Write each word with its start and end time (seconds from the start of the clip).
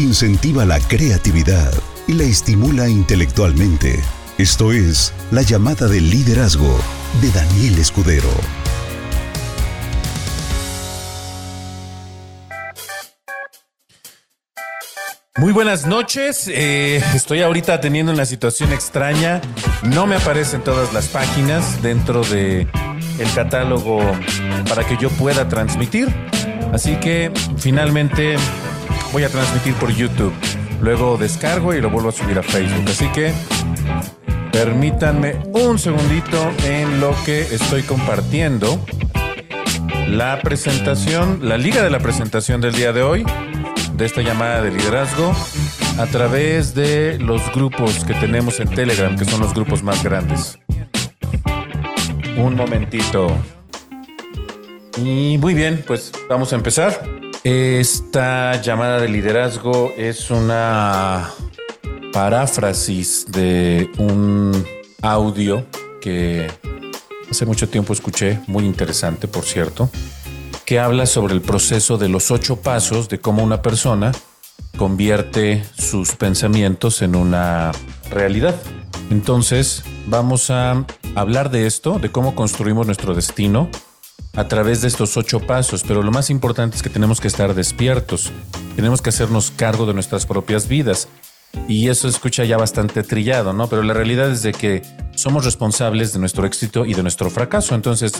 incentiva 0.00 0.64
la 0.64 0.80
creatividad 0.80 1.72
y 2.06 2.14
la 2.14 2.24
estimula 2.24 2.88
intelectualmente. 2.88 4.00
Esto 4.38 4.72
es 4.72 5.12
La 5.30 5.42
llamada 5.42 5.86
del 5.86 6.10
liderazgo 6.10 6.78
de 7.20 7.30
Daniel 7.30 7.78
Escudero. 7.78 8.30
Muy 15.36 15.52
buenas 15.52 15.86
noches. 15.86 16.48
Eh, 16.52 17.02
estoy 17.14 17.42
ahorita 17.42 17.80
teniendo 17.80 18.12
una 18.12 18.26
situación 18.26 18.72
extraña. 18.72 19.40
No 19.82 20.06
me 20.06 20.16
aparecen 20.16 20.62
todas 20.62 20.92
las 20.92 21.08
páginas 21.08 21.82
dentro 21.82 22.22
de 22.24 22.66
catálogo 23.34 24.00
para 24.68 24.86
que 24.86 24.96
yo 24.96 25.10
pueda 25.10 25.48
transmitir. 25.48 26.08
Así 26.72 26.96
que 26.96 27.32
finalmente 27.58 28.36
voy 29.12 29.24
a 29.24 29.28
transmitir 29.28 29.74
por 29.74 29.90
YouTube. 29.90 30.32
Luego 30.80 31.16
descargo 31.16 31.74
y 31.74 31.80
lo 31.80 31.90
vuelvo 31.90 32.08
a 32.08 32.12
subir 32.12 32.38
a 32.38 32.42
Facebook. 32.42 32.84
Así 32.88 33.08
que 33.12 33.32
permítanme 34.52 35.36
un 35.52 35.78
segundito 35.78 36.50
en 36.64 37.00
lo 37.00 37.14
que 37.24 37.42
estoy 37.42 37.82
compartiendo 37.82 38.84
la 40.08 40.40
presentación, 40.42 41.40
la 41.42 41.56
liga 41.56 41.82
de 41.82 41.90
la 41.90 42.00
presentación 42.00 42.60
del 42.60 42.74
día 42.74 42.92
de 42.92 43.02
hoy 43.02 43.24
de 43.94 44.06
esta 44.06 44.22
llamada 44.22 44.62
de 44.62 44.70
liderazgo 44.70 45.32
a 45.98 46.06
través 46.06 46.74
de 46.74 47.18
los 47.18 47.42
grupos 47.52 48.04
que 48.04 48.14
tenemos 48.14 48.58
en 48.58 48.68
Telegram, 48.68 49.16
que 49.16 49.24
son 49.24 49.40
los 49.40 49.52
grupos 49.52 49.82
más 49.82 50.02
grandes. 50.02 50.58
Un 52.36 52.56
momentito. 52.56 53.36
Y 54.96 55.36
muy 55.38 55.54
bien, 55.54 55.84
pues 55.86 56.12
vamos 56.28 56.52
a 56.52 56.56
empezar. 56.56 57.02
Esta 57.42 58.60
llamada 58.60 59.00
de 59.00 59.08
liderazgo 59.08 59.92
es 59.96 60.30
una 60.30 61.30
paráfrasis 62.12 63.26
de 63.28 63.90
un 63.98 64.64
audio 65.00 65.64
que 66.00 66.50
hace 67.30 67.46
mucho 67.46 67.68
tiempo 67.68 67.92
escuché, 67.92 68.40
muy 68.46 68.64
interesante, 68.64 69.26
por 69.26 69.44
cierto 69.44 69.90
que 70.70 70.78
habla 70.78 71.04
sobre 71.06 71.34
el 71.34 71.40
proceso 71.40 71.98
de 71.98 72.08
los 72.08 72.30
ocho 72.30 72.54
pasos 72.54 73.08
de 73.08 73.18
cómo 73.18 73.42
una 73.42 73.60
persona 73.60 74.12
convierte 74.78 75.64
sus 75.76 76.14
pensamientos 76.14 77.02
en 77.02 77.16
una 77.16 77.72
realidad. 78.08 78.54
Entonces, 79.10 79.82
vamos 80.06 80.48
a 80.50 80.86
hablar 81.16 81.50
de 81.50 81.66
esto, 81.66 81.98
de 81.98 82.12
cómo 82.12 82.36
construimos 82.36 82.86
nuestro 82.86 83.14
destino 83.14 83.68
a 84.34 84.48
través 84.48 84.82
de 84.82 84.88
estos 84.88 85.16
ocho 85.16 85.40
pasos, 85.40 85.84
pero 85.86 86.02
lo 86.02 86.10
más 86.10 86.30
importante 86.30 86.76
es 86.76 86.82
que 86.82 86.90
tenemos 86.90 87.20
que 87.20 87.28
estar 87.28 87.54
despiertos, 87.54 88.30
tenemos 88.76 89.02
que 89.02 89.10
hacernos 89.10 89.50
cargo 89.50 89.86
de 89.86 89.94
nuestras 89.94 90.26
propias 90.26 90.68
vidas. 90.68 91.08
Y 91.66 91.88
eso 91.88 92.06
escucha 92.06 92.44
ya 92.44 92.56
bastante 92.56 93.02
trillado, 93.02 93.52
¿no? 93.52 93.66
Pero 93.68 93.82
la 93.82 93.92
realidad 93.92 94.30
es 94.30 94.42
de 94.42 94.52
que 94.52 94.82
somos 95.16 95.44
responsables 95.44 96.12
de 96.12 96.20
nuestro 96.20 96.46
éxito 96.46 96.86
y 96.86 96.94
de 96.94 97.02
nuestro 97.02 97.28
fracaso. 97.28 97.74
Entonces, 97.74 98.12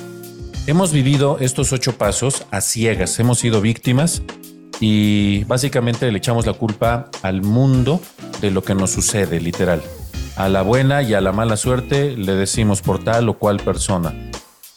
Hemos 0.67 0.93
vivido 0.93 1.39
estos 1.41 1.73
ocho 1.73 1.97
pasos 1.97 2.47
a 2.51 2.61
ciegas, 2.61 3.19
hemos 3.19 3.41
sido 3.41 3.61
víctimas 3.61 4.23
y 4.79 5.43
básicamente 5.45 6.11
le 6.13 6.19
echamos 6.19 6.47
la 6.47 6.53
culpa 6.53 7.11
al 7.23 7.43
mundo 7.43 8.01
de 8.41 8.51
lo 8.51 8.63
que 8.63 8.75
nos 8.75 8.91
sucede, 8.91 9.41
literal. 9.41 9.83
A 10.37 10.49
la 10.49 10.63
buena 10.63 11.03
y 11.03 11.15
a 11.15 11.21
la 11.21 11.33
mala 11.33 11.57
suerte 11.57 12.17
le 12.17 12.35
decimos 12.35 12.83
por 12.83 13.03
tal 13.03 13.29
o 13.31 13.39
cual 13.39 13.57
persona. 13.57 14.30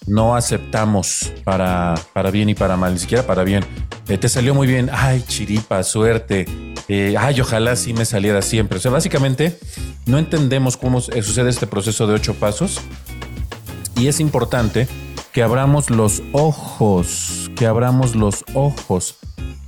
No 0.05 0.35
aceptamos 0.35 1.31
para, 1.43 1.95
para 2.13 2.31
bien 2.31 2.49
y 2.49 2.55
para 2.55 2.77
mal, 2.77 2.93
ni 2.93 2.99
siquiera 2.99 3.25
para 3.25 3.43
bien. 3.43 3.63
Eh, 4.07 4.17
te 4.17 4.27
salió 4.27 4.53
muy 4.53 4.67
bien, 4.67 4.89
ay, 4.91 5.23
chiripa, 5.27 5.81
suerte, 5.83 6.45
eh, 6.87 7.15
ay, 7.17 7.39
ojalá 7.39 7.75
sí 7.75 7.93
me 7.93 8.05
saliera 8.05 8.41
siempre. 8.41 8.77
O 8.77 8.81
sea, 8.81 8.91
básicamente 8.91 9.57
no 10.05 10.17
entendemos 10.17 10.75
cómo 10.75 10.99
sucede 11.01 11.49
este 11.49 11.67
proceso 11.67 12.07
de 12.07 12.15
ocho 12.15 12.33
pasos 12.33 12.81
y 13.95 14.07
es 14.07 14.19
importante 14.19 14.87
que 15.31 15.43
abramos 15.43 15.89
los 15.89 16.21
ojos, 16.31 17.49
que 17.55 17.65
abramos 17.65 18.15
los 18.15 18.43
ojos 18.53 19.17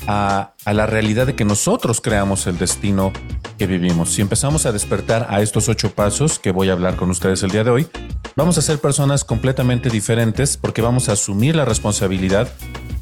a, 0.08 0.54
la 0.66 0.86
realidad 0.86 1.28
de 1.28 1.36
que 1.36 1.46
nosotros 1.46 2.02
creamos 2.02 2.48
el 2.48 2.58
destino 2.58 3.12
que 3.58 3.68
vivimos. 3.68 4.12
Si 4.12 4.22
empezamos 4.22 4.66
a 4.66 4.72
despertar 4.72 5.28
a 5.30 5.42
estos 5.42 5.70
ocho 5.70 5.92
pasos 5.94 6.40
que 6.40 6.52
voy 6.52 6.70
a 6.70 6.74
hablar 6.74 6.96
con 6.96 7.10
ustedes 7.10 7.44
el 7.44 7.52
día 7.52 7.64
de 7.64 7.72
hoy, 7.72 7.88
vamos 8.36 8.58
a 8.58 8.62
ser 8.62 8.80
personas 8.80 9.24
completamente 9.24 9.90
diferentes 9.90 10.58
porque 10.58 10.82
vamos 10.82 11.10
a 11.10 11.14
asumir 11.14 11.56
la 11.56 11.66
responsabilidad 11.66 12.48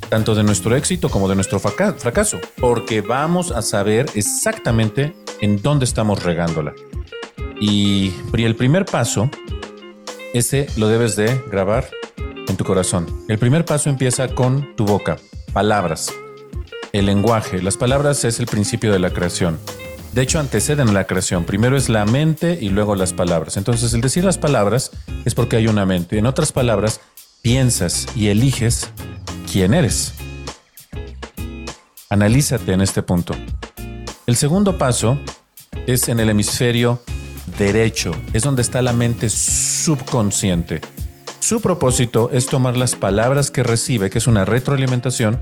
tanto 0.09 0.35
de 0.35 0.43
nuestro 0.43 0.75
éxito 0.75 1.09
como 1.09 1.27
de 1.27 1.35
nuestro 1.35 1.59
fracaso, 1.59 2.39
porque 2.59 3.01
vamos 3.01 3.51
a 3.51 3.63
saber 3.63 4.05
exactamente 4.13 5.15
en 5.41 5.61
dónde 5.61 5.85
estamos 5.85 6.23
regándola. 6.23 6.73
Y 7.59 8.13
el 8.33 8.55
primer 8.55 8.85
paso, 8.85 9.29
ese 10.33 10.67
lo 10.77 10.87
debes 10.87 11.15
de 11.15 11.41
grabar 11.49 11.89
en 12.47 12.57
tu 12.57 12.63
corazón. 12.63 13.07
El 13.27 13.39
primer 13.39 13.65
paso 13.65 13.89
empieza 13.89 14.27
con 14.27 14.75
tu 14.75 14.85
boca, 14.85 15.17
palabras. 15.53 16.13
El 16.93 17.07
lenguaje, 17.07 17.59
las 17.63 17.75
palabras 17.75 18.23
es 18.23 18.39
el 18.39 18.45
principio 18.45 18.91
de 18.91 18.99
la 18.99 19.09
creación. 19.09 19.59
De 20.11 20.21
hecho, 20.21 20.39
anteceden 20.39 20.89
a 20.89 20.91
la 20.91 21.07
creación. 21.07 21.43
Primero 21.43 21.75
es 21.75 21.89
la 21.89 22.05
mente 22.05 22.59
y 22.61 22.69
luego 22.69 22.95
las 22.95 23.13
palabras. 23.13 23.57
Entonces, 23.57 23.95
el 23.95 24.01
decir 24.01 24.23
las 24.23 24.37
palabras 24.37 24.91
es 25.25 25.33
porque 25.33 25.55
hay 25.55 25.65
una 25.65 25.87
mente. 25.87 26.19
En 26.19 26.27
otras 26.27 26.51
palabras, 26.51 27.01
piensas 27.41 28.05
y 28.15 28.27
eliges 28.27 28.91
quién 29.51 29.73
eres. 29.73 30.13
Analízate 32.11 32.73
en 32.73 32.81
este 32.81 33.01
punto. 33.01 33.33
El 34.27 34.35
segundo 34.35 34.77
paso 34.77 35.19
es 35.87 36.09
en 36.09 36.19
el 36.19 36.29
hemisferio 36.29 37.01
derecho. 37.57 38.11
Es 38.33 38.43
donde 38.43 38.61
está 38.61 38.83
la 38.83 38.93
mente 38.93 39.31
subconsciente. 39.31 40.79
Su 41.39 41.59
propósito 41.59 42.29
es 42.31 42.45
tomar 42.45 42.77
las 42.77 42.95
palabras 42.95 43.49
que 43.49 43.63
recibe, 43.63 44.11
que 44.11 44.19
es 44.19 44.27
una 44.27 44.45
retroalimentación, 44.45 45.41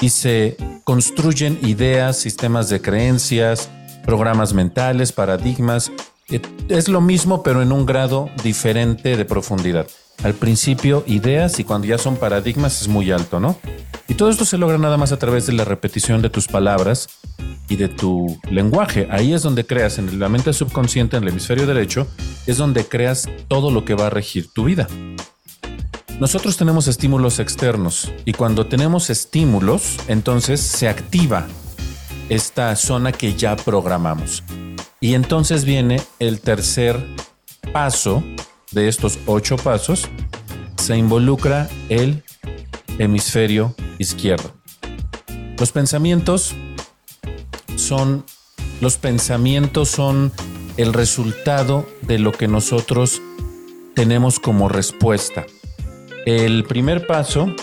y 0.00 0.10
se 0.10 0.58
construyen 0.84 1.58
ideas, 1.62 2.18
sistemas 2.18 2.68
de 2.68 2.80
creencias, 2.80 3.70
programas 4.04 4.52
mentales, 4.52 5.12
paradigmas. 5.12 5.90
Eh, 6.28 6.40
es 6.68 6.88
lo 6.88 7.00
mismo, 7.00 7.42
pero 7.42 7.62
en 7.62 7.72
un 7.72 7.86
grado 7.86 8.30
diferente 8.42 9.16
de 9.16 9.24
profundidad. 9.24 9.86
Al 10.22 10.34
principio, 10.34 11.02
ideas 11.06 11.58
y 11.58 11.64
cuando 11.64 11.88
ya 11.88 11.98
son 11.98 12.16
paradigmas 12.16 12.80
es 12.82 12.88
muy 12.88 13.10
alto, 13.10 13.40
¿no? 13.40 13.58
Y 14.06 14.14
todo 14.14 14.30
esto 14.30 14.44
se 14.44 14.58
logra 14.58 14.78
nada 14.78 14.96
más 14.96 15.12
a 15.12 15.18
través 15.18 15.46
de 15.46 15.54
la 15.54 15.64
repetición 15.64 16.22
de 16.22 16.30
tus 16.30 16.46
palabras 16.46 17.08
y 17.68 17.76
de 17.76 17.88
tu 17.88 18.38
lenguaje. 18.50 19.08
Ahí 19.10 19.32
es 19.32 19.42
donde 19.42 19.66
creas, 19.66 19.98
en 19.98 20.20
la 20.20 20.28
mente 20.28 20.52
subconsciente, 20.52 21.16
en 21.16 21.24
el 21.24 21.30
hemisferio 21.30 21.66
derecho, 21.66 22.06
es 22.46 22.58
donde 22.58 22.84
creas 22.84 23.28
todo 23.48 23.70
lo 23.70 23.84
que 23.84 23.94
va 23.94 24.06
a 24.06 24.10
regir 24.10 24.52
tu 24.52 24.64
vida. 24.64 24.86
Nosotros 26.20 26.56
tenemos 26.56 26.86
estímulos 26.86 27.40
externos 27.40 28.12
y 28.24 28.32
cuando 28.32 28.66
tenemos 28.66 29.10
estímulos, 29.10 29.96
entonces 30.06 30.60
se 30.60 30.88
activa 30.88 31.46
esta 32.28 32.74
zona 32.76 33.10
que 33.10 33.34
ya 33.34 33.56
programamos. 33.56 34.44
Y 35.00 35.14
entonces 35.14 35.64
viene 35.64 36.00
el 36.20 36.40
tercer 36.40 37.04
paso 37.72 38.22
de 38.70 38.88
estos 38.88 39.18
ocho 39.26 39.56
pasos, 39.56 40.08
se 40.76 40.96
involucra 40.96 41.68
el 41.88 42.22
hemisferio 42.98 43.74
izquierdo. 43.98 44.52
Los 45.58 45.72
pensamientos 45.72 46.54
son 47.76 48.24
los 48.80 48.96
pensamientos 48.98 49.88
son 49.88 50.32
el 50.76 50.92
resultado 50.92 51.86
de 52.02 52.18
lo 52.18 52.32
que 52.32 52.48
nosotros 52.48 53.22
tenemos 53.94 54.40
como 54.40 54.68
respuesta. 54.68 55.46
El 56.26 56.64
primer 56.64 57.06
paso, 57.06 57.54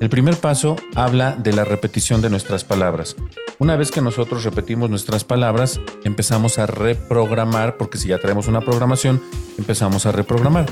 el 0.00 0.08
primer 0.08 0.36
paso 0.36 0.74
habla 0.96 1.36
de 1.36 1.52
la 1.52 1.64
repetición 1.64 2.20
de 2.20 2.28
nuestras 2.28 2.64
palabras. 2.64 3.14
Una 3.60 3.76
vez 3.76 3.92
que 3.92 4.00
nosotros 4.00 4.42
repetimos 4.42 4.90
nuestras 4.90 5.22
palabras, 5.22 5.80
empezamos 6.02 6.58
a 6.58 6.66
reprogramar, 6.66 7.76
porque 7.76 7.96
si 7.98 8.08
ya 8.08 8.18
traemos 8.18 8.48
una 8.48 8.62
programación, 8.62 9.22
empezamos 9.58 10.06
a 10.06 10.12
reprogramar. 10.12 10.66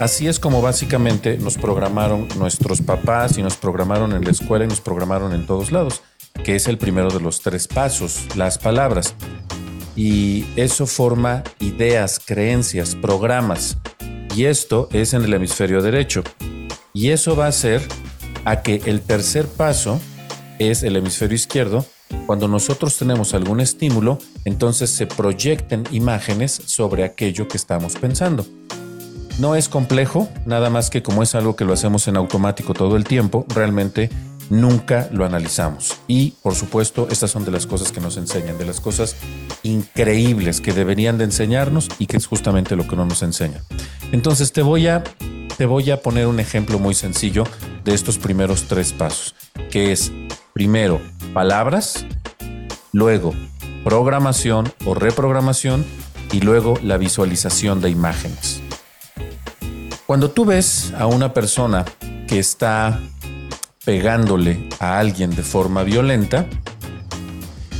Así 0.00 0.28
es 0.28 0.40
como 0.40 0.62
básicamente 0.62 1.36
nos 1.36 1.58
programaron 1.58 2.26
nuestros 2.38 2.80
papás 2.80 3.36
y 3.36 3.42
nos 3.42 3.58
programaron 3.58 4.14
en 4.14 4.24
la 4.24 4.30
escuela 4.30 4.64
y 4.64 4.68
nos 4.68 4.80
programaron 4.80 5.34
en 5.34 5.46
todos 5.46 5.72
lados, 5.72 6.00
que 6.42 6.56
es 6.56 6.68
el 6.68 6.78
primero 6.78 7.10
de 7.10 7.20
los 7.20 7.42
tres 7.42 7.68
pasos, 7.68 8.34
las 8.34 8.56
palabras. 8.56 9.14
Y 9.94 10.46
eso 10.56 10.86
forma 10.86 11.42
ideas, 11.60 12.18
creencias, 12.18 12.94
programas. 12.94 13.76
Y 14.34 14.44
esto 14.44 14.88
es 14.92 15.12
en 15.12 15.22
el 15.24 15.34
hemisferio 15.34 15.82
derecho. 15.82 16.22
Y 16.96 17.10
eso 17.10 17.36
va 17.36 17.44
a 17.44 17.48
hacer 17.48 17.82
a 18.46 18.62
que 18.62 18.80
el 18.86 19.02
tercer 19.02 19.46
paso 19.46 20.00
es 20.58 20.82
el 20.82 20.96
hemisferio 20.96 21.34
izquierdo. 21.34 21.84
Cuando 22.24 22.48
nosotros 22.48 22.96
tenemos 22.96 23.34
algún 23.34 23.60
estímulo, 23.60 24.18
entonces 24.46 24.88
se 24.88 25.06
proyecten 25.06 25.84
imágenes 25.90 26.52
sobre 26.52 27.04
aquello 27.04 27.48
que 27.48 27.58
estamos 27.58 27.96
pensando. 27.96 28.46
No 29.38 29.56
es 29.56 29.68
complejo, 29.68 30.30
nada 30.46 30.70
más 30.70 30.88
que 30.88 31.02
como 31.02 31.22
es 31.22 31.34
algo 31.34 31.54
que 31.54 31.66
lo 31.66 31.74
hacemos 31.74 32.08
en 32.08 32.16
automático 32.16 32.72
todo 32.72 32.96
el 32.96 33.04
tiempo, 33.04 33.44
realmente 33.50 34.08
nunca 34.48 35.10
lo 35.12 35.26
analizamos. 35.26 35.98
Y 36.06 36.30
por 36.42 36.54
supuesto, 36.54 37.08
estas 37.10 37.30
son 37.30 37.44
de 37.44 37.50
las 37.50 37.66
cosas 37.66 37.92
que 37.92 38.00
nos 38.00 38.16
enseñan, 38.16 38.56
de 38.56 38.64
las 38.64 38.80
cosas 38.80 39.16
increíbles 39.62 40.62
que 40.62 40.72
deberían 40.72 41.18
de 41.18 41.24
enseñarnos 41.24 41.90
y 41.98 42.06
que 42.06 42.16
es 42.16 42.26
justamente 42.26 42.74
lo 42.74 42.88
que 42.88 42.96
no 42.96 43.04
nos 43.04 43.22
enseña. 43.22 43.60
Entonces 44.12 44.52
te 44.52 44.62
voy 44.62 44.86
a, 44.86 45.04
te 45.56 45.66
voy 45.66 45.90
a 45.90 46.02
poner 46.02 46.26
un 46.26 46.40
ejemplo 46.40 46.78
muy 46.78 46.94
sencillo 46.94 47.44
de 47.84 47.94
estos 47.94 48.18
primeros 48.18 48.64
tres 48.64 48.92
pasos, 48.92 49.34
que 49.70 49.92
es 49.92 50.12
primero 50.52 51.00
palabras, 51.32 52.04
luego 52.92 53.34
programación 53.84 54.72
o 54.84 54.94
reprogramación 54.94 55.84
y 56.32 56.40
luego 56.40 56.78
la 56.82 56.96
visualización 56.96 57.80
de 57.80 57.90
imágenes. 57.90 58.60
Cuando 60.06 60.30
tú 60.30 60.44
ves 60.44 60.92
a 60.98 61.06
una 61.06 61.32
persona 61.32 61.84
que 62.26 62.38
está 62.38 63.00
pegándole 63.84 64.68
a 64.80 64.98
alguien 64.98 65.30
de 65.30 65.42
forma 65.42 65.84
violenta, 65.84 66.46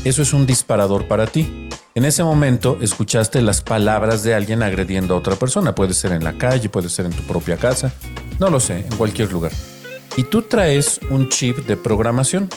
eso 0.05 0.23
es 0.23 0.32
un 0.32 0.46
disparador 0.46 1.08
para 1.08 1.26
ti. 1.26 1.65
En 1.96 2.04
ese 2.04 2.22
momento 2.22 2.76
escuchaste 2.82 3.40
las 3.40 3.62
palabras 3.62 4.22
de 4.22 4.34
alguien 4.34 4.62
agrediendo 4.62 5.14
a 5.14 5.16
otra 5.16 5.34
persona. 5.37 5.75
Puede 5.75 5.94
ser 5.94 6.12
en 6.12 6.22
la 6.22 6.37
calle, 6.37 6.69
puede 6.69 6.90
ser 6.90 7.06
en 7.06 7.12
tu 7.12 7.22
propia 7.22 7.56
casa, 7.56 7.90
no 8.38 8.50
lo 8.50 8.60
sé, 8.60 8.81
en 8.81 8.96
cualquier 8.98 9.32
lugar. 9.32 9.50
Y 10.14 10.25
tú 10.25 10.43
traes 10.43 11.00
un 11.08 11.31
chip 11.31 11.66
de 11.66 11.75
programación. 11.78 12.50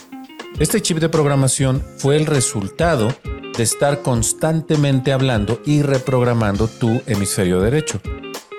Este 0.59 0.81
chip 0.81 0.97
de 0.97 1.07
programación 1.07 1.81
fue 1.99 2.17
el 2.17 2.25
resultado 2.25 3.15
de 3.55 3.63
estar 3.63 4.01
constantemente 4.01 5.13
hablando 5.13 5.61
y 5.65 5.83
reprogramando 5.83 6.67
tu 6.67 7.01
hemisferio 7.05 7.61
derecho. 7.61 8.01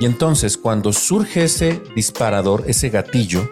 Y 0.00 0.06
entonces 0.06 0.56
cuando 0.56 0.94
surge 0.94 1.44
ese 1.44 1.82
disparador, 1.94 2.64
ese 2.66 2.88
gatillo, 2.88 3.46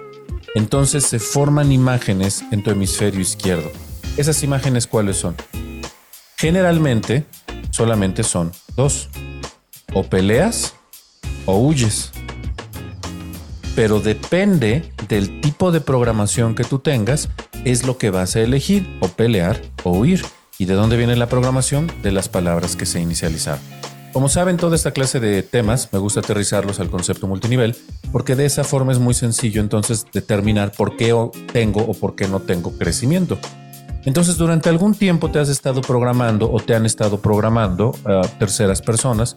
entonces 0.54 1.04
se 1.04 1.18
forman 1.18 1.72
imágenes 1.72 2.42
en 2.52 2.62
tu 2.62 2.70
hemisferio 2.70 3.20
izquierdo. 3.20 3.70
¿Esas 4.16 4.42
imágenes 4.42 4.86
cuáles 4.86 5.18
son? 5.18 5.36
Generalmente 6.40 7.24
solamente 7.72 8.22
son 8.22 8.52
dos. 8.76 9.08
O 9.92 10.04
peleas 10.04 10.74
o 11.46 11.58
huyes. 11.58 12.12
Pero 13.74 13.98
depende 13.98 14.92
del 15.08 15.40
tipo 15.40 15.72
de 15.72 15.80
programación 15.80 16.54
que 16.54 16.62
tú 16.62 16.78
tengas, 16.78 17.28
es 17.64 17.84
lo 17.84 17.98
que 17.98 18.10
vas 18.10 18.36
a 18.36 18.40
elegir, 18.40 18.88
o 19.00 19.08
pelear 19.08 19.60
o 19.82 19.90
huir. 19.90 20.24
¿Y 20.58 20.66
de 20.66 20.74
dónde 20.74 20.96
viene 20.96 21.16
la 21.16 21.28
programación? 21.28 21.90
De 22.04 22.12
las 22.12 22.28
palabras 22.28 22.76
que 22.76 22.86
se 22.86 23.00
inicializaron. 23.00 23.60
Como 24.12 24.28
saben, 24.28 24.58
toda 24.58 24.76
esta 24.76 24.92
clase 24.92 25.18
de 25.18 25.42
temas 25.42 25.88
me 25.92 25.98
gusta 25.98 26.20
aterrizarlos 26.20 26.78
al 26.78 26.88
concepto 26.88 27.26
multinivel, 27.26 27.76
porque 28.12 28.36
de 28.36 28.46
esa 28.46 28.62
forma 28.62 28.92
es 28.92 29.00
muy 29.00 29.14
sencillo 29.14 29.60
entonces 29.60 30.06
determinar 30.12 30.70
por 30.70 30.96
qué 30.96 31.12
tengo 31.52 31.82
o 31.82 31.94
por 31.94 32.14
qué 32.14 32.28
no 32.28 32.38
tengo 32.38 32.78
crecimiento. 32.78 33.38
Entonces, 34.08 34.38
durante 34.38 34.70
algún 34.70 34.94
tiempo 34.94 35.30
te 35.30 35.38
has 35.38 35.50
estado 35.50 35.82
programando 35.82 36.50
o 36.50 36.60
te 36.60 36.74
han 36.74 36.86
estado 36.86 37.20
programando 37.20 37.94
a 38.06 38.22
terceras 38.38 38.80
personas 38.80 39.36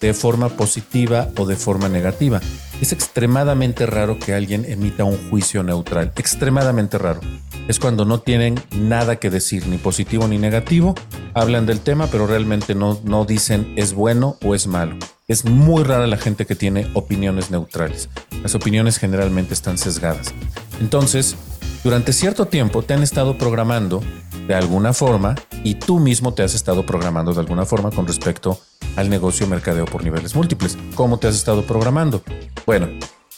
de 0.00 0.14
forma 0.14 0.48
positiva 0.48 1.28
o 1.36 1.44
de 1.44 1.56
forma 1.56 1.88
negativa. 1.88 2.40
Es 2.80 2.92
extremadamente 2.92 3.84
raro 3.84 4.16
que 4.16 4.32
alguien 4.32 4.64
emita 4.64 5.02
un 5.02 5.18
juicio 5.28 5.64
neutral, 5.64 6.12
extremadamente 6.14 6.98
raro. 6.98 7.18
Es 7.66 7.80
cuando 7.80 8.04
no 8.04 8.20
tienen 8.20 8.60
nada 8.76 9.16
que 9.16 9.28
decir, 9.28 9.66
ni 9.66 9.76
positivo 9.76 10.28
ni 10.28 10.38
negativo, 10.38 10.94
hablan 11.34 11.66
del 11.66 11.80
tema, 11.80 12.06
pero 12.06 12.28
realmente 12.28 12.76
no, 12.76 13.00
no 13.02 13.24
dicen 13.24 13.72
es 13.74 13.92
bueno 13.92 14.36
o 14.44 14.54
es 14.54 14.68
malo. 14.68 14.94
Es 15.26 15.44
muy 15.44 15.82
rara 15.82 16.06
la 16.06 16.16
gente 16.16 16.46
que 16.46 16.54
tiene 16.54 16.88
opiniones 16.94 17.50
neutrales. 17.50 18.08
Las 18.40 18.54
opiniones 18.54 18.98
generalmente 18.98 19.52
están 19.52 19.78
sesgadas. 19.78 20.32
Entonces, 20.80 21.34
durante 21.82 22.12
cierto 22.12 22.46
tiempo 22.46 22.82
te 22.82 22.94
han 22.94 23.02
estado 23.02 23.38
programando 23.38 24.02
de 24.46 24.54
alguna 24.54 24.92
forma 24.92 25.34
y 25.64 25.74
tú 25.74 25.98
mismo 25.98 26.34
te 26.34 26.42
has 26.42 26.54
estado 26.54 26.86
programando 26.86 27.32
de 27.32 27.40
alguna 27.40 27.64
forma 27.64 27.90
con 27.90 28.06
respecto 28.06 28.60
al 28.96 29.10
negocio 29.10 29.46
mercadeo 29.46 29.84
por 29.84 30.04
niveles 30.04 30.34
múltiples. 30.34 30.76
¿Cómo 30.94 31.18
te 31.18 31.28
has 31.28 31.34
estado 31.34 31.62
programando? 31.66 32.22
Bueno, 32.64 32.88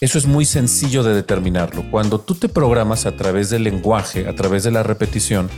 eso 0.00 0.18
es 0.18 0.26
muy 0.26 0.44
sencillo 0.44 1.02
de 1.02 1.14
determinarlo. 1.14 1.90
Cuando 1.90 2.20
tú 2.20 2.34
te 2.34 2.48
programas 2.48 3.06
a 3.06 3.16
través 3.16 3.50
del 3.50 3.64
lenguaje, 3.64 4.28
a 4.28 4.34
través 4.34 4.62
de 4.62 4.70
la 4.70 4.82
repetición, 4.82 5.50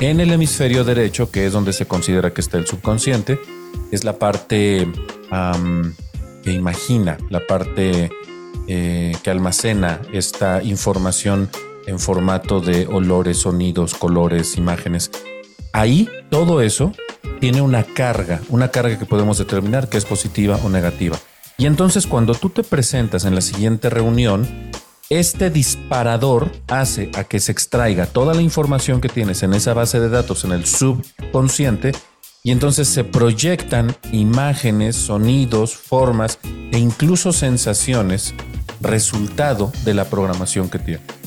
en 0.00 0.20
el 0.20 0.30
hemisferio 0.30 0.84
derecho, 0.84 1.30
que 1.30 1.46
es 1.46 1.52
donde 1.52 1.72
se 1.72 1.86
considera 1.86 2.32
que 2.32 2.40
está 2.40 2.58
el 2.58 2.66
subconsciente, 2.66 3.38
es 3.90 4.04
la 4.04 4.18
parte 4.18 4.86
que 6.42 6.52
imagina, 6.52 7.18
la 7.30 7.46
parte 7.46 8.10
eh, 8.66 9.16
que 9.22 9.30
almacena 9.30 10.00
esta 10.12 10.62
información 10.62 11.48
en 11.88 11.98
formato 11.98 12.60
de 12.60 12.86
olores, 12.86 13.38
sonidos, 13.38 13.94
colores, 13.94 14.56
imágenes. 14.56 15.10
Ahí 15.72 16.08
todo 16.30 16.60
eso 16.60 16.92
tiene 17.40 17.62
una 17.62 17.82
carga, 17.82 18.40
una 18.50 18.68
carga 18.68 18.98
que 18.98 19.06
podemos 19.06 19.38
determinar 19.38 19.88
que 19.88 19.96
es 19.96 20.04
positiva 20.04 20.60
o 20.62 20.68
negativa. 20.68 21.18
Y 21.56 21.66
entonces 21.66 22.06
cuando 22.06 22.34
tú 22.34 22.50
te 22.50 22.62
presentas 22.62 23.24
en 23.24 23.34
la 23.34 23.40
siguiente 23.40 23.88
reunión, 23.88 24.46
este 25.08 25.48
disparador 25.48 26.52
hace 26.68 27.10
a 27.16 27.24
que 27.24 27.40
se 27.40 27.52
extraiga 27.52 28.04
toda 28.04 28.34
la 28.34 28.42
información 28.42 29.00
que 29.00 29.08
tienes 29.08 29.42
en 29.42 29.54
esa 29.54 29.72
base 29.72 29.98
de 29.98 30.10
datos 30.10 30.44
en 30.44 30.52
el 30.52 30.66
subconsciente 30.66 31.92
y 32.44 32.50
entonces 32.50 32.86
se 32.88 33.02
proyectan 33.02 33.96
imágenes, 34.12 34.94
sonidos, 34.94 35.74
formas 35.74 36.38
e 36.44 36.78
incluso 36.78 37.32
sensaciones 37.32 38.34
resultado 38.80 39.72
de 39.84 39.94
la 39.94 40.04
programación 40.04 40.68
que 40.68 40.78
tiene. 40.78 41.17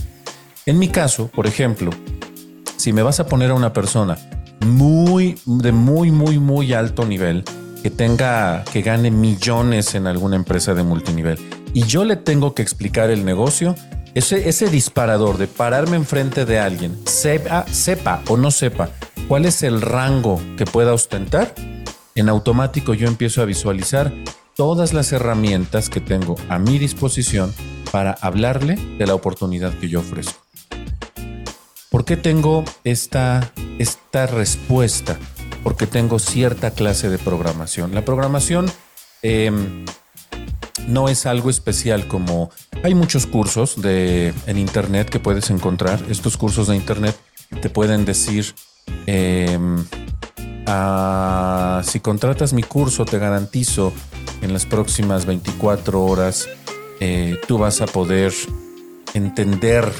En 0.67 0.77
mi 0.77 0.89
caso, 0.89 1.27
por 1.27 1.47
ejemplo, 1.47 1.89
si 2.77 2.93
me 2.93 3.01
vas 3.01 3.19
a 3.19 3.25
poner 3.25 3.49
a 3.49 3.55
una 3.55 3.73
persona 3.73 4.17
muy, 4.63 5.39
de 5.45 5.71
muy, 5.71 6.11
muy, 6.11 6.37
muy 6.37 6.73
alto 6.73 7.03
nivel, 7.03 7.43
que 7.81 7.89
tenga, 7.89 8.63
que 8.71 8.83
gane 8.83 9.09
millones 9.09 9.95
en 9.95 10.05
alguna 10.05 10.35
empresa 10.35 10.75
de 10.75 10.83
multinivel, 10.83 11.39
y 11.73 11.83
yo 11.85 12.05
le 12.05 12.15
tengo 12.15 12.53
que 12.53 12.61
explicar 12.61 13.09
el 13.09 13.25
negocio, 13.25 13.73
ese, 14.13 14.49
ese 14.49 14.69
disparador 14.69 15.39
de 15.39 15.47
pararme 15.47 15.97
enfrente 15.97 16.45
de 16.45 16.59
alguien, 16.59 16.95
sepa, 17.07 17.65
sepa 17.67 18.21
o 18.27 18.37
no 18.37 18.51
sepa 18.51 18.89
cuál 19.27 19.45
es 19.45 19.63
el 19.63 19.81
rango 19.81 20.39
que 20.57 20.65
pueda 20.65 20.93
ostentar, 20.93 21.55
en 22.13 22.29
automático 22.29 22.93
yo 22.93 23.07
empiezo 23.07 23.41
a 23.41 23.45
visualizar 23.45 24.13
todas 24.55 24.93
las 24.93 25.11
herramientas 25.11 25.89
que 25.89 26.01
tengo 26.01 26.35
a 26.49 26.59
mi 26.59 26.77
disposición 26.77 27.51
para 27.91 28.11
hablarle 28.11 28.75
de 28.75 29.07
la 29.07 29.15
oportunidad 29.15 29.73
que 29.79 29.89
yo 29.89 30.01
ofrezco. 30.01 30.40
¿Por 31.91 32.05
qué 32.05 32.15
tengo 32.15 32.63
esta, 32.85 33.51
esta 33.77 34.25
respuesta? 34.25 35.19
Porque 35.61 35.87
tengo 35.87 36.19
cierta 36.19 36.71
clase 36.71 37.09
de 37.09 37.17
programación. 37.17 37.93
La 37.93 38.05
programación 38.05 38.71
em, 39.21 39.83
no 40.87 41.09
es 41.09 41.25
algo 41.25 41.49
especial 41.49 42.07
como 42.07 42.49
hay 42.81 42.95
muchos 42.95 43.27
cursos 43.27 43.81
de, 43.81 44.33
en 44.47 44.57
Internet 44.57 45.09
que 45.09 45.19
puedes 45.19 45.49
encontrar. 45.49 46.01
Estos 46.09 46.37
cursos 46.37 46.67
de 46.67 46.77
Internet 46.77 47.17
te 47.61 47.69
pueden 47.69 48.05
decir, 48.05 48.55
em, 49.05 49.83
ah, 50.67 51.81
si 51.83 51.99
contratas 51.99 52.53
mi 52.53 52.63
curso, 52.63 53.03
te 53.03 53.19
garantizo 53.19 53.91
en 54.41 54.53
las 54.53 54.65
próximas 54.65 55.25
24 55.25 56.05
horas, 56.05 56.47
eh, 57.01 57.37
tú 57.49 57.57
vas 57.57 57.81
a 57.81 57.85
poder 57.85 58.31
entender 59.13 59.91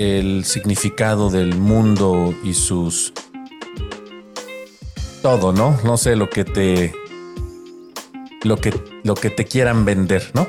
el 0.00 0.46
significado 0.46 1.28
del 1.28 1.54
mundo 1.54 2.34
y 2.42 2.54
sus... 2.54 3.12
Todo, 5.20 5.52
¿no? 5.52 5.78
No 5.84 5.98
sé 5.98 6.16
lo 6.16 6.30
que 6.30 6.46
te... 6.46 6.94
Lo 8.42 8.56
que, 8.56 8.72
lo 9.04 9.14
que 9.14 9.28
te 9.28 9.44
quieran 9.44 9.84
vender, 9.84 10.30
¿no? 10.32 10.48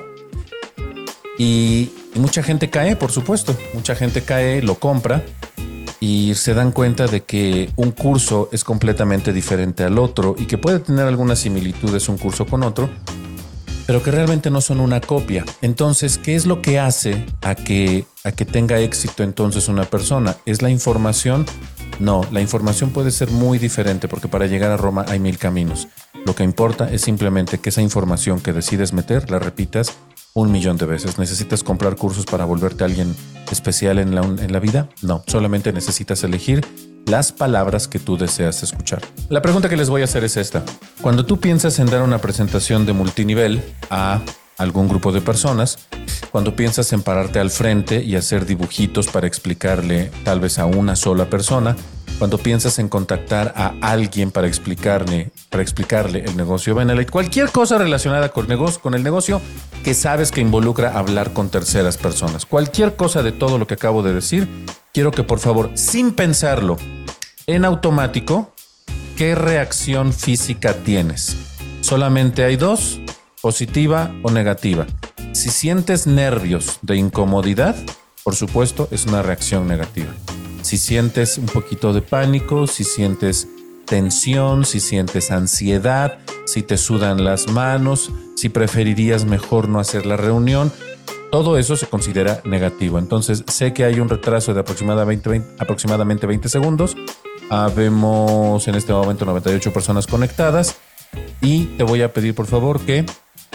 Y, 1.38 1.91
mucha 2.15 2.41
gente 2.43 2.70
cae, 2.70 2.96
por 2.96 3.12
supuesto. 3.12 3.53
Mucha 3.74 3.93
gente 3.93 4.22
cae, 4.22 4.62
lo 4.62 4.75
compra 4.75 5.25
y 6.00 6.34
se 6.36 6.53
dan 6.53 6.72
cuenta 6.72 7.08
de 7.08 7.22
que 7.24 7.72
un 7.75 7.91
curso 7.91 8.48
es 8.53 8.63
completamente 8.63 9.34
diferente 9.34 9.84
al 9.84 10.00
otro 10.00 10.34
y 10.38 10.46
que 10.46 10.58
puede 10.58 10.79
tener 10.79 11.05
algunas 11.05 11.39
similitudes 11.39 12.08
un 12.08 12.17
curso 12.17 12.46
con 12.46 12.63
otro, 12.63 12.89
pero 13.86 14.02
que 14.04 14.12
realmente 14.12 14.50
no 14.50 14.62
son 14.62 14.80
una 14.80 15.02
copia. 15.02 15.46
Entonces, 15.62 16.18
¿qué 16.18 16.36
es 16.36 16.46
lo 16.46 16.62
que 16.62 16.80
hace 16.80 17.26
a 17.42 17.56
que, 17.56 18.06
a 18.24 18.32
que 18.32 18.46
tenga 18.46 18.80
éxito 18.80 19.24
entonces 19.24 19.68
una 19.68 19.86
persona? 19.86 20.36
¿Es 20.46 20.62
la 20.62 20.70
información? 20.70 21.46
No, 22.00 22.26
la 22.32 22.42
información 22.42 22.92
puede 22.92 23.12
ser 23.12 23.30
muy 23.30 23.60
diferente 23.60 24.08
porque 24.08 24.28
para 24.28 24.48
llegar 24.48 24.72
a 24.72 24.78
Roma 24.78 25.06
hay 25.08 25.20
mil 25.20 25.38
caminos. 25.38 25.88
Lo 26.26 26.36
que 26.36 26.44
importa 26.44 26.92
es 26.92 27.02
simplemente 27.02 27.60
que 27.60 27.70
esa 27.70 27.82
información 27.82 28.40
que 28.40 28.54
decides 28.54 28.94
meter 28.94 29.30
la 29.30 29.40
repitas 29.40 29.94
un 30.34 30.52
millón 30.52 30.78
de 30.78 30.86
veces. 30.86 31.20
¿Necesitas 31.20 31.64
comprar 31.64 31.96
cursos 31.96 32.26
para 32.26 32.46
volverte 32.46 32.84
alguien 32.84 33.16
especial 33.52 34.00
en 34.00 34.16
la, 34.16 34.22
en 34.22 34.52
la 34.52 34.60
vida? 34.60 34.90
No, 35.02 35.24
solamente 35.28 35.74
necesitas 35.74 36.24
elegir 36.24 36.66
las 37.05 37.31
palabras 37.31 37.88
que 37.88 38.00
tú 38.00 38.17
deseas 38.17 38.63
escuchar. 38.63 39.01
La 39.29 39.41
pregunta 39.41 39.70
que 39.70 39.77
les 39.77 39.89
voy 39.89 40.01
a 40.01 40.05
hacer 40.05 40.24
es 40.24 40.38
esta. 40.38 40.63
Cuando 41.01 41.25
tú 41.25 41.39
piensas 41.39 41.79
en 41.79 41.88
dar 41.88 42.01
una 42.01 42.20
presentación 42.20 42.86
de 42.86 42.93
multinivel 42.93 43.62
a 43.89 44.22
algún 44.58 44.88
grupo 44.88 45.12
de 45.12 45.22
personas, 45.22 45.79
cuando 46.31 46.55
piensas 46.55 46.93
en 46.93 47.01
pararte 47.01 47.39
al 47.39 47.50
frente 47.50 48.03
y 48.03 48.15
hacer 48.15 48.46
dibujitos 48.46 49.08
para 49.08 49.27
explicarle 49.27 50.12
tal 50.24 50.39
vez 50.39 50.60
a 50.60 50.65
una 50.65 50.96
sola 50.96 51.29
persona, 51.29 51.75
cuando 52.22 52.38
piensas 52.38 52.77
en 52.77 52.88
contactar 52.88 53.51
a 53.55 53.74
alguien 53.81 54.29
para 54.29 54.46
explicarle, 54.46 55.31
para 55.50 55.63
explicarle 55.63 56.24
el 56.24 56.38
negocio 56.38 56.75
Benelite, 56.75 57.12
cualquier 57.12 57.50
cosa 57.50 57.79
relacionada 57.79 58.29
con, 58.29 58.48
negocio, 58.48 58.79
con 58.79 58.93
el 58.93 59.01
negocio 59.01 59.41
que 59.84 59.96
sabes 59.96 60.31
que 60.31 60.39
involucra 60.39 60.96
hablar 60.96 61.34
con 61.34 61.50
terceras 61.50 61.98
personas, 61.98 62.46
cualquier 62.46 62.96
cosa 62.96 63.24
de 63.24 63.31
todo 63.31 63.58
lo 63.58 63.65
que 63.65 63.74
acabo 63.74 64.03
de 64.03 64.13
decir, 64.13 64.48
quiero 64.93 65.12
que 65.12 65.24
por 65.24 65.39
favor, 65.39 65.71
sin 65.75 66.12
pensarlo, 66.12 66.77
en 67.48 67.65
automático, 67.65 68.53
¿qué 69.17 69.36
reacción 69.36 70.13
física 70.13 70.74
tienes? 70.74 71.38
Solamente 71.81 72.43
hay 72.43 72.55
dos, 72.55 73.01
positiva 73.41 74.13
o 74.24 74.31
negativa. 74.31 74.88
Si 75.33 75.50
sientes 75.50 76.07
nervios 76.07 76.79
de 76.81 76.98
incomodidad, 76.98 77.75
por 78.24 78.36
supuesto, 78.36 78.88
es 78.91 79.05
una 79.05 79.21
reacción 79.21 79.67
negativa. 79.67 80.13
Si 80.62 80.77
sientes 80.77 81.38
un 81.38 81.48
poquito 81.48 81.91
de 81.93 82.01
pánico, 82.01 82.67
si 82.67 82.83
sientes 82.83 83.48
tensión, 83.86 84.63
si 84.63 84.79
sientes 84.79 85.31
ansiedad, 85.31 86.19
si 86.45 86.62
te 86.62 86.77
sudan 86.77 87.24
las 87.24 87.48
manos, 87.48 88.12
si 88.36 88.50
preferirías 88.50 89.25
mejor 89.25 89.67
no 89.67 89.79
hacer 89.79 90.05
la 90.05 90.17
reunión, 90.17 90.71
todo 91.32 91.58
eso 91.58 91.76
se 91.76 91.88
considera 91.88 92.42
negativo. 92.44 93.00
Entonces, 93.00 93.44
sé 93.48 93.74
que 93.74 93.86
hay 93.86 94.00
un 94.00 94.10
retraso 94.10 94.54
de 94.54 94.60
aproximadamente 94.60 95.30
20, 95.30 95.56
aproximadamente 95.64 96.28
20 96.28 96.50
segundos. 96.50 96.96
Vemos 97.76 98.68
en 98.68 98.76
este 98.76 98.94
momento 98.94 99.26
98 99.26 99.74
personas 99.74 100.08
conectadas 100.08 100.78
y 101.42 101.66
te 101.78 101.84
voy 101.84 102.02
a 102.02 102.14
pedir 102.14 102.36
por 102.36 102.46
favor 102.46 102.80
que 102.80 103.06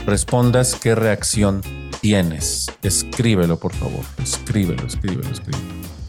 respondas 0.04 0.74
qué 0.74 0.94
reacción 0.94 1.62
tienes. 2.00 2.66
Escríbelo, 2.82 3.58
por 3.58 3.72
favor. 3.72 4.04
Escríbelo, 4.22 4.86
escríbelo, 4.86 5.30
escríbelo. 5.30 5.64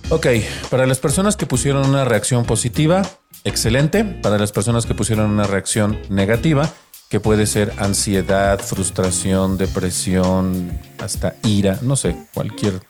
Ok, 0.10 0.28
para 0.70 0.86
las 0.86 1.00
personas 1.00 1.36
que 1.36 1.46
pusieron 1.46 1.88
una 1.88 2.06
reacción 2.06 2.46
positiva, 2.46 3.02
excelente. 3.44 4.04
Para 4.04 4.38
las 4.38 4.52
personas 4.52 4.86
que 4.86 4.94
pusieron 4.94 5.30
una 5.30 5.48
reacción 5.48 6.00
negativa, 6.10 6.70
que 7.10 7.20
puede 7.20 7.46
ser 7.46 7.74
ansiedad, 7.78 8.60
frustración, 8.60 9.58
depresión, 9.58 10.80
hasta 11.00 11.36
ira, 11.44 11.80
no 11.82 11.96
sé, 11.96 12.18
cualquier 12.34 12.82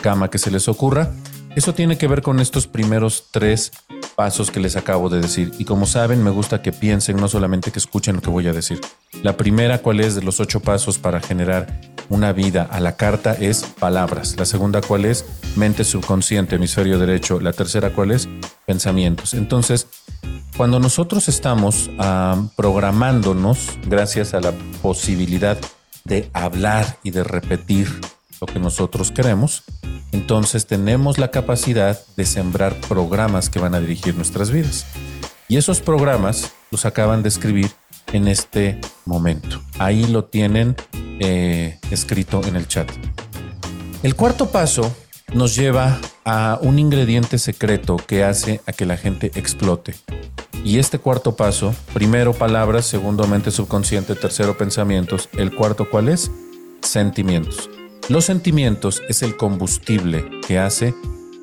cama 0.00 0.30
que 0.30 0.38
se 0.38 0.50
les 0.50 0.68
ocurra. 0.68 1.12
Eso 1.56 1.72
tiene 1.72 1.96
que 1.96 2.06
ver 2.06 2.20
con 2.20 2.38
estos 2.38 2.66
primeros 2.66 3.28
tres 3.30 3.72
pasos 4.14 4.50
que 4.50 4.60
les 4.60 4.76
acabo 4.76 5.08
de 5.08 5.22
decir. 5.22 5.52
Y 5.58 5.64
como 5.64 5.86
saben, 5.86 6.22
me 6.22 6.28
gusta 6.28 6.60
que 6.60 6.70
piensen, 6.70 7.16
no 7.16 7.28
solamente 7.28 7.72
que 7.72 7.78
escuchen 7.78 8.16
lo 8.16 8.20
que 8.20 8.28
voy 8.28 8.46
a 8.46 8.52
decir. 8.52 8.78
La 9.22 9.38
primera, 9.38 9.78
¿cuál 9.78 10.00
es 10.00 10.14
de 10.14 10.22
los 10.22 10.38
ocho 10.38 10.60
pasos 10.60 10.98
para 10.98 11.18
generar 11.18 11.80
una 12.10 12.34
vida 12.34 12.68
a 12.70 12.78
la 12.78 12.96
carta? 12.96 13.32
Es 13.32 13.62
palabras. 13.64 14.36
La 14.36 14.44
segunda, 14.44 14.82
¿cuál 14.82 15.06
es? 15.06 15.24
Mente 15.56 15.84
subconsciente, 15.84 16.56
hemisferio 16.56 16.98
derecho. 16.98 17.40
La 17.40 17.54
tercera, 17.54 17.88
¿cuál 17.94 18.10
es? 18.10 18.28
Pensamientos. 18.66 19.32
Entonces, 19.32 19.86
cuando 20.58 20.78
nosotros 20.78 21.26
estamos 21.26 21.90
programándonos, 22.54 23.78
gracias 23.86 24.34
a 24.34 24.40
la 24.40 24.52
posibilidad 24.82 25.56
de 26.04 26.28
hablar 26.34 26.98
y 27.02 27.12
de 27.12 27.24
repetir 27.24 27.88
lo 28.40 28.46
que 28.46 28.58
nosotros 28.58 29.10
queremos, 29.12 29.64
entonces 30.12 30.66
tenemos 30.66 31.18
la 31.18 31.30
capacidad 31.30 31.98
de 32.16 32.24
sembrar 32.24 32.74
programas 32.88 33.50
que 33.50 33.58
van 33.58 33.74
a 33.74 33.80
dirigir 33.80 34.14
nuestras 34.14 34.50
vidas. 34.50 34.86
Y 35.48 35.56
esos 35.56 35.80
programas 35.80 36.52
los 36.70 36.86
acaban 36.86 37.22
de 37.22 37.28
escribir 37.28 37.70
en 38.12 38.28
este 38.28 38.80
momento. 39.04 39.60
Ahí 39.78 40.06
lo 40.06 40.24
tienen 40.24 40.76
eh, 41.20 41.78
escrito 41.90 42.42
en 42.46 42.56
el 42.56 42.66
chat. 42.66 42.90
El 44.02 44.14
cuarto 44.14 44.50
paso 44.50 44.94
nos 45.32 45.54
lleva 45.56 45.98
a 46.24 46.58
un 46.62 46.78
ingrediente 46.78 47.38
secreto 47.38 47.96
que 47.96 48.24
hace 48.24 48.60
a 48.66 48.72
que 48.72 48.86
la 48.86 48.96
gente 48.96 49.30
explote. 49.34 49.94
Y 50.64 50.78
este 50.78 50.98
cuarto 50.98 51.36
paso, 51.36 51.74
primero 51.94 52.32
palabras, 52.32 52.86
segundo 52.86 53.26
mente 53.26 53.50
subconsciente, 53.50 54.14
tercero 54.14 54.58
pensamientos, 54.58 55.28
el 55.34 55.54
cuarto 55.54 55.88
cuál 55.88 56.08
es? 56.08 56.30
Sentimientos. 56.82 57.70
Los 58.08 58.24
sentimientos 58.24 59.02
es 59.08 59.22
el 59.22 59.36
combustible 59.36 60.24
que 60.46 60.60
hace 60.60 60.94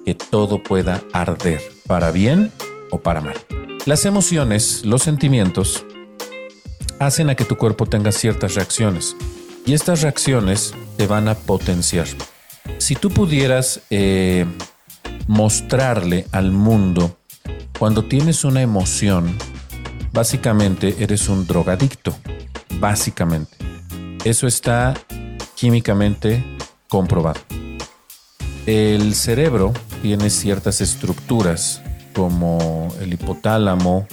que 0.05 0.15
todo 0.15 0.63
pueda 0.63 1.03
arder, 1.11 1.61
para 1.87 2.09
bien 2.11 2.53
o 2.89 3.01
para 3.01 3.19
mal. 3.19 3.35
Las 3.85 4.05
emociones, 4.05 4.85
los 4.85 5.03
sentimientos, 5.03 5.85
hacen 6.99 7.29
a 7.29 7.35
que 7.35 7.43
tu 7.43 7.57
cuerpo 7.57 7.85
tenga 7.85 8.13
ciertas 8.13 8.55
reacciones 8.55 9.17
y 9.65 9.73
estas 9.73 10.03
reacciones 10.03 10.73
te 10.95 11.05
van 11.05 11.27
a 11.27 11.35
potenciar. 11.35 12.07
Si 12.77 12.95
tú 12.95 13.09
pudieras 13.09 13.81
eh, 13.89 14.45
mostrarle 15.27 16.27
al 16.31 16.51
mundo 16.51 17.17
cuando 17.77 18.05
tienes 18.05 18.45
una 18.45 18.61
emoción, 18.61 19.37
básicamente 20.13 20.95
eres 20.99 21.27
un 21.27 21.45
drogadicto, 21.45 22.15
básicamente. 22.79 23.57
Eso 24.23 24.47
está 24.47 24.93
químicamente 25.63 26.43
comprobado. 26.89 27.39
El 28.65 29.15
cerebro 29.15 29.71
tiene 30.01 30.29
ciertas 30.29 30.81
estructuras 30.81 31.81
como 32.13 32.93
el 32.99 33.13
hipotálamo, 33.13 34.05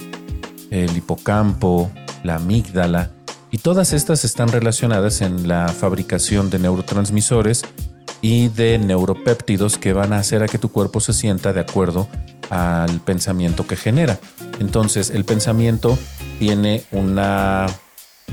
el 0.69 0.95
hipocampo, 0.95 1.91
la 2.23 2.35
amígdala, 2.35 3.11
y 3.51 3.57
todas 3.57 3.91
estas 3.91 4.23
están 4.23 4.47
relacionadas 4.47 5.19
en 5.19 5.49
la 5.49 5.67
fabricación 5.67 6.49
de 6.49 6.59
neurotransmisores 6.59 7.63
y 8.21 8.47
de 8.47 8.79
neuropéptidos 8.79 9.77
que 9.77 9.91
van 9.91 10.13
a 10.13 10.19
hacer 10.19 10.43
a 10.43 10.47
que 10.47 10.57
tu 10.57 10.71
cuerpo 10.71 11.01
se 11.01 11.11
sienta 11.11 11.51
de 11.51 11.59
acuerdo 11.59 12.07
al 12.49 13.01
pensamiento 13.01 13.67
que 13.67 13.75
genera. 13.75 14.17
Entonces, 14.61 15.09
el 15.09 15.25
pensamiento 15.25 15.97
tiene 16.39 16.85
una 16.93 17.65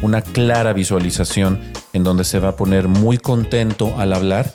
una 0.03 0.23
clara 0.23 0.73
visualización 0.73 1.61
en 1.93 2.05
donde 2.05 2.25
se 2.25 2.39
va 2.39 2.51
a 2.51 2.57
poner 2.57 2.89
muy 2.89 3.19
contento 3.19 3.95
al 3.99 4.13
hablar 4.13 4.55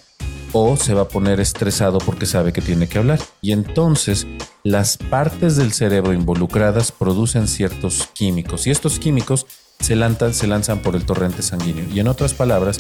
o 0.53 0.77
se 0.77 0.93
va 0.93 1.03
a 1.03 1.07
poner 1.07 1.39
estresado 1.39 1.97
porque 1.97 2.25
sabe 2.25 2.53
que 2.53 2.61
tiene 2.61 2.87
que 2.87 2.99
hablar. 2.99 3.19
Y 3.41 3.51
entonces 3.51 4.27
las 4.63 4.97
partes 4.97 5.57
del 5.57 5.73
cerebro 5.73 6.13
involucradas 6.13 6.91
producen 6.91 7.47
ciertos 7.47 8.07
químicos 8.13 8.67
y 8.67 8.71
estos 8.71 8.99
químicos 8.99 9.45
se 9.79 9.95
lanzan, 9.95 10.33
se 10.33 10.47
lanzan 10.47 10.79
por 10.79 10.95
el 10.95 11.05
torrente 11.05 11.41
sanguíneo. 11.41 11.85
Y 11.93 11.99
en 11.99 12.07
otras 12.07 12.33
palabras, 12.33 12.77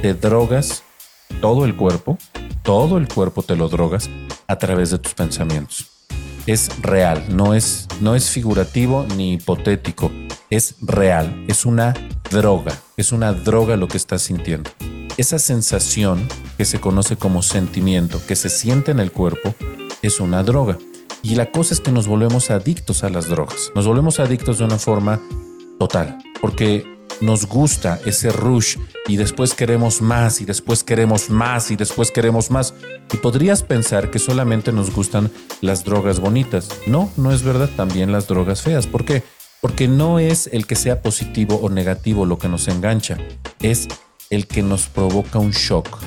te 0.00 0.14
drogas 0.14 0.82
todo 1.40 1.64
el 1.64 1.76
cuerpo, 1.76 2.18
todo 2.62 2.98
el 2.98 3.08
cuerpo 3.08 3.42
te 3.42 3.56
lo 3.56 3.68
drogas 3.68 4.08
a 4.46 4.56
través 4.56 4.90
de 4.90 4.98
tus 4.98 5.14
pensamientos. 5.14 5.93
Es 6.46 6.70
real, 6.82 7.24
no 7.30 7.54
es, 7.54 7.88
no 8.00 8.14
es 8.14 8.30
figurativo 8.30 9.06
ni 9.16 9.34
hipotético 9.34 10.10
es 10.50 10.76
real, 10.80 11.44
es 11.48 11.64
una 11.66 11.94
droga, 12.30 12.72
es 12.96 13.12
una 13.12 13.32
droga 13.32 13.76
lo 13.76 13.88
que 13.88 13.96
estás 13.96 14.22
sintiendo. 14.22 14.70
Esa 15.16 15.38
sensación 15.38 16.28
que 16.56 16.64
se 16.64 16.80
conoce 16.80 17.16
como 17.16 17.42
sentimiento, 17.42 18.20
que 18.26 18.36
se 18.36 18.48
siente 18.48 18.90
en 18.90 19.00
el 19.00 19.12
cuerpo, 19.12 19.54
es 20.02 20.20
una 20.20 20.42
droga. 20.42 20.78
Y 21.22 21.36
la 21.36 21.50
cosa 21.50 21.74
es 21.74 21.80
que 21.80 21.92
nos 21.92 22.06
volvemos 22.06 22.50
adictos 22.50 23.02
a 23.02 23.08
las 23.08 23.28
drogas. 23.28 23.70
Nos 23.74 23.86
volvemos 23.86 24.20
adictos 24.20 24.58
de 24.58 24.64
una 24.64 24.78
forma 24.78 25.20
total, 25.78 26.18
porque 26.40 26.84
nos 27.20 27.46
gusta 27.46 28.00
ese 28.04 28.30
rush 28.30 28.76
y 29.06 29.16
después 29.16 29.54
queremos 29.54 30.02
más 30.02 30.40
y 30.40 30.44
después 30.44 30.82
queremos 30.82 31.30
más 31.30 31.70
y 31.70 31.76
después 31.76 32.10
queremos 32.10 32.50
más. 32.50 32.74
Y 33.12 33.16
podrías 33.18 33.62
pensar 33.62 34.10
que 34.10 34.18
solamente 34.18 34.72
nos 34.72 34.94
gustan 34.94 35.30
las 35.60 35.84
drogas 35.84 36.20
bonitas. 36.20 36.68
No, 36.86 37.10
no 37.16 37.32
es 37.32 37.42
verdad, 37.42 37.70
también 37.76 38.12
las 38.12 38.26
drogas 38.26 38.62
feas. 38.62 38.86
¿Por 38.86 39.04
qué? 39.04 39.22
Porque 39.60 39.88
no 39.88 40.18
es 40.18 40.48
el 40.52 40.66
que 40.66 40.76
sea 40.76 41.02
positivo 41.02 41.56
o 41.56 41.70
negativo 41.70 42.26
lo 42.26 42.38
que 42.38 42.48
nos 42.48 42.68
engancha, 42.68 43.18
es 43.60 43.88
el 44.30 44.46
que 44.46 44.62
nos 44.62 44.86
provoca 44.88 45.38
un 45.38 45.52
shock. 45.52 46.00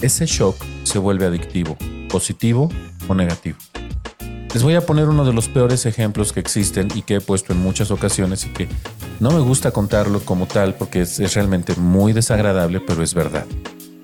Ese 0.00 0.26
shock 0.26 0.56
se 0.84 0.98
vuelve 0.98 1.26
adictivo, 1.26 1.76
positivo 2.08 2.70
o 3.08 3.14
negativo. 3.14 3.58
Les 4.54 4.62
voy 4.62 4.74
a 4.74 4.86
poner 4.86 5.08
uno 5.08 5.24
de 5.24 5.32
los 5.32 5.48
peores 5.48 5.84
ejemplos 5.84 6.32
que 6.32 6.40
existen 6.40 6.88
y 6.94 7.02
que 7.02 7.16
he 7.16 7.20
puesto 7.20 7.52
en 7.52 7.60
muchas 7.60 7.90
ocasiones 7.90 8.46
y 8.46 8.50
que 8.50 8.68
no 9.20 9.30
me 9.30 9.40
gusta 9.40 9.72
contarlo 9.72 10.20
como 10.20 10.46
tal 10.46 10.74
porque 10.74 11.02
es, 11.02 11.34
realmente 11.34 11.74
muy 11.74 12.12
desagradable, 12.12 12.80
pero 12.80 13.02
es 13.02 13.12
verdad. 13.14 13.44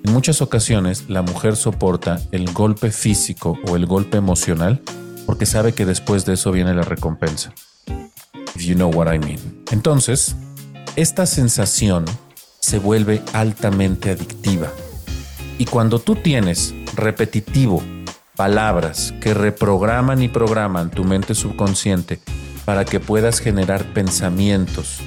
En 0.03 0.13
muchas 0.13 0.41
ocasiones 0.41 1.09
la 1.09 1.21
mujer 1.21 1.55
soporta 1.55 2.21
el 2.31 2.51
golpe 2.51 2.91
físico 2.91 3.57
o 3.67 3.75
el 3.75 3.85
golpe 3.85 4.17
emocional 4.17 4.81
porque 5.25 5.45
sabe 5.45 5.73
que 5.73 5.85
después 5.85 6.25
de 6.25 6.33
eso 6.33 6.51
viene 6.51 6.73
la 6.73 6.83
recompensa 6.83 7.53
you 8.55 8.75
know 8.75 8.89
what 8.89 9.11
I 9.11 9.19
mean. 9.19 9.39
Entonces, 9.71 10.35
esta 10.95 11.25
sensación 11.25 12.05
se 12.59 12.79
vuelve 12.79 13.21
altamente 13.33 14.11
adictiva. 14.11 14.71
Y 15.57 15.65
cuando 15.65 15.99
tú 15.99 16.15
tienes 16.15 16.73
repetitivo 16.95 17.83
palabras 18.35 19.13
que 19.21 19.33
reprograman 19.33 20.21
y 20.21 20.27
programan 20.27 20.91
tu 20.91 21.03
mente 21.03 21.35
subconsciente 21.35 22.19
para 22.65 22.85
que 22.85 22.99
puedas 22.99 23.39
generar 23.39 23.83
pensamientos 23.93 24.99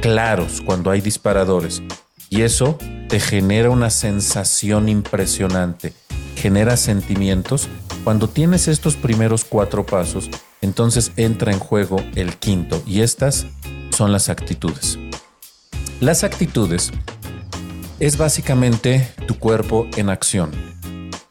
claros 0.00 0.60
cuando 0.60 0.90
hay 0.90 1.00
disparadores, 1.00 1.82
y 2.28 2.42
eso 2.42 2.78
te 3.08 3.20
genera 3.20 3.70
una 3.70 3.90
sensación 3.90 4.88
impresionante, 4.88 5.94
genera 6.36 6.76
sentimientos, 6.76 7.68
cuando 8.02 8.28
tienes 8.28 8.68
estos 8.68 8.96
primeros 8.96 9.44
cuatro 9.44 9.86
pasos, 9.86 10.28
entonces 10.60 11.12
entra 11.16 11.52
en 11.52 11.58
juego 11.58 12.04
el 12.16 12.36
quinto. 12.36 12.82
Y 12.86 13.00
estas 13.00 13.46
son 13.90 14.12
las 14.12 14.28
actitudes. 14.28 14.98
Las 16.00 16.24
actitudes 16.24 16.90
es 18.00 18.18
básicamente 18.18 19.08
tu 19.26 19.38
cuerpo 19.38 19.86
en 19.96 20.10
acción, 20.10 20.50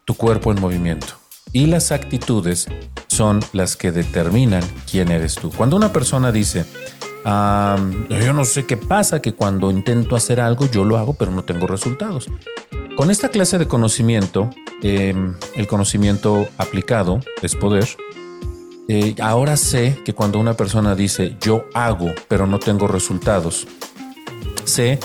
tu 0.05 0.15
cuerpo 0.15 0.51
en 0.51 0.61
movimiento. 0.61 1.15
Y 1.51 1.67
las 1.67 1.91
actitudes 1.91 2.67
son 3.07 3.39
las 3.53 3.75
que 3.75 3.91
determinan 3.91 4.63
quién 4.89 5.11
eres 5.11 5.35
tú. 5.35 5.51
Cuando 5.51 5.75
una 5.75 5.93
persona 5.93 6.31
dice, 6.31 6.65
yo 7.25 8.33
no 8.33 8.45
sé 8.45 8.65
qué 8.65 8.75
pasa, 8.75 9.21
que 9.21 9.33
cuando 9.33 9.71
intento 9.71 10.15
hacer 10.15 10.39
algo 10.39 10.69
yo 10.69 10.83
lo 10.83 10.97
hago, 10.97 11.13
pero 11.13 11.31
no 11.31 11.43
tengo 11.43 11.67
resultados. 11.67 12.27
Con 12.95 13.11
esta 13.11 13.29
clase 13.29 13.57
de 13.57 13.67
conocimiento, 13.67 14.49
em, 14.81 15.35
el 15.55 15.67
conocimiento 15.67 16.47
aplicado 16.57 17.19
es 17.41 17.55
poder. 17.55 17.87
Eh, 18.87 19.15
ahora 19.21 19.55
sé 19.57 19.97
que 20.03 20.13
cuando 20.13 20.39
una 20.39 20.55
persona 20.55 20.95
dice 20.95 21.37
yo 21.39 21.65
hago, 21.73 22.11
pero 22.27 22.45
no 22.47 22.59
tengo 22.59 22.87
resultados, 22.87 23.65
sé 24.65 24.99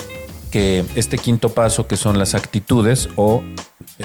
que 0.51 0.83
este 0.95 1.17
quinto 1.17 1.49
paso, 1.49 1.87
que 1.87 1.95
son 1.95 2.19
las 2.19 2.35
actitudes 2.35 3.07
o 3.15 3.41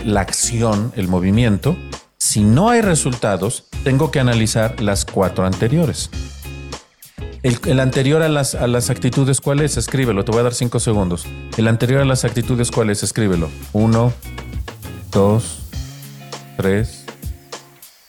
la 0.04 0.20
acción, 0.20 0.92
el 0.96 1.08
movimiento, 1.08 1.76
si 2.18 2.42
no 2.42 2.70
hay 2.70 2.80
resultados, 2.80 3.64
tengo 3.84 4.10
que 4.10 4.18
analizar 4.18 4.80
las 4.80 5.04
cuatro 5.04 5.46
anteriores. 5.46 6.10
El, 7.42 7.78
anterior 7.78 8.22
a 8.22 8.28
las, 8.30 8.54
a 8.54 8.66
las, 8.66 8.88
actitudes, 8.88 9.42
¿cuál 9.42 9.60
es? 9.60 9.76
Escríbelo, 9.76 10.24
te 10.24 10.32
voy 10.32 10.40
a 10.40 10.44
dar 10.44 10.54
cinco 10.54 10.80
segundos. 10.80 11.26
El 11.58 11.68
anterior 11.68 12.00
a 12.00 12.06
las 12.06 12.24
actitudes, 12.24 12.70
¿cuál 12.70 12.88
es? 12.88 13.02
Escríbelo. 13.02 13.50
Uno, 13.74 14.14
dos, 15.12 15.58
tres, 16.56 17.04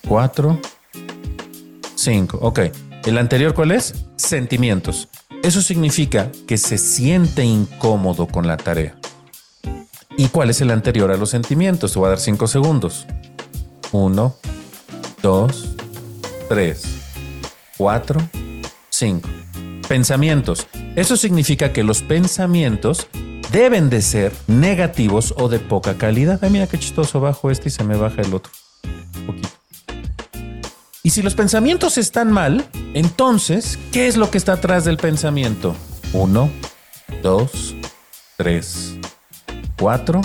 cuatro, 0.08 0.62
cinco. 1.96 2.40
Ok. 2.42 2.60
¿El 3.06 3.18
anterior 3.18 3.54
cuál 3.54 3.72
es? 3.72 4.06
Sentimientos. 4.16 5.10
Eso 5.44 5.62
significa 5.62 6.32
que 6.48 6.58
se 6.58 6.78
siente 6.78 7.44
incómodo 7.44 8.28
con 8.28 8.48
la 8.48 8.56
tarea. 8.56 8.96
¿Y 10.18 10.30
cuál 10.30 10.50
es 10.50 10.62
el 10.62 10.72
anterior 10.72 11.12
a 11.12 11.18
los 11.18 11.30
sentimientos? 11.30 11.92
Te 11.94 12.00
voy 12.00 12.08
a 12.08 12.10
dar 12.10 12.20
cinco 12.20 12.48
segundos. 12.48 13.06
Uno, 13.92 14.38
dos, 15.22 15.76
tres, 16.48 16.84
cuatro, 17.78 18.22
cinco. 18.90 19.28
Pensamientos. 19.90 20.68
Eso 20.96 21.18
significa 21.18 21.74
que 21.74 21.84
los 21.84 22.02
pensamientos 22.02 23.08
deben 23.52 23.90
de 23.90 24.02
ser 24.02 24.32
negativos 24.48 25.34
o 25.38 25.50
de 25.50 25.60
poca 25.60 25.98
calidad. 25.98 26.40
Ay, 26.42 26.50
mira 26.50 26.68
qué 26.68 26.80
chistoso, 26.80 27.20
bajo 27.20 27.52
este 27.52 27.68
y 27.68 27.72
se 27.72 27.84
me 27.84 27.98
baja 27.98 28.22
el 28.22 28.34
otro. 28.34 28.52
poquito. 29.26 29.50
Y 31.04 31.10
si 31.10 31.22
los 31.22 31.36
pensamientos 31.36 31.98
están 31.98 32.32
mal, 32.32 32.66
entonces, 32.94 33.78
¿qué 33.92 34.08
es 34.08 34.16
lo 34.16 34.32
que 34.32 34.38
está 34.38 34.54
atrás 34.54 34.86
del 34.86 34.98
pensamiento? 34.98 35.76
Uno, 36.14 36.50
dos, 37.22 37.76
tres, 38.38 38.98
cuatro, 39.78 40.22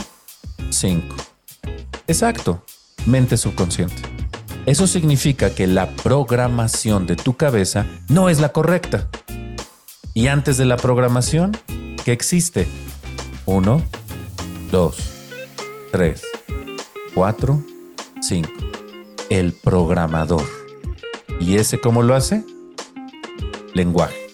cinco. 0.70 1.16
Exacto, 2.06 2.64
mente 3.06 3.36
subconsciente. 3.36 4.02
Eso 4.66 4.86
significa 4.86 5.54
que 5.54 5.66
la 5.66 5.90
programación 5.90 7.06
de 7.06 7.16
tu 7.16 7.36
cabeza 7.36 7.86
no 8.08 8.28
es 8.28 8.40
la 8.40 8.50
correcta. 8.50 9.08
Y 10.14 10.26
antes 10.26 10.56
de 10.58 10.66
la 10.66 10.76
programación, 10.76 11.56
¿qué 12.04 12.12
existe? 12.12 12.68
Uno, 13.46 13.82
dos, 14.70 14.96
tres, 15.90 16.22
cuatro, 17.14 17.62
cinco. 18.20 18.52
El 19.30 19.52
programador. 19.52 20.44
¿Y 21.40 21.56
ese 21.56 21.80
cómo 21.80 22.02
lo 22.02 22.14
hace? 22.14 22.44
Lenguaje. 23.72 24.26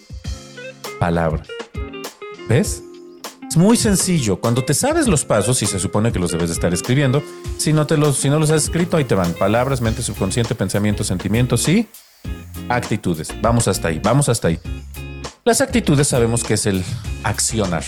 Palabras. 0.98 1.46
¿Ves? 2.48 2.82
Muy 3.56 3.78
sencillo. 3.78 4.36
Cuando 4.36 4.62
te 4.64 4.74
sabes 4.74 5.08
los 5.08 5.24
pasos, 5.24 5.62
y 5.62 5.66
se 5.66 5.78
supone 5.78 6.12
que 6.12 6.18
los 6.18 6.30
debes 6.30 6.50
de 6.50 6.54
estar 6.54 6.74
escribiendo, 6.74 7.22
si 7.56 7.72
no, 7.72 7.86
te 7.86 7.96
los, 7.96 8.18
si 8.18 8.28
no 8.28 8.38
los 8.38 8.50
has 8.50 8.64
escrito, 8.64 8.98
ahí 8.98 9.04
te 9.04 9.14
van. 9.14 9.32
Palabras, 9.32 9.80
mente 9.80 10.02
subconsciente, 10.02 10.54
pensamientos, 10.54 11.06
sentimientos 11.06 11.66
y 11.68 11.88
actitudes. 12.68 13.28
Vamos 13.40 13.66
hasta 13.66 13.88
ahí, 13.88 13.98
vamos 13.98 14.28
hasta 14.28 14.48
ahí. 14.48 14.58
Las 15.42 15.62
actitudes 15.62 16.08
sabemos 16.08 16.44
que 16.44 16.54
es 16.54 16.66
el 16.66 16.84
accionar. 17.22 17.82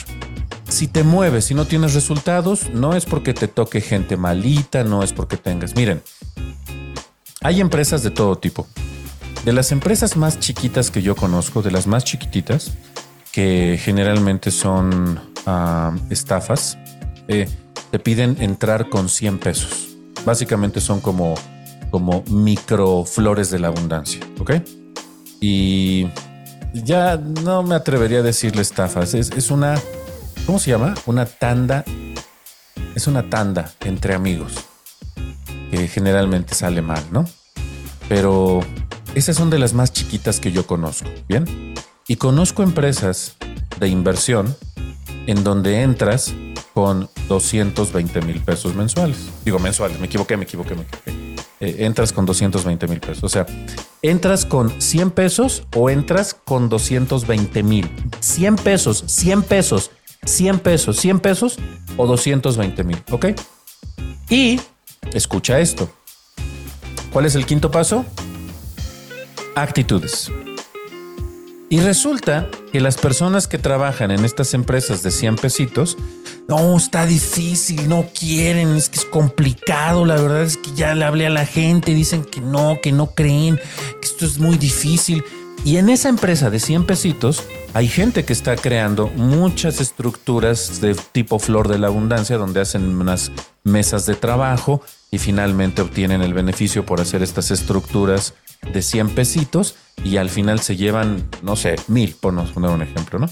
Si 0.69 0.87
te 0.89 1.03
mueves 1.03 1.51
y 1.51 1.55
no 1.55 1.67
tienes 1.67 1.93
resultados, 1.93 2.71
no 2.71 2.95
es 2.95 3.05
porque 3.05 3.35
te 3.35 3.47
toque 3.47 3.83
gente 3.83 4.17
malita, 4.17 4.85
no 4.85 5.03
es 5.03 5.13
porque 5.13 5.37
tengas. 5.37 5.75
Miren, 5.77 6.03
hay 7.43 7.61
empresas 7.61 8.03
de 8.03 8.11
todo 8.11 8.39
tipo. 8.39 8.67
De 9.45 9.53
las 9.53 9.71
empresas 9.71 10.17
más 10.17 10.41
chiquitas 10.41 10.91
que 10.91 11.03
yo 11.03 11.15
conozco, 11.15 11.61
de 11.61 11.71
las 11.71 11.87
más 11.87 12.05
chiquititas, 12.05 12.73
que 13.33 13.79
generalmente 13.83 14.51
son 14.51 15.21
estafas, 16.11 16.79
eh, 17.29 17.49
te 17.91 17.99
piden 17.99 18.37
entrar 18.41 18.89
con 18.89 19.09
100 19.09 19.39
pesos. 19.39 19.89
Básicamente 20.25 20.81
son 20.81 21.01
como, 21.01 21.35
como 21.91 22.23
micro 22.31 23.05
flores 23.05 23.51
de 23.51 23.59
la 23.59 23.69
abundancia, 23.69 24.21
¿ok? 24.39 24.53
Y 25.41 26.09
ya 26.75 27.17
no 27.17 27.63
me 27.63 27.75
atrevería 27.75 28.19
a 28.19 28.23
decirle 28.23 28.63
estafas, 28.63 29.15
es, 29.15 29.31
es 29.31 29.51
una, 29.51 29.81
¿cómo 30.47 30.59
se 30.59 30.71
llama? 30.71 30.95
Una 31.07 31.27
tanda, 31.27 31.85
es 32.95 33.07
una 33.07 33.31
tanda 33.31 33.73
entre 33.81 34.15
amigos, 34.15 34.53
que 35.71 35.89
generalmente 35.89 36.55
sale 36.55 36.83
mal, 36.83 37.03
¿no? 37.11 37.25
Pero 38.09 38.61
esas 39.15 39.37
son 39.37 39.51
de 39.51 39.59
las 39.59 39.75
más 39.75 39.93
chiquitas 39.93 40.41
que 40.41 40.53
yo 40.53 40.67
conozco, 40.67 41.09
¿bien? 41.29 41.75
Y 42.07 42.17
conozco 42.17 42.63
empresas 42.63 43.37
de 43.79 43.89
inversión 43.89 44.57
en 45.29 45.45
donde 45.45 45.83
entras 45.83 46.35
con 46.73 47.09
220 47.29 48.23
mil 48.23 48.41
pesos 48.41 48.75
mensuales. 48.75 49.29
Digo 49.45 49.59
mensuales, 49.59 50.01
me 50.01 50.07
equivoqué, 50.07 50.39
me 50.39 50.45
equivoqué, 50.45 50.75
me 50.75 50.83
equivoqué. 50.83 51.13
Eh, 51.61 51.77
entras 51.81 52.15
con 52.15 52.25
220 52.25 52.89
mil 52.89 52.99
pesos. 52.99 53.23
O 53.25 53.29
sea, 53.29 53.45
entras 54.01 54.47
con 54.47 54.81
100 54.81 55.11
pesos 55.11 55.65
o 55.77 55.91
entras 55.91 56.33
con 56.33 56.71
220 56.71 57.63
mil. 57.63 57.91
100 58.21 58.57
pesos, 58.57 59.05
100 59.07 59.43
pesos, 59.43 59.91
100 60.25 60.61
pesos, 60.61 60.97
100 60.97 61.21
pesos 61.21 61.59
o 61.99 62.07
220 62.07 62.83
mil, 62.85 63.03
¿ok? 63.11 63.27
Y 64.31 64.59
escucha 65.13 65.61
esto. 65.61 65.91
¿Cuál 67.13 67.27
es 67.27 67.35
el 67.35 67.45
quinto 67.45 67.71
paso? 67.71 68.07
actitudes. 69.55 70.31
Y 71.71 71.81
resulta 71.81 72.49
que 72.73 72.81
las 72.81 72.97
personas 72.97 73.47
que 73.47 73.59
trabajan 73.59 74.11
en 74.11 74.25
estas 74.25 74.55
empresas 74.55 75.03
de 75.03 75.11
100 75.11 75.37
pesitos, 75.37 75.99
no, 76.49 76.75
está 76.77 77.05
difícil, 77.05 77.91
no 77.91 78.07
quieren, 78.19 78.75
es 78.75 78.89
que 78.89 78.99
es 78.99 79.05
complicado, 79.05 80.07
la 80.07 80.17
verdad 80.17 80.43
es 80.43 80.57
que 80.57 80.73
ya 80.75 80.95
le 80.95 81.05
hablé 81.05 81.27
a 81.27 81.31
la 81.31 81.45
gente, 81.45 81.93
dicen 81.93 82.25
que 82.25 82.41
no, 82.41 82.79
que 82.83 82.91
no 82.91 83.11
creen, 83.11 83.57
que 83.57 84.07
esto 84.07 84.25
es 84.25 84.39
muy 84.39 84.57
difícil. 84.57 85.23
Y 85.63 85.77
en 85.77 85.91
esa 85.91 86.09
empresa 86.09 86.49
de 86.49 86.59
100 86.59 86.87
pesitos 86.87 87.43
hay 87.75 87.89
gente 87.89 88.25
que 88.25 88.33
está 88.33 88.57
creando 88.57 89.09
muchas 89.09 89.81
estructuras 89.81 90.81
de 90.81 90.95
tipo 91.13 91.39
flor 91.39 91.69
de 91.69 91.79
la 91.79 91.89
abundancia 91.89 92.39
donde 92.39 92.61
hacen 92.61 92.97
unas 92.97 93.31
mesas 93.65 94.07
de 94.07 94.15
trabajo 94.15 94.81
y 95.11 95.19
finalmente 95.19 95.83
obtienen 95.83 96.23
el 96.23 96.33
beneficio 96.33 96.87
por 96.87 97.01
hacer 97.01 97.23
estas 97.23 97.51
estructuras 97.51 98.35
de 98.73 98.83
100 98.83 99.11
pesitos 99.11 99.77
y 100.05 100.17
al 100.17 100.31
final 100.31 100.61
se 100.61 100.77
llevan, 100.77 101.29
no 101.43 101.57
sé, 101.57 101.77
mil, 101.89 102.15
por 102.15 102.33
no 102.33 102.45
poner 102.45 102.71
un 102.71 102.83
ejemplo, 102.83 103.19
¿no? 103.19 103.29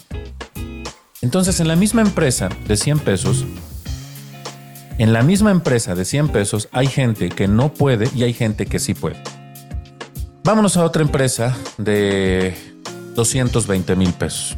Entonces, 1.23 1.61
en 1.61 1.69
la 1.69 1.77
misma 1.77 2.03
empresa 2.03 2.49
de 2.67 2.77
100 2.77 2.99
pesos, 3.01 3.45
en 4.99 5.13
la 5.13 5.23
misma 5.23 5.51
empresa 5.51 5.95
de 5.95 6.05
100 6.05 6.29
pesos 6.29 6.69
hay 6.73 6.87
gente 6.87 7.29
que 7.29 7.49
no 7.49 7.73
puede 7.75 8.09
y 8.15 8.23
hay 8.23 8.33
gente 8.33 8.67
que 8.67 8.79
sí 8.79 8.95
puede. 8.95 9.23
Vámonos 10.43 10.77
a 10.77 10.85
otra 10.85 11.03
empresa 11.03 11.57
de 11.77 12.55
220 13.15 13.97
mil 13.97 14.13
pesos. 14.13 14.57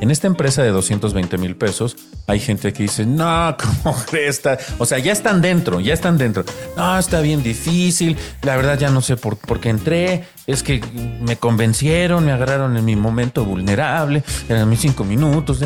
En 0.00 0.10
esta 0.10 0.26
empresa 0.26 0.62
de 0.62 0.70
220 0.70 1.38
mil 1.38 1.56
pesos 1.56 1.96
hay 2.26 2.40
gente 2.40 2.72
que 2.72 2.84
dice, 2.84 3.06
no, 3.06 3.56
¿cómo 3.58 3.96
está? 4.12 4.58
O 4.78 4.86
sea, 4.86 4.98
ya 4.98 5.12
están 5.12 5.40
dentro, 5.40 5.80
ya 5.80 5.94
están 5.94 6.18
dentro. 6.18 6.44
No, 6.76 6.98
está 6.98 7.20
bien 7.20 7.42
difícil. 7.42 8.16
La 8.42 8.56
verdad 8.56 8.78
ya 8.78 8.90
no 8.90 9.00
sé 9.00 9.16
por, 9.16 9.38
qué 9.60 9.70
entré. 9.70 10.24
Es 10.46 10.62
que 10.62 10.80
me 11.20 11.36
convencieron, 11.36 12.24
me 12.24 12.32
agarraron 12.32 12.76
en 12.76 12.84
mi 12.84 12.96
momento 12.96 13.44
vulnerable. 13.44 14.22
Eran 14.48 14.68
mis 14.68 14.80
cinco 14.80 15.04
minutos. 15.04 15.60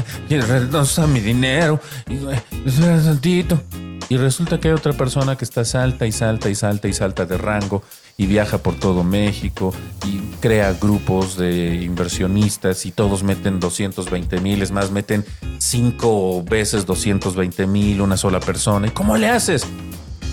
No 0.70 0.82
está 0.82 1.06
mi 1.06 1.20
dinero. 1.20 1.80
Y 4.08 4.18
resulta 4.18 4.60
que 4.60 4.68
hay 4.68 4.74
otra 4.74 4.92
persona 4.92 5.36
que 5.36 5.44
está 5.44 5.64
salta 5.64 6.06
y 6.06 6.12
salta 6.12 6.50
y 6.50 6.54
salta 6.54 6.88
y 6.88 6.92
salta 6.92 7.24
de 7.24 7.38
rango 7.38 7.82
y 8.16 8.26
viaja 8.26 8.58
por 8.58 8.74
todo 8.78 9.02
México 9.02 9.72
y 10.06 10.20
crea 10.42 10.72
grupos 10.72 11.36
de 11.36 11.76
inversionistas 11.76 12.84
y 12.84 12.90
todos 12.90 13.22
meten 13.22 13.60
220 13.60 14.40
mil, 14.40 14.60
es 14.60 14.72
más, 14.72 14.90
meten 14.90 15.24
cinco 15.58 16.42
veces 16.42 16.84
220 16.84 17.66
mil 17.68 18.00
una 18.02 18.16
sola 18.16 18.40
persona. 18.40 18.88
¿Y 18.88 18.90
cómo 18.90 19.16
le 19.16 19.28
haces? 19.28 19.64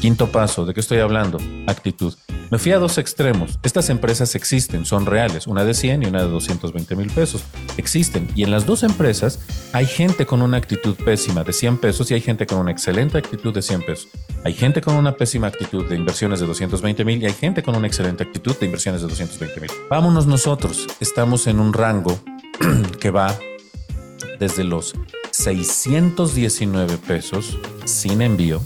Quinto 0.01 0.31
paso, 0.31 0.65
¿de 0.65 0.73
qué 0.73 0.79
estoy 0.79 0.97
hablando? 0.97 1.37
Actitud. 1.67 2.15
Me 2.51 2.57
fui 2.57 2.71
a 2.71 2.79
dos 2.79 2.97
extremos. 2.97 3.59
Estas 3.61 3.89
empresas 3.91 4.33
existen, 4.33 4.83
son 4.83 5.05
reales, 5.05 5.45
una 5.45 5.63
de 5.63 5.75
100 5.75 6.03
y 6.03 6.05
una 6.07 6.23
de 6.23 6.29
220 6.29 6.95
mil 6.95 7.11
pesos. 7.11 7.43
Existen. 7.77 8.27
Y 8.35 8.43
en 8.43 8.49
las 8.49 8.65
dos 8.65 8.81
empresas 8.81 9.39
hay 9.71 9.85
gente 9.85 10.25
con 10.25 10.41
una 10.41 10.57
actitud 10.57 10.95
pésima 10.95 11.43
de 11.43 11.53
100 11.53 11.77
pesos 11.77 12.09
y 12.09 12.15
hay 12.15 12.21
gente 12.21 12.47
con 12.47 12.57
una 12.57 12.71
excelente 12.71 13.19
actitud 13.19 13.53
de 13.53 13.61
100 13.61 13.85
pesos. 13.85 14.07
Hay 14.43 14.53
gente 14.53 14.81
con 14.81 14.95
una 14.95 15.15
pésima 15.15 15.47
actitud 15.47 15.85
de 15.87 15.95
inversiones 15.95 16.39
de 16.39 16.47
220 16.47 17.05
mil 17.05 17.21
y 17.21 17.27
hay 17.27 17.33
gente 17.33 17.61
con 17.61 17.75
una 17.75 17.85
excelente 17.85 18.23
actitud 18.23 18.55
de 18.57 18.65
inversiones 18.65 19.01
de 19.01 19.07
220 19.09 19.61
mil. 19.61 19.71
Vámonos 19.89 20.25
nosotros. 20.25 20.87
Estamos 20.99 21.45
en 21.45 21.59
un 21.59 21.71
rango 21.71 22.19
que 22.99 23.11
va 23.11 23.37
desde 24.39 24.63
los 24.63 24.95
619 25.31 26.97
pesos 26.97 27.57
sin 27.85 28.21
envío 28.23 28.61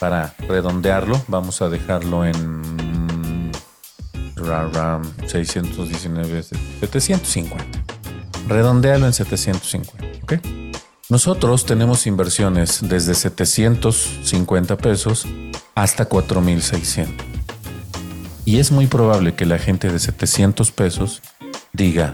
para 0.00 0.34
redondearlo, 0.48 1.22
vamos 1.28 1.62
a 1.62 1.68
dejarlo 1.68 2.24
en 2.24 2.83
619, 4.36 6.42
750. 6.42 7.64
Redondealo 8.48 9.06
en 9.06 9.12
750, 9.12 10.22
¿ok? 10.22 10.34
Nosotros 11.08 11.66
tenemos 11.66 12.06
inversiones 12.06 12.80
desde 12.82 13.14
750 13.14 14.76
pesos 14.76 15.26
hasta 15.74 16.06
4600. 16.06 17.26
Y 18.46 18.58
es 18.58 18.72
muy 18.72 18.86
probable 18.86 19.34
que 19.34 19.46
la 19.46 19.58
gente 19.58 19.90
de 19.90 19.98
700 19.98 20.70
pesos 20.72 21.22
diga, 21.72 22.12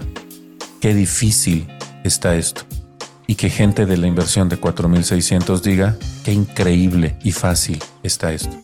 qué 0.79 0.93
difícil 0.93 1.67
está 2.03 2.35
esto 2.35 2.61
y 3.27 3.35
que 3.35 3.49
gente 3.49 3.85
de 3.85 3.97
la 3.97 4.07
inversión 4.07 4.49
de 4.49 4.59
4.600 4.59 5.61
diga 5.61 5.97
qué 6.25 6.33
increíble 6.33 7.17
y 7.23 7.31
fácil 7.31 7.81
está 8.03 8.33
esto. 8.33 8.61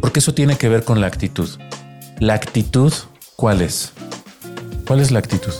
Porque 0.00 0.18
eso 0.18 0.34
tiene 0.34 0.56
que 0.56 0.68
ver 0.68 0.84
con 0.84 1.00
la 1.00 1.06
actitud. 1.06 1.48
La 2.22 2.34
actitud, 2.34 2.92
¿cuál 3.34 3.62
es? 3.62 3.92
¿Cuál 4.86 5.00
es 5.00 5.10
la 5.10 5.18
actitud? 5.18 5.52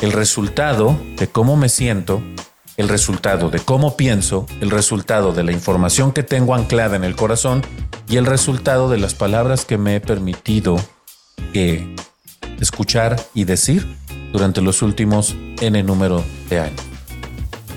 El 0.00 0.12
resultado 0.12 0.98
de 1.18 1.28
cómo 1.28 1.58
me 1.58 1.68
siento, 1.68 2.22
el 2.78 2.88
resultado 2.88 3.50
de 3.50 3.58
cómo 3.58 3.94
pienso, 3.94 4.46
el 4.62 4.70
resultado 4.70 5.34
de 5.34 5.44
la 5.44 5.52
información 5.52 6.12
que 6.12 6.22
tengo 6.22 6.54
anclada 6.54 6.96
en 6.96 7.04
el 7.04 7.16
corazón 7.16 7.60
y 8.08 8.16
el 8.16 8.24
resultado 8.24 8.88
de 8.88 8.96
las 8.96 9.14
palabras 9.14 9.66
que 9.66 9.76
me 9.76 9.96
he 9.96 10.00
permitido 10.00 10.80
que 11.52 11.94
escuchar 12.60 13.20
y 13.34 13.44
decir 13.44 13.86
durante 14.32 14.62
los 14.62 14.80
últimos 14.80 15.36
n 15.60 15.82
número 15.82 16.24
de 16.48 16.60
años. 16.60 16.80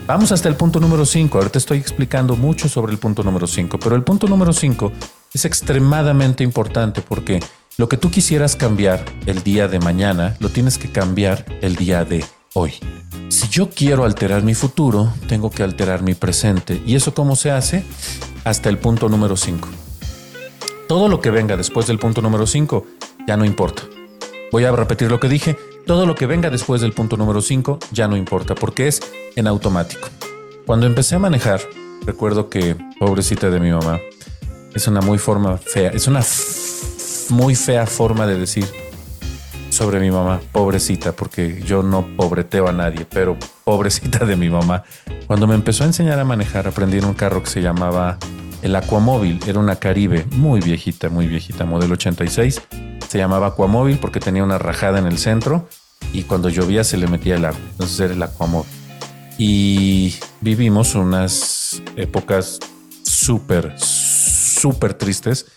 Vamos 0.07 0.31
hasta 0.31 0.47
el 0.47 0.55
punto 0.55 0.79
número 0.79 1.05
5. 1.05 1.37
Ahorita 1.37 1.57
estoy 1.57 1.79
explicando 1.79 2.37
mucho 2.37 2.69
sobre 2.69 2.93
el 2.93 2.99
punto 2.99 3.21
número 3.21 3.47
5, 3.47 3.77
pero 3.79 3.97
el 3.97 4.03
punto 4.03 4.27
número 4.27 4.53
5 4.53 4.93
es 5.33 5.43
extremadamente 5.43 6.45
importante 6.45 7.01
porque 7.01 7.41
lo 7.81 7.89
que 7.89 7.97
tú 7.97 8.11
quisieras 8.11 8.55
cambiar 8.55 9.03
el 9.25 9.41
día 9.41 9.67
de 9.67 9.79
mañana, 9.79 10.35
lo 10.37 10.49
tienes 10.49 10.77
que 10.77 10.91
cambiar 10.91 11.45
el 11.61 11.75
día 11.77 12.05
de 12.05 12.23
hoy. 12.53 12.73
Si 13.29 13.47
yo 13.47 13.71
quiero 13.71 14.05
alterar 14.05 14.43
mi 14.43 14.53
futuro, 14.53 15.11
tengo 15.27 15.49
que 15.49 15.63
alterar 15.63 16.03
mi 16.03 16.13
presente. 16.13 16.79
¿Y 16.85 16.95
eso 16.95 17.15
cómo 17.15 17.35
se 17.35 17.49
hace? 17.49 17.83
Hasta 18.43 18.69
el 18.69 18.77
punto 18.77 19.09
número 19.09 19.35
5. 19.35 19.67
Todo 20.87 21.07
lo 21.07 21.21
que 21.21 21.31
venga 21.31 21.57
después 21.57 21.87
del 21.87 21.97
punto 21.97 22.21
número 22.21 22.45
5 22.45 22.85
ya 23.25 23.35
no 23.35 23.45
importa. 23.45 23.81
Voy 24.51 24.63
a 24.65 24.71
repetir 24.71 25.09
lo 25.09 25.19
que 25.19 25.27
dije. 25.27 25.57
Todo 25.87 26.05
lo 26.05 26.13
que 26.13 26.27
venga 26.27 26.51
después 26.51 26.81
del 26.81 26.93
punto 26.93 27.17
número 27.17 27.41
5 27.41 27.79
ya 27.91 28.07
no 28.07 28.15
importa 28.15 28.53
porque 28.53 28.89
es 28.89 29.01
en 29.35 29.47
automático. 29.47 30.07
Cuando 30.67 30.85
empecé 30.85 31.15
a 31.15 31.19
manejar, 31.19 31.61
recuerdo 32.05 32.47
que, 32.47 32.75
pobrecita 32.99 33.49
de 33.49 33.59
mi 33.59 33.71
mamá, 33.71 33.99
es 34.75 34.87
una 34.87 35.01
muy 35.01 35.17
forma 35.17 35.57
fea, 35.57 35.89
es 35.89 36.05
una 36.07 36.21
muy 37.31 37.55
fea 37.55 37.87
forma 37.87 38.27
de 38.27 38.37
decir 38.37 38.65
sobre 39.69 39.99
mi 39.99 40.11
mamá, 40.11 40.41
pobrecita, 40.51 41.13
porque 41.13 41.63
yo 41.65 41.81
no 41.81 42.05
pobreteo 42.15 42.67
a 42.67 42.73
nadie, 42.73 43.07
pero 43.09 43.37
pobrecita 43.63 44.25
de 44.25 44.35
mi 44.35 44.49
mamá. 44.49 44.83
Cuando 45.27 45.47
me 45.47 45.55
empezó 45.55 45.83
a 45.83 45.87
enseñar 45.87 46.19
a 46.19 46.25
manejar, 46.25 46.67
aprendí 46.67 46.97
en 46.97 47.05
un 47.05 47.13
carro 47.13 47.41
que 47.41 47.49
se 47.49 47.61
llamaba 47.61 48.17
el 48.61 48.75
Aquamóvil, 48.75 49.39
era 49.47 49.59
una 49.59 49.77
Caribe 49.77 50.25
muy 50.31 50.59
viejita, 50.59 51.09
muy 51.09 51.27
viejita, 51.27 51.65
modelo 51.65 51.93
86 51.93 52.61
se 53.11 53.17
llamaba 53.17 53.47
Aquamóvil 53.47 53.97
porque 53.97 54.21
tenía 54.21 54.41
una 54.41 54.57
rajada 54.57 54.97
en 54.97 55.05
el 55.05 55.17
centro 55.17 55.67
y 56.13 56.23
cuando 56.23 56.47
llovía 56.47 56.85
se 56.85 56.95
le 56.95 57.07
metía 57.07 57.35
el 57.35 57.43
agua. 57.43 57.59
Entonces 57.71 57.99
era 57.99 58.13
el 58.13 58.23
Aquamóvil. 58.23 58.71
Y 59.37 60.15
vivimos 60.39 60.95
unas 60.95 61.81
épocas 61.97 62.57
súper, 63.03 63.77
súper 63.77 64.93
tristes 64.93 65.47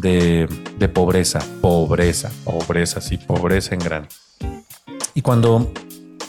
de, 0.00 0.48
pobreza, 0.92 1.40
pobreza, 1.60 2.30
pobreza, 2.44 3.00
sí, 3.00 3.18
pobreza 3.18 3.74
en 3.74 3.80
gran. 3.80 4.08
Y 5.14 5.22
cuando 5.22 5.72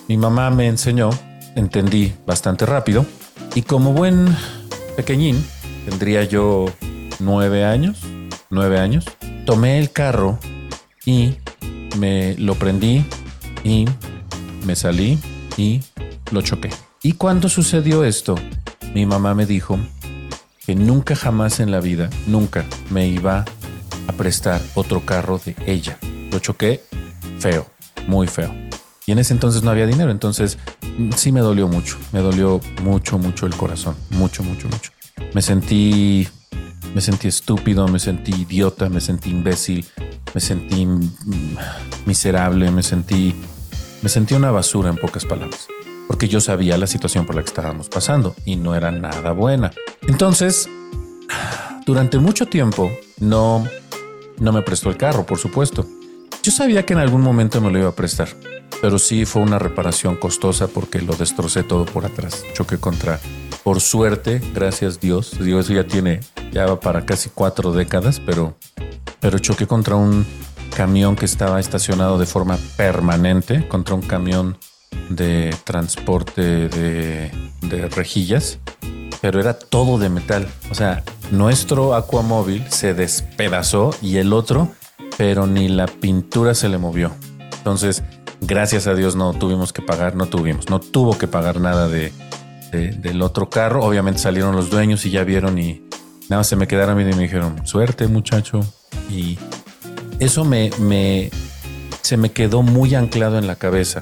mi 0.07 0.17
mamá 0.17 0.49
me 0.49 0.67
enseñó, 0.67 1.09
entendí 1.55 2.13
bastante 2.25 2.65
rápido 2.65 3.05
y 3.55 3.61
como 3.61 3.93
buen 3.93 4.35
pequeñín, 4.95 5.43
tendría 5.89 6.23
yo 6.23 6.65
nueve 7.19 7.65
años, 7.65 8.01
nueve 8.49 8.79
años, 8.79 9.05
tomé 9.45 9.79
el 9.79 9.91
carro 9.91 10.39
y 11.05 11.35
me 11.97 12.35
lo 12.37 12.55
prendí 12.55 13.05
y 13.63 13.85
me 14.65 14.75
salí 14.75 15.19
y 15.57 15.81
lo 16.31 16.41
choqué. 16.41 16.69
Y 17.03 17.13
cuando 17.13 17.49
sucedió 17.49 18.03
esto, 18.03 18.35
mi 18.93 19.05
mamá 19.05 19.33
me 19.33 19.45
dijo 19.45 19.79
que 20.65 20.75
nunca 20.75 21.15
jamás 21.15 21.59
en 21.59 21.71
la 21.71 21.79
vida, 21.79 22.09
nunca 22.27 22.65
me 22.89 23.07
iba 23.07 23.45
prestar 24.13 24.61
otro 24.75 25.05
carro 25.05 25.39
de 25.43 25.55
ella. 25.65 25.97
Lo 26.31 26.39
choqué 26.39 26.83
feo, 27.39 27.65
muy 28.07 28.27
feo. 28.27 28.53
Y 29.05 29.11
en 29.11 29.19
ese 29.19 29.33
entonces 29.33 29.63
no 29.63 29.71
había 29.71 29.87
dinero, 29.87 30.11
entonces 30.11 30.57
sí 31.15 31.31
me 31.31 31.41
dolió 31.41 31.67
mucho, 31.67 31.97
me 32.11 32.19
dolió 32.19 32.61
mucho, 32.83 33.17
mucho 33.17 33.47
el 33.47 33.55
corazón, 33.55 33.95
mucho, 34.11 34.43
mucho, 34.43 34.67
mucho. 34.69 34.91
Me 35.33 35.41
sentí, 35.41 36.27
me 36.93 37.01
sentí 37.01 37.27
estúpido, 37.27 37.87
me 37.87 37.99
sentí 37.99 38.31
idiota, 38.31 38.89
me 38.89 39.01
sentí 39.01 39.31
imbécil, 39.31 39.85
me 40.33 40.39
sentí 40.39 40.87
miserable, 42.05 42.69
me 42.69 42.83
sentí, 42.83 43.35
me 44.01 44.09
sentí 44.09 44.35
una 44.35 44.51
basura 44.51 44.89
en 44.89 44.97
pocas 44.97 45.25
palabras, 45.25 45.67
porque 46.07 46.27
yo 46.27 46.39
sabía 46.39 46.77
la 46.77 46.87
situación 46.87 47.25
por 47.25 47.35
la 47.35 47.41
que 47.41 47.49
estábamos 47.49 47.89
pasando 47.89 48.35
y 48.45 48.55
no 48.55 48.75
era 48.75 48.91
nada 48.91 49.31
buena. 49.31 49.71
Entonces, 50.03 50.69
durante 51.85 52.19
mucho 52.19 52.45
tiempo 52.45 52.91
no, 53.19 53.65
no 54.41 54.51
me 54.51 54.61
prestó 54.61 54.89
el 54.89 54.97
carro, 54.97 55.25
por 55.25 55.37
supuesto. 55.37 55.85
Yo 56.43 56.51
sabía 56.51 56.85
que 56.85 56.93
en 56.93 56.99
algún 56.99 57.21
momento 57.21 57.61
me 57.61 57.71
lo 57.71 57.79
iba 57.79 57.89
a 57.89 57.95
prestar, 57.95 58.27
pero 58.81 58.99
sí 58.99 59.25
fue 59.25 59.41
una 59.41 59.59
reparación 59.59 60.17
costosa 60.17 60.67
porque 60.67 61.01
lo 61.01 61.15
destrocé 61.15 61.63
todo 61.63 61.85
por 61.85 62.05
atrás. 62.05 62.43
Choqué 62.53 62.77
contra, 62.77 63.19
por 63.63 63.79
suerte, 63.79 64.41
gracias 64.53 64.99
Dios, 64.99 65.37
Dios 65.39 65.69
ya 65.69 65.85
tiene, 65.85 66.19
ya 66.51 66.65
va 66.65 66.79
para 66.79 67.05
casi 67.05 67.29
cuatro 67.29 67.71
décadas, 67.71 68.19
pero 68.19 68.57
pero 69.21 69.37
choqué 69.37 69.67
contra 69.67 69.95
un 69.95 70.25
camión 70.75 71.15
que 71.15 71.25
estaba 71.25 71.59
estacionado 71.59 72.17
de 72.17 72.25
forma 72.25 72.57
permanente, 72.75 73.67
contra 73.67 73.95
un 73.95 74.01
camión 74.01 74.57
de 75.09 75.55
transporte 75.63 76.67
de, 76.67 77.31
rejillas, 77.95 78.57
pero 79.21 79.39
era 79.39 79.53
todo 79.53 79.99
de 79.99 80.09
metal. 80.09 80.47
O 80.71 80.75
sea, 80.75 81.03
nuestro 81.31 81.95
Aquamóvil 81.95 82.65
se 82.69 82.93
despedazó 82.93 83.95
y 84.01 84.17
el 84.17 84.33
otro, 84.33 84.69
pero 85.17 85.47
ni 85.47 85.67
la 85.67 85.87
pintura 85.87 86.53
se 86.53 86.69
le 86.69 86.77
movió. 86.77 87.11
Entonces, 87.57 88.03
gracias 88.41 88.87
a 88.87 88.93
Dios 88.93 89.15
no 89.15 89.33
tuvimos 89.33 89.73
que 89.73 89.81
pagar, 89.81 90.15
no 90.15 90.27
tuvimos, 90.27 90.69
no 90.69 90.79
tuvo 90.79 91.17
que 91.17 91.27
pagar 91.27 91.59
nada 91.59 91.87
de, 91.87 92.11
del 92.71 93.21
otro 93.21 93.49
carro. 93.49 93.83
Obviamente 93.83 94.19
salieron 94.19 94.55
los 94.55 94.69
dueños 94.69 95.05
y 95.05 95.11
ya 95.11 95.23
vieron 95.23 95.57
y 95.57 95.83
nada, 96.29 96.43
se 96.43 96.55
me 96.55 96.67
quedaron 96.67 96.99
y 96.99 97.05
me 97.05 97.15
dijeron, 97.15 97.65
suerte 97.65 98.07
muchacho, 98.07 98.61
y 99.09 99.37
eso 100.19 100.45
me, 100.45 100.71
se 102.01 102.17
me 102.17 102.31
quedó 102.31 102.61
muy 102.61 102.95
anclado 102.95 103.37
en 103.37 103.47
la 103.47 103.55
cabeza. 103.55 104.01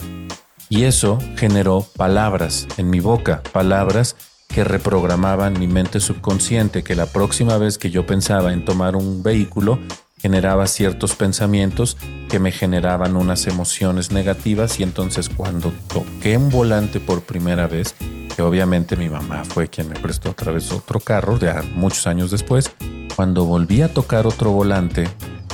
Y 0.72 0.84
eso 0.84 1.18
generó 1.36 1.86
palabras 1.98 2.68
en 2.78 2.92
mi 2.92 3.00
boca, 3.00 3.42
palabras 3.52 4.16
que 4.50 4.64
reprogramaban 4.64 5.58
mi 5.58 5.68
mente 5.68 6.00
subconsciente, 6.00 6.84
que 6.84 6.96
la 6.96 7.06
próxima 7.06 7.58
vez 7.58 7.78
que 7.78 7.92
yo 7.92 8.06
pensaba 8.06 8.52
en 8.52 8.66
tomar 8.66 8.96
un 8.96 9.24
vehículo, 9.24 9.80
generaba 10.20 10.68
ciertos 10.68 11.16
pensamientos 11.16 11.96
que 12.28 12.40
me 12.40 12.52
generaban 12.52 13.16
unas 13.16 13.48
emociones 13.48 14.12
negativas 14.12 14.80
y 14.80 14.84
entonces 14.84 15.30
cuando 15.30 15.72
toqué 15.88 16.36
un 16.36 16.50
volante 16.50 17.00
por 17.00 17.22
primera 17.22 17.68
vez, 17.68 17.96
que 18.36 18.42
obviamente 18.42 18.98
mi 18.98 19.08
mamá 19.08 19.44
fue 19.46 19.70
quien 19.70 19.88
me 19.88 19.96
prestó 19.96 20.32
otra 20.32 20.52
vez 20.52 20.72
otro 20.72 21.00
carro, 21.00 21.40
ya 21.40 21.64
muchos 21.76 22.06
años 22.08 22.32
después, 22.32 22.72
cuando 23.16 23.46
volví 23.46 23.82
a 23.82 23.94
tocar 23.94 24.28
otro 24.28 24.52
volante, 24.52 25.08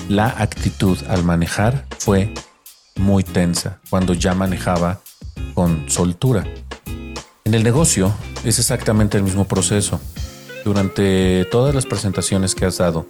la 0.09 0.27
actitud 0.27 0.97
al 1.09 1.23
manejar 1.23 1.85
fue 1.99 2.33
muy 2.95 3.23
tensa 3.23 3.79
cuando 3.89 4.13
ya 4.13 4.33
manejaba 4.33 5.01
con 5.53 5.89
soltura. 5.89 6.45
En 7.47 7.53
el 7.53 7.63
negocio 7.63 8.11
es 8.43 8.57
exactamente 8.57 9.17
el 9.17 9.23
mismo 9.23 9.47
proceso. 9.47 10.01
Durante 10.63 11.45
todas 11.51 11.75
las 11.75 11.85
presentaciones 11.85 12.55
que 12.55 12.65
has 12.65 12.79
dado, 12.79 13.05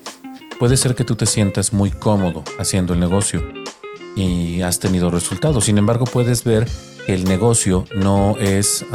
puede 0.60 0.76
ser 0.76 0.94
que 0.94 1.06
tú 1.06 1.16
te 1.16 1.26
sientas 1.26 1.72
muy 1.72 1.90
cómodo 1.90 2.44
haciendo 2.60 2.94
el 2.94 3.00
negocio 3.00 3.42
y 4.14 4.62
has 4.62 4.80
tenido 4.80 5.10
resultados. 5.10 5.64
Sin 5.64 5.78
embargo, 5.78 6.04
puedes 6.04 6.44
ver 6.44 6.68
que 7.06 7.14
el 7.14 7.24
negocio 7.24 7.86
no 7.96 8.36
es, 8.38 8.86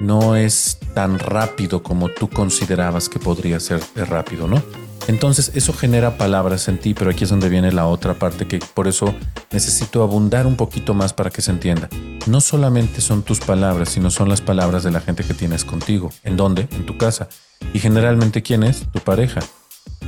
no 0.00 0.34
es 0.34 0.78
tan 0.92 1.20
rápido 1.20 1.80
como 1.84 2.08
tú 2.08 2.28
considerabas 2.28 3.08
que 3.08 3.20
podría 3.20 3.60
ser 3.60 3.80
rápido, 3.94 4.48
¿no? 4.48 4.60
Entonces 5.08 5.52
eso 5.54 5.72
genera 5.72 6.16
palabras 6.16 6.68
en 6.68 6.78
ti, 6.78 6.94
pero 6.94 7.10
aquí 7.10 7.24
es 7.24 7.30
donde 7.30 7.48
viene 7.48 7.72
la 7.72 7.86
otra 7.86 8.14
parte 8.14 8.46
que 8.46 8.58
por 8.58 8.86
eso 8.86 9.14
necesito 9.50 10.02
abundar 10.02 10.46
un 10.46 10.56
poquito 10.56 10.94
más 10.94 11.12
para 11.12 11.30
que 11.30 11.42
se 11.42 11.50
entienda. 11.50 11.88
No 12.26 12.40
solamente 12.40 13.00
son 13.00 13.22
tus 13.22 13.40
palabras, 13.40 13.88
sino 13.88 14.10
son 14.10 14.28
las 14.28 14.40
palabras 14.40 14.82
de 14.82 14.90
la 14.90 15.00
gente 15.00 15.24
que 15.24 15.34
tienes 15.34 15.64
contigo. 15.64 16.12
¿En 16.22 16.36
dónde? 16.36 16.68
En 16.72 16.86
tu 16.86 16.96
casa. 16.96 17.28
Y 17.72 17.78
generalmente, 17.78 18.42
¿quién 18.42 18.62
es? 18.62 18.86
Tu 18.92 19.00
pareja. 19.00 19.40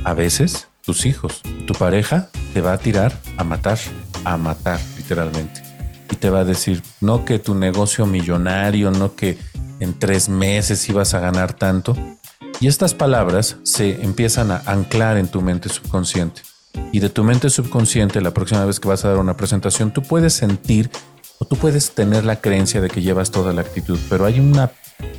A 0.03 0.13
veces, 0.13 0.67
tus 0.85 1.05
hijos. 1.05 1.41
Tu 1.65 1.73
pareja 1.73 2.29
te 2.53 2.61
va 2.61 2.73
a 2.73 2.77
tirar 2.77 3.17
a 3.37 3.43
matar, 3.43 3.79
a 4.23 4.37
matar, 4.37 4.79
literalmente. 4.97 5.63
Y 6.11 6.15
te 6.15 6.29
va 6.29 6.39
a 6.39 6.45
decir, 6.45 6.83
no 7.01 7.25
que 7.25 7.39
tu 7.39 7.55
negocio 7.55 8.05
millonario, 8.05 8.91
no 8.91 9.15
que 9.15 9.37
en 9.79 9.97
tres 9.97 10.29
meses 10.29 10.87
ibas 10.89 11.13
a 11.13 11.19
ganar 11.19 11.53
tanto. 11.53 11.95
Y 12.59 12.67
estas 12.67 12.93
palabras 12.93 13.57
se 13.63 14.03
empiezan 14.03 14.51
a 14.51 14.61
anclar 14.65 15.17
en 15.17 15.27
tu 15.27 15.41
mente 15.41 15.69
subconsciente. 15.69 16.41
Y 16.91 16.99
de 16.99 17.09
tu 17.09 17.23
mente 17.23 17.49
subconsciente, 17.49 18.21
la 18.21 18.33
próxima 18.33 18.65
vez 18.65 18.79
que 18.79 18.87
vas 18.87 19.03
a 19.05 19.09
dar 19.09 19.17
una 19.17 19.35
presentación, 19.35 19.91
tú 19.91 20.01
puedes 20.01 20.33
sentir 20.33 20.89
o 21.39 21.45
tú 21.45 21.55
puedes 21.55 21.91
tener 21.91 22.23
la 22.23 22.39
creencia 22.39 22.81
de 22.81 22.89
que 22.89 23.01
llevas 23.01 23.31
toda 23.31 23.53
la 23.53 23.61
actitud, 23.61 23.99
pero 24.09 24.25
hay 24.25 24.39
una, 24.39 24.71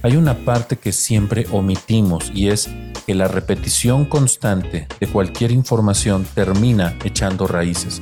hay 0.02 0.16
una 0.16 0.44
parte 0.44 0.76
que 0.76 0.92
siempre 0.92 1.46
omitimos 1.50 2.30
y 2.34 2.48
es 2.48 2.70
que 3.06 3.14
la 3.14 3.28
repetición 3.28 4.06
constante 4.06 4.88
de 4.98 5.06
cualquier 5.06 5.50
información 5.50 6.26
termina 6.34 6.96
echando 7.04 7.46
raíces. 7.46 8.00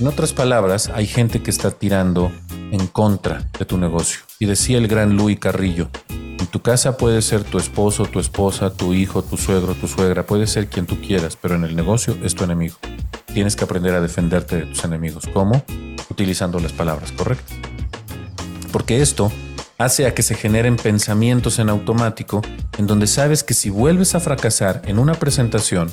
En 0.00 0.06
otras 0.06 0.32
palabras, 0.32 0.90
hay 0.94 1.06
gente 1.06 1.42
que 1.42 1.50
está 1.50 1.72
tirando 1.72 2.30
en 2.70 2.86
contra 2.86 3.48
de 3.58 3.64
tu 3.64 3.78
negocio. 3.78 4.20
Y 4.38 4.46
decía 4.46 4.78
el 4.78 4.86
gran 4.86 5.16
Luis 5.16 5.38
Carrillo, 5.38 5.90
tu 6.48 6.62
casa 6.62 6.96
puede 6.96 7.22
ser 7.22 7.44
tu 7.44 7.58
esposo, 7.58 8.06
tu 8.06 8.20
esposa, 8.20 8.70
tu 8.70 8.94
hijo, 8.94 9.22
tu 9.22 9.36
suegro, 9.36 9.74
tu 9.74 9.86
suegra, 9.86 10.26
puede 10.26 10.46
ser 10.46 10.68
quien 10.68 10.86
tú 10.86 11.00
quieras, 11.00 11.36
pero 11.36 11.54
en 11.54 11.64
el 11.64 11.76
negocio 11.76 12.16
es 12.22 12.34
tu 12.34 12.44
enemigo. 12.44 12.76
Tienes 13.32 13.54
que 13.54 13.64
aprender 13.64 13.94
a 13.94 14.00
defenderte 14.00 14.56
de 14.56 14.66
tus 14.66 14.84
enemigos. 14.84 15.24
¿Cómo? 15.32 15.62
Utilizando 16.10 16.58
las 16.58 16.72
palabras 16.72 17.12
correctas. 17.12 17.56
Porque 18.72 19.02
esto 19.02 19.30
hace 19.76 20.06
a 20.06 20.14
que 20.14 20.22
se 20.22 20.34
generen 20.34 20.76
pensamientos 20.76 21.58
en 21.58 21.68
automático 21.68 22.42
en 22.78 22.86
donde 22.86 23.06
sabes 23.06 23.44
que 23.44 23.54
si 23.54 23.70
vuelves 23.70 24.14
a 24.14 24.20
fracasar 24.20 24.82
en 24.86 24.98
una 24.98 25.14
presentación, 25.14 25.92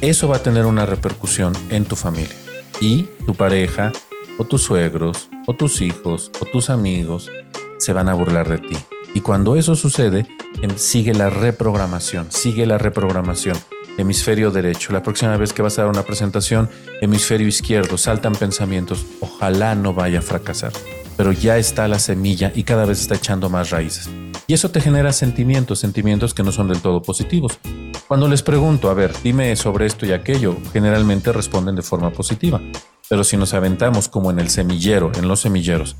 eso 0.00 0.28
va 0.28 0.36
a 0.36 0.42
tener 0.42 0.66
una 0.66 0.86
repercusión 0.86 1.54
en 1.70 1.84
tu 1.84 1.96
familia. 1.96 2.36
Y 2.80 3.04
tu 3.26 3.34
pareja, 3.34 3.92
o 4.38 4.44
tus 4.44 4.62
suegros, 4.62 5.30
o 5.46 5.54
tus 5.54 5.80
hijos, 5.80 6.30
o 6.40 6.44
tus 6.44 6.68
amigos 6.68 7.30
se 7.78 7.92
van 7.92 8.08
a 8.08 8.14
burlar 8.14 8.48
de 8.48 8.58
ti. 8.58 8.76
Y 9.14 9.20
cuando 9.20 9.54
eso 9.54 9.76
sucede, 9.76 10.26
sigue 10.74 11.14
la 11.14 11.30
reprogramación, 11.30 12.26
sigue 12.30 12.66
la 12.66 12.78
reprogramación. 12.78 13.56
Hemisferio 13.96 14.50
derecho. 14.50 14.92
La 14.92 15.04
próxima 15.04 15.36
vez 15.36 15.52
que 15.52 15.62
vas 15.62 15.78
a 15.78 15.82
dar 15.82 15.90
una 15.90 16.02
presentación, 16.02 16.68
hemisferio 17.00 17.46
izquierdo, 17.46 17.96
saltan 17.96 18.34
pensamientos. 18.34 19.06
Ojalá 19.20 19.76
no 19.76 19.94
vaya 19.94 20.18
a 20.18 20.22
fracasar. 20.22 20.72
Pero 21.16 21.30
ya 21.30 21.58
está 21.58 21.86
la 21.86 22.00
semilla 22.00 22.50
y 22.56 22.64
cada 22.64 22.86
vez 22.86 23.00
está 23.00 23.14
echando 23.14 23.48
más 23.48 23.70
raíces. 23.70 24.10
Y 24.48 24.54
eso 24.54 24.72
te 24.72 24.80
genera 24.80 25.12
sentimientos, 25.12 25.78
sentimientos 25.78 26.34
que 26.34 26.42
no 26.42 26.50
son 26.50 26.66
del 26.66 26.80
todo 26.80 27.02
positivos. 27.02 27.60
Cuando 28.08 28.26
les 28.26 28.42
pregunto, 28.42 28.90
a 28.90 28.94
ver, 28.94 29.12
dime 29.22 29.54
sobre 29.54 29.86
esto 29.86 30.06
y 30.06 30.12
aquello, 30.12 30.56
generalmente 30.72 31.32
responden 31.32 31.76
de 31.76 31.82
forma 31.82 32.10
positiva. 32.10 32.60
Pero 33.08 33.24
si 33.24 33.36
nos 33.36 33.54
aventamos 33.54 34.08
como 34.08 34.30
en 34.30 34.38
el 34.38 34.48
semillero, 34.50 35.12
en 35.14 35.28
los 35.28 35.40
semilleros, 35.40 35.96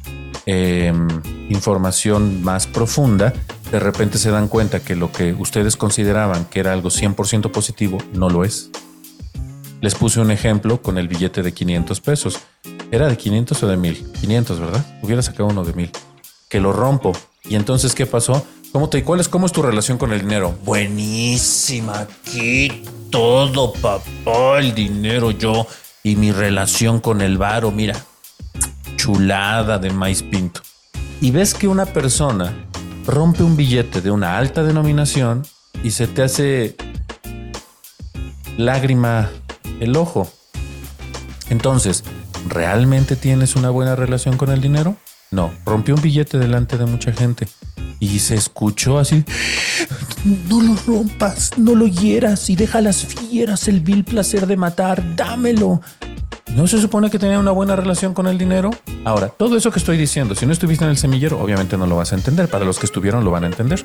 Em, 0.46 1.08
información 1.48 2.42
más 2.42 2.66
profunda, 2.66 3.32
de 3.70 3.80
repente 3.80 4.18
se 4.18 4.30
dan 4.30 4.48
cuenta 4.48 4.80
que 4.80 4.94
lo 4.94 5.10
que 5.10 5.32
ustedes 5.32 5.76
consideraban 5.76 6.44
que 6.44 6.60
era 6.60 6.72
algo 6.72 6.90
100% 6.90 7.50
positivo 7.50 7.98
no 8.12 8.28
lo 8.28 8.44
es. 8.44 8.70
Les 9.80 9.94
puse 9.94 10.20
un 10.20 10.30
ejemplo 10.30 10.82
con 10.82 10.98
el 10.98 11.08
billete 11.08 11.42
de 11.42 11.52
500 11.52 12.00
pesos. 12.00 12.38
¿Era 12.90 13.08
de 13.08 13.16
500 13.16 13.62
o 13.62 13.66
de 13.68 13.76
1000? 13.76 14.12
500, 14.20 14.60
¿verdad? 14.60 14.98
Hubiera 15.02 15.22
sacado 15.22 15.48
uno 15.48 15.64
de 15.64 15.72
1000. 15.72 15.90
Que 16.48 16.60
lo 16.60 16.72
rompo. 16.72 17.12
¿Y 17.44 17.56
entonces 17.56 17.94
qué 17.94 18.06
pasó? 18.06 18.46
¿Cómo 18.72 18.88
te 18.88 19.02
cuál 19.02 19.20
es 19.20 19.28
cómo 19.28 19.46
es 19.46 19.52
tu 19.52 19.62
relación 19.62 19.98
con 19.98 20.12
el 20.12 20.20
dinero? 20.20 20.54
Buenísima, 20.64 22.00
aquí 22.00 22.82
todo, 23.10 23.72
papá, 23.72 24.58
el 24.58 24.74
dinero 24.74 25.30
yo 25.30 25.66
y 26.04 26.16
mi 26.16 26.30
relación 26.30 27.00
con 27.00 27.22
el 27.22 27.38
varo, 27.38 27.72
mira, 27.72 27.96
chulada 28.96 29.78
de 29.78 29.90
maíz 29.90 30.22
pinto. 30.22 30.60
Y 31.20 31.30
ves 31.30 31.54
que 31.54 31.66
una 31.66 31.86
persona 31.86 32.54
rompe 33.06 33.42
un 33.42 33.56
billete 33.56 34.02
de 34.02 34.10
una 34.10 34.36
alta 34.36 34.62
denominación 34.62 35.44
y 35.82 35.92
se 35.92 36.06
te 36.06 36.22
hace 36.22 36.76
lágrima 38.58 39.30
el 39.80 39.96
ojo. 39.96 40.30
Entonces, 41.48 42.04
¿realmente 42.48 43.16
tienes 43.16 43.56
una 43.56 43.70
buena 43.70 43.96
relación 43.96 44.36
con 44.36 44.50
el 44.50 44.60
dinero? 44.60 44.96
No, 45.34 45.50
rompió 45.66 45.96
un 45.96 46.00
billete 46.00 46.38
delante 46.38 46.78
de 46.78 46.86
mucha 46.86 47.12
gente 47.12 47.48
y 47.98 48.20
se 48.20 48.36
escuchó 48.36 49.00
así. 49.00 49.24
No 50.48 50.60
lo 50.60 50.76
rompas, 50.86 51.50
no 51.56 51.74
lo 51.74 51.88
hieras 51.88 52.48
y 52.50 52.54
deja 52.54 52.80
las 52.80 53.04
fieras 53.04 53.66
el 53.66 53.80
vil 53.80 54.04
placer 54.04 54.46
de 54.46 54.56
matar, 54.56 55.16
dámelo. 55.16 55.80
¿No 56.54 56.68
se 56.68 56.80
supone 56.80 57.10
que 57.10 57.18
tenía 57.18 57.40
una 57.40 57.50
buena 57.50 57.74
relación 57.74 58.14
con 58.14 58.28
el 58.28 58.38
dinero? 58.38 58.70
Ahora, 59.04 59.26
todo 59.26 59.56
eso 59.56 59.72
que 59.72 59.80
estoy 59.80 59.96
diciendo, 59.96 60.36
si 60.36 60.46
no 60.46 60.52
estuviste 60.52 60.84
en 60.84 60.90
el 60.92 60.96
semillero, 60.96 61.40
obviamente 61.40 61.76
no 61.76 61.88
lo 61.88 61.96
vas 61.96 62.12
a 62.12 62.14
entender. 62.14 62.46
Para 62.46 62.64
los 62.64 62.78
que 62.78 62.86
estuvieron 62.86 63.24
lo 63.24 63.32
van 63.32 63.42
a 63.42 63.48
entender. 63.48 63.84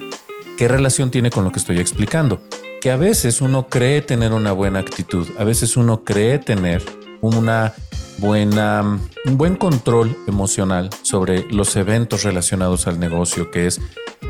¿Qué 0.56 0.68
relación 0.68 1.10
tiene 1.10 1.32
con 1.32 1.44
lo 1.44 1.52
que 1.52 1.58
estoy 1.58 1.80
explicando? 1.80 2.44
Que 2.80 2.92
a 2.92 2.96
veces 2.96 3.42
uno 3.42 3.70
cree 3.70 4.04
tener 4.04 4.34
una 4.34 4.52
buena 4.52 4.78
actitud, 4.78 5.28
a 5.40 5.44
veces 5.44 5.78
uno 5.78 6.04
cree 6.04 6.38
tener 6.38 6.84
una 7.22 7.74
buena, 8.20 9.00
un 9.26 9.38
buen 9.38 9.56
control 9.56 10.16
emocional 10.28 10.90
sobre 11.02 11.46
los 11.52 11.76
eventos 11.76 12.24
relacionados 12.24 12.88
al 12.88 13.00
negocio, 13.00 13.52
que 13.52 13.68
es 13.68 13.80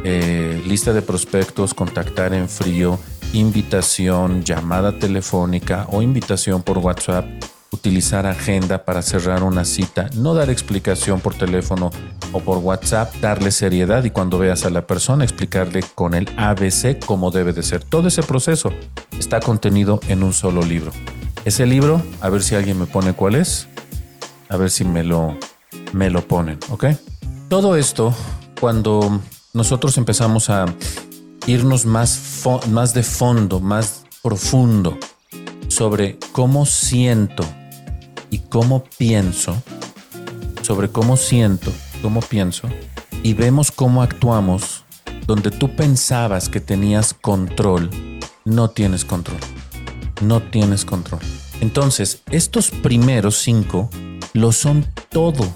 eh, 0.04 0.62
lista 0.65 0.93
de 0.93 1.02
prospectos, 1.02 1.73
contactar 1.73 2.34
en 2.34 2.47
frío, 2.49 2.99
invitación, 3.34 4.43
llamada 4.43 4.97
telefónica 4.97 5.88
o 5.91 6.02
invitación 6.02 6.63
por 6.63 6.78
WhatsApp 6.78 7.25
utilizar 7.71 8.25
agenda 8.25 8.84
para 8.84 9.02
cerrar 9.02 9.43
una 9.43 9.63
cita, 9.63 10.10
no 10.15 10.34
dar 10.34 10.49
explicación 10.49 11.19
por 11.19 11.36
teléfono 11.36 11.91
o 12.32 12.39
por 12.39 12.58
WhatsApp, 12.58 13.13
darle 13.21 13.52
seriedad 13.52 14.04
y 14.04 14.10
cuando 14.10 14.39
veas 14.39 14.65
a 14.65 14.69
la 14.69 14.88
persona 14.88 15.23
explicarle 15.23 15.84
con 15.95 16.13
el 16.13 16.28
ABC 16.38 16.99
cómo 17.06 17.32
debe 17.32 17.54
de 17.54 17.63
ser. 17.63 17.84
Todo 17.84 18.08
ese 18.08 18.23
proceso 18.23 18.73
está 19.17 19.39
contenido 19.39 19.99
en 20.08 20.23
un 20.23 20.34
solo 20.34 20.63
libro. 20.63 20.91
Ese 21.45 21.65
libro, 21.65 22.02
a 22.21 22.30
ver 22.30 22.43
si 22.43 22.56
alguien 22.56 22.80
me 22.80 22.86
pone 22.86 23.13
cuál 23.13 23.36
es, 23.36 23.67
a 24.49 24.57
ver 24.57 24.71
si 24.71 24.83
me 24.83 25.03
lo, 25.03 25.38
me 25.93 26.09
lo 26.09 26.27
ponen, 26.27 26.59
¿ok? 26.69 26.85
Todo 27.47 27.75
esto, 27.75 28.13
cuando 28.59 29.21
nosotros 29.53 29.97
empezamos 29.97 30.49
a 30.49 30.65
irnos 31.45 31.85
más, 31.85 32.43
más 32.69 32.93
de 32.93 33.03
fondo, 33.03 33.59
más 33.59 34.03
profundo 34.21 34.97
sobre 35.67 36.17
cómo 36.31 36.65
siento 36.65 37.45
y 38.31 38.39
cómo 38.39 38.83
pienso, 38.97 39.62
sobre 40.63 40.89
cómo 40.89 41.15
siento, 41.15 41.71
cómo 42.01 42.19
pienso, 42.21 42.67
y 43.23 43.33
vemos 43.33 43.71
cómo 43.71 44.01
actuamos, 44.01 44.83
donde 45.27 45.51
tú 45.51 45.75
pensabas 45.75 46.49
que 46.49 46.59
tenías 46.59 47.13
control, 47.13 47.89
no 48.45 48.71
tienes 48.71 49.05
control. 49.05 49.38
No 50.21 50.41
tienes 50.41 50.83
control. 50.83 51.21
Entonces, 51.62 52.23
estos 52.29 52.71
primeros 52.71 53.38
cinco 53.38 53.89
lo 54.33 54.51
son 54.51 54.85
todo, 55.09 55.47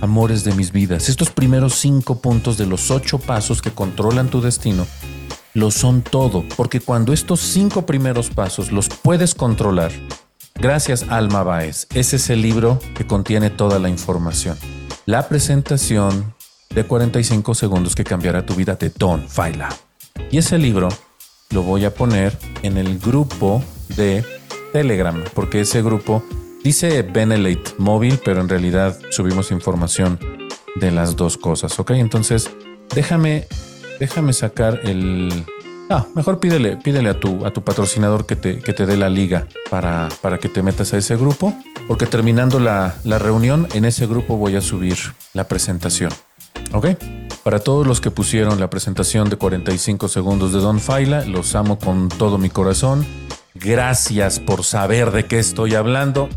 amores 0.00 0.44
de 0.44 0.52
mis 0.54 0.72
vidas. 0.72 1.08
Estos 1.08 1.30
primeros 1.30 1.74
cinco 1.74 2.20
puntos 2.20 2.58
de 2.58 2.66
los 2.66 2.90
ocho 2.90 3.18
pasos 3.18 3.62
que 3.62 3.70
controlan 3.70 4.28
tu 4.28 4.40
destino, 4.40 4.86
lo 5.54 5.70
son 5.70 6.02
todo, 6.02 6.44
porque 6.56 6.80
cuando 6.80 7.12
estos 7.12 7.40
cinco 7.40 7.86
primeros 7.86 8.30
pasos 8.30 8.70
los 8.72 8.88
puedes 8.88 9.34
controlar, 9.34 9.92
Gracias 10.60 11.06
Alma 11.08 11.44
Baez. 11.44 11.86
Ese 11.94 12.16
es 12.16 12.30
el 12.30 12.42
libro 12.42 12.80
que 12.96 13.06
contiene 13.06 13.48
toda 13.48 13.78
la 13.78 13.88
información. 13.88 14.58
La 15.06 15.28
presentación 15.28 16.34
de 16.70 16.84
45 16.84 17.54
segundos 17.54 17.94
que 17.94 18.02
cambiará 18.02 18.44
tu 18.44 18.54
vida 18.54 18.74
de 18.74 18.90
Don 18.90 19.28
Faila. 19.28 19.68
Y 20.32 20.38
ese 20.38 20.58
libro 20.58 20.88
lo 21.50 21.62
voy 21.62 21.84
a 21.84 21.94
poner 21.94 22.36
en 22.62 22.76
el 22.76 22.98
grupo 22.98 23.62
de 23.94 24.24
Telegram, 24.72 25.22
porque 25.32 25.60
ese 25.60 25.80
grupo 25.80 26.24
Dice 26.62 27.02
Benelate 27.02 27.74
móvil, 27.78 28.20
pero 28.24 28.40
en 28.40 28.48
realidad 28.48 28.98
subimos 29.10 29.50
información 29.50 30.18
de 30.76 30.90
las 30.90 31.16
dos 31.16 31.36
cosas, 31.36 31.78
¿ok? 31.78 31.92
Entonces, 31.92 32.50
déjame, 32.94 33.46
déjame 34.00 34.32
sacar 34.32 34.80
el... 34.84 35.44
Ah, 35.90 36.06
mejor 36.14 36.38
pídele, 36.38 36.76
pídele 36.76 37.08
a 37.08 37.18
tu, 37.18 37.46
a 37.46 37.50
tu 37.50 37.62
patrocinador 37.62 38.26
que 38.26 38.36
te, 38.36 38.58
que 38.58 38.74
te 38.74 38.84
dé 38.84 38.96
la 38.96 39.08
liga 39.08 39.46
para, 39.70 40.08
para 40.20 40.38
que 40.38 40.50
te 40.50 40.62
metas 40.62 40.92
a 40.92 40.98
ese 40.98 41.16
grupo, 41.16 41.54
porque 41.86 42.04
terminando 42.04 42.60
la, 42.60 42.96
la 43.04 43.18
reunión, 43.18 43.66
en 43.72 43.86
ese 43.86 44.06
grupo 44.06 44.36
voy 44.36 44.56
a 44.56 44.60
subir 44.60 44.98
la 45.32 45.48
presentación, 45.48 46.12
¿ok? 46.74 46.88
Para 47.42 47.60
todos 47.60 47.86
los 47.86 48.02
que 48.02 48.10
pusieron 48.10 48.60
la 48.60 48.68
presentación 48.68 49.30
de 49.30 49.36
45 49.36 50.08
segundos 50.08 50.52
de 50.52 50.58
Don 50.58 50.80
Faila, 50.80 51.24
los 51.24 51.54
amo 51.54 51.78
con 51.78 52.10
todo 52.10 52.36
mi 52.36 52.50
corazón. 52.50 53.06
Gracias 53.54 54.40
por 54.40 54.64
saber 54.64 55.10
de 55.10 55.26
qué 55.26 55.38
estoy 55.38 55.74
hablando. 55.74 56.28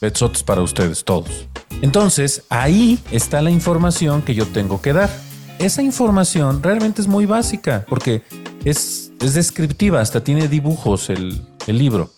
Besotes 0.00 0.42
para 0.42 0.62
ustedes 0.62 1.04
todos. 1.04 1.48
Entonces, 1.82 2.44
ahí 2.48 2.98
está 3.10 3.42
la 3.42 3.50
información 3.50 4.22
que 4.22 4.34
yo 4.34 4.46
tengo 4.46 4.80
que 4.80 4.92
dar. 4.92 5.10
Esa 5.58 5.82
información 5.82 6.62
realmente 6.62 7.00
es 7.00 7.08
muy 7.08 7.26
básica 7.26 7.84
porque 7.88 8.22
es, 8.64 9.10
es 9.20 9.34
descriptiva, 9.34 10.00
hasta 10.00 10.22
tiene 10.22 10.48
dibujos 10.48 11.10
el, 11.10 11.44
el 11.66 11.78
libro. 11.78 12.12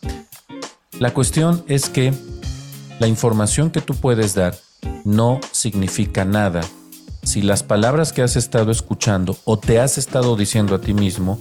La 0.98 1.14
cuestión 1.14 1.64
es 1.68 1.88
que 1.88 2.12
la 2.98 3.06
información 3.06 3.70
que 3.70 3.80
tú 3.80 3.94
puedes 3.94 4.34
dar 4.34 4.54
no 5.04 5.40
significa 5.52 6.24
nada 6.24 6.60
si 7.22 7.42
las 7.42 7.62
palabras 7.62 8.12
que 8.12 8.22
has 8.22 8.36
estado 8.36 8.70
escuchando 8.70 9.36
o 9.44 9.58
te 9.58 9.78
has 9.78 9.98
estado 9.98 10.36
diciendo 10.36 10.74
a 10.74 10.80
ti 10.80 10.94
mismo 10.94 11.38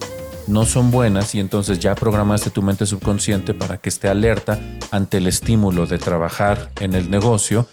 no 0.50 0.66
son 0.66 0.92
buenas 0.92 1.36
y 1.36 1.40
entonces 1.40 1.80
ya 1.80 1.96
programaste 1.96 2.50
tu 2.50 2.62
mente 2.62 2.86
subconsciente 2.86 3.54
para 3.54 3.78
que 3.78 3.90
esté 3.90 4.10
alerta 4.10 4.60
ante 4.92 5.18
el 5.18 5.28
estímulo 5.28 5.86
de 5.86 5.98
trabajar 5.98 6.72
en 6.80 6.96
el 6.96 7.10
negocio, 7.10 7.68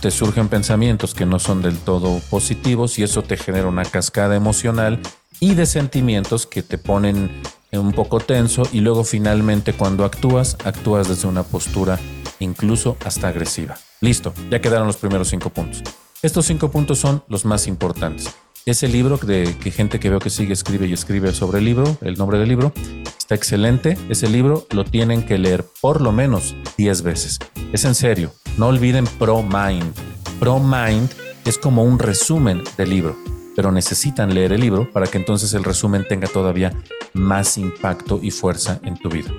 te 0.00 0.10
surgen 0.10 0.48
pensamientos 0.48 1.14
que 1.14 1.26
no 1.26 1.38
son 1.38 1.62
del 1.62 1.76
todo 1.78 2.20
positivos 2.30 2.98
y 2.98 3.02
eso 3.02 3.22
te 3.22 3.36
genera 3.36 3.68
una 3.68 3.84
cascada 3.84 4.34
emocional 4.34 5.00
y 5.40 5.54
de 5.54 5.66
sentimientos 5.66 6.46
que 6.46 6.62
te 6.62 6.78
ponen 6.78 7.30
un 7.72 7.92
poco 7.92 8.20
tenso 8.20 8.62
y 8.72 8.80
luego 8.80 9.04
finalmente 9.04 9.72
cuando 9.72 10.04
actúas, 10.04 10.56
actúas 10.64 11.08
desde 11.08 11.28
una 11.28 11.42
postura 11.42 11.98
incluso 12.38 12.96
hasta 13.04 13.28
agresiva. 13.28 13.78
Listo, 14.00 14.32
ya 14.50 14.60
quedaron 14.60 14.86
los 14.86 14.96
primeros 14.96 15.28
cinco 15.28 15.50
puntos. 15.50 15.82
Estos 16.22 16.46
cinco 16.46 16.70
puntos 16.70 16.98
son 16.98 17.22
los 17.28 17.44
más 17.44 17.66
importantes. 17.66 18.30
Ese 18.64 18.86
libro 18.86 19.16
de 19.16 19.56
que 19.58 19.72
gente 19.72 19.98
que 19.98 20.08
veo 20.08 20.20
que 20.20 20.30
sigue 20.30 20.52
escribe 20.52 20.86
y 20.86 20.92
escribe 20.92 21.32
sobre 21.32 21.58
el 21.58 21.64
libro, 21.64 21.98
el 22.00 22.14
nombre 22.14 22.38
del 22.38 22.48
libro, 22.48 22.72
está 23.18 23.34
excelente. 23.34 23.98
Ese 24.08 24.28
libro 24.28 24.68
lo 24.70 24.84
tienen 24.84 25.24
que 25.24 25.36
leer 25.36 25.64
por 25.80 26.00
lo 26.00 26.12
menos 26.12 26.54
10 26.76 27.02
veces. 27.02 27.40
Es 27.72 27.84
en 27.84 27.96
serio, 27.96 28.32
no 28.58 28.68
olviden 28.68 29.04
Pro 29.18 29.42
Mind. 29.42 29.92
Pro 30.38 30.60
Mind 30.60 31.10
es 31.44 31.58
como 31.58 31.82
un 31.82 31.98
resumen 31.98 32.62
del 32.76 32.90
libro, 32.90 33.16
pero 33.56 33.72
necesitan 33.72 34.32
leer 34.32 34.52
el 34.52 34.60
libro 34.60 34.88
para 34.92 35.08
que 35.08 35.18
entonces 35.18 35.54
el 35.54 35.64
resumen 35.64 36.06
tenga 36.08 36.28
todavía 36.28 36.72
más 37.14 37.58
impacto 37.58 38.20
y 38.22 38.30
fuerza 38.30 38.78
en 38.84 38.96
tu 38.96 39.08
vida. 39.08 39.32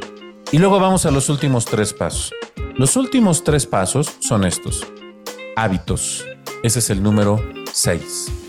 Y 0.51 0.57
luego 0.57 0.81
vamos 0.81 1.05
a 1.05 1.12
los 1.12 1.29
últimos 1.29 1.63
tres 1.63 1.93
pasos. 1.93 2.33
Los 2.75 2.97
últimos 2.97 3.45
tres 3.45 3.67
pasos 3.67 4.17
son 4.19 4.43
estos. 4.43 4.86
Hábitos. 5.55 6.25
Ese 6.62 6.79
es 6.79 6.89
el 6.89 7.01
número 7.01 7.41
6. 7.71 8.42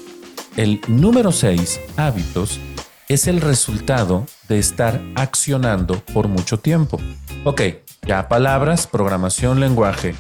El 0.57 0.81
número 0.87 1.33
6, 1.33 1.81
hábitos, 1.97 2.61
es 3.09 3.27
el 3.27 3.41
resultado 3.41 4.25
de 4.49 4.61
estar 4.61 5.03
accionando 5.17 5.99
por 6.13 6.29
mucho 6.29 6.61
tiempo. 6.61 7.01
Ok, 7.45 7.61
ya 8.07 8.29
palabras, 8.29 8.87
programación, 8.87 9.59
lenguaje, 9.59 10.15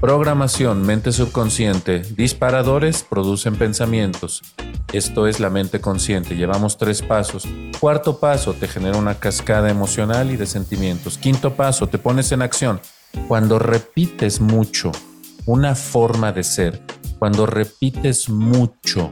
programación, 0.00 0.82
mente 0.82 1.10
subconsciente, 1.10 2.02
disparadores 2.16 3.02
producen 3.02 3.56
pensamientos. 3.56 4.42
Esto 4.92 5.26
es 5.26 5.40
la 5.40 5.50
mente 5.50 5.80
consciente. 5.80 6.36
Llevamos 6.36 6.78
tres 6.78 7.02
pasos. 7.02 7.48
Cuarto 7.80 8.20
paso, 8.20 8.54
te 8.54 8.68
genera 8.68 8.96
una 8.96 9.16
cascada 9.16 9.70
emocional 9.70 10.30
y 10.30 10.36
de 10.36 10.46
sentimientos. 10.46 11.18
Quinto 11.18 11.54
paso, 11.54 11.88
te 11.88 11.98
pones 11.98 12.30
en 12.30 12.42
acción. 12.42 12.80
Cuando 13.26 13.58
repites 13.58 14.40
mucho 14.40 14.92
una 15.46 15.74
forma 15.74 16.30
de 16.30 16.44
ser, 16.44 16.80
cuando 17.18 17.44
repites 17.44 18.28
mucho 18.28 19.10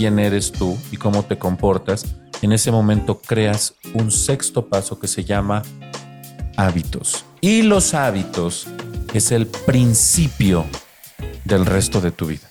quién 0.00 0.18
eres 0.18 0.50
tú 0.50 0.78
y 0.90 0.96
cómo 0.96 1.24
te 1.24 1.36
comportas, 1.36 2.06
en 2.40 2.52
ese 2.52 2.72
momento 2.72 3.20
creas 3.20 3.74
un 3.92 4.10
sexto 4.10 4.66
paso 4.66 4.98
que 4.98 5.06
se 5.06 5.24
llama 5.24 5.60
hábitos. 6.56 7.26
Y 7.42 7.60
los 7.60 7.92
hábitos 7.92 8.66
es 9.12 9.30
el 9.30 9.46
principio 9.46 10.64
del 11.44 11.66
resto 11.66 12.00
de 12.00 12.12
tu 12.12 12.28
vida. 12.28 12.48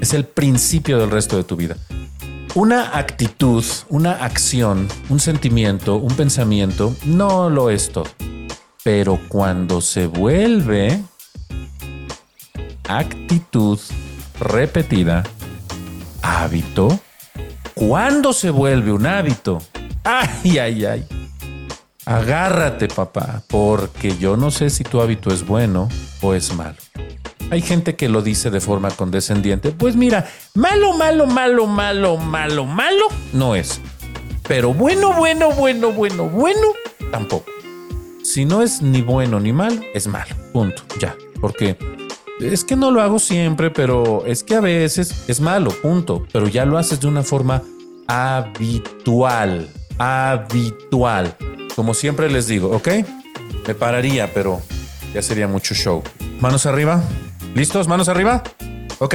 Es 0.00 0.14
el 0.14 0.24
principio 0.24 0.96
del 0.96 1.10
resto 1.10 1.36
de 1.36 1.44
tu 1.44 1.56
vida. 1.56 1.76
Una 2.54 2.96
actitud, 2.96 3.62
una 3.90 4.12
acción, 4.12 4.88
un 5.10 5.20
sentimiento, 5.20 5.96
un 5.96 6.16
pensamiento, 6.16 6.96
no 7.04 7.50
lo 7.50 7.68
es 7.68 7.92
todo. 7.92 8.08
Pero 8.82 9.20
cuando 9.28 9.82
se 9.82 10.06
vuelve 10.06 10.98
actitud 12.88 13.78
repetida, 14.40 15.24
hábito? 16.22 17.00
¿Cuándo 17.74 18.32
se 18.32 18.50
vuelve 18.50 18.92
un 18.92 19.06
hábito? 19.06 19.60
Ay, 20.04 20.58
ay, 20.58 20.84
ay. 20.84 21.06
Agárrate, 22.04 22.88
papá, 22.88 23.42
porque 23.48 24.16
yo 24.16 24.36
no 24.36 24.50
sé 24.50 24.70
si 24.70 24.84
tu 24.84 25.00
hábito 25.00 25.30
es 25.30 25.46
bueno 25.46 25.88
o 26.22 26.34
es 26.34 26.54
malo. 26.54 26.76
Hay 27.50 27.62
gente 27.62 27.96
que 27.96 28.08
lo 28.08 28.22
dice 28.22 28.50
de 28.50 28.60
forma 28.60 28.90
condescendiente. 28.90 29.70
Pues 29.70 29.96
mira, 29.96 30.28
malo, 30.54 30.96
malo, 30.96 31.26
malo, 31.26 31.66
malo, 31.66 32.16
malo, 32.16 32.64
malo 32.64 33.06
no 33.32 33.54
es. 33.54 33.80
Pero 34.46 34.72
bueno, 34.72 35.12
bueno, 35.12 35.50
bueno, 35.52 35.92
bueno, 35.92 36.28
bueno, 36.28 36.68
tampoco. 37.10 37.50
Si 38.22 38.44
no 38.44 38.62
es 38.62 38.82
ni 38.82 39.02
bueno 39.02 39.38
ni 39.40 39.52
malo, 39.52 39.80
es 39.94 40.06
malo. 40.06 40.34
Punto. 40.52 40.82
Ya. 41.00 41.14
Porque 41.40 41.76
es 42.40 42.64
que 42.64 42.76
no 42.76 42.90
lo 42.90 43.00
hago 43.00 43.18
siempre, 43.18 43.70
pero 43.70 44.24
es 44.26 44.42
que 44.42 44.56
a 44.56 44.60
veces 44.60 45.24
es 45.28 45.40
malo, 45.40 45.70
punto. 45.70 46.26
Pero 46.32 46.48
ya 46.48 46.64
lo 46.64 46.78
haces 46.78 47.00
de 47.00 47.08
una 47.08 47.22
forma 47.22 47.62
habitual, 48.06 49.68
habitual. 49.98 51.34
Como 51.74 51.94
siempre 51.94 52.30
les 52.30 52.46
digo, 52.46 52.70
¿ok? 52.70 52.88
Me 53.66 53.74
pararía, 53.74 54.32
pero 54.32 54.60
ya 55.14 55.22
sería 55.22 55.48
mucho 55.48 55.74
show. 55.74 56.02
Manos 56.40 56.66
arriba. 56.66 57.02
¿Listos? 57.54 57.88
Manos 57.88 58.08
arriba. 58.08 58.42
Ok. 58.98 59.14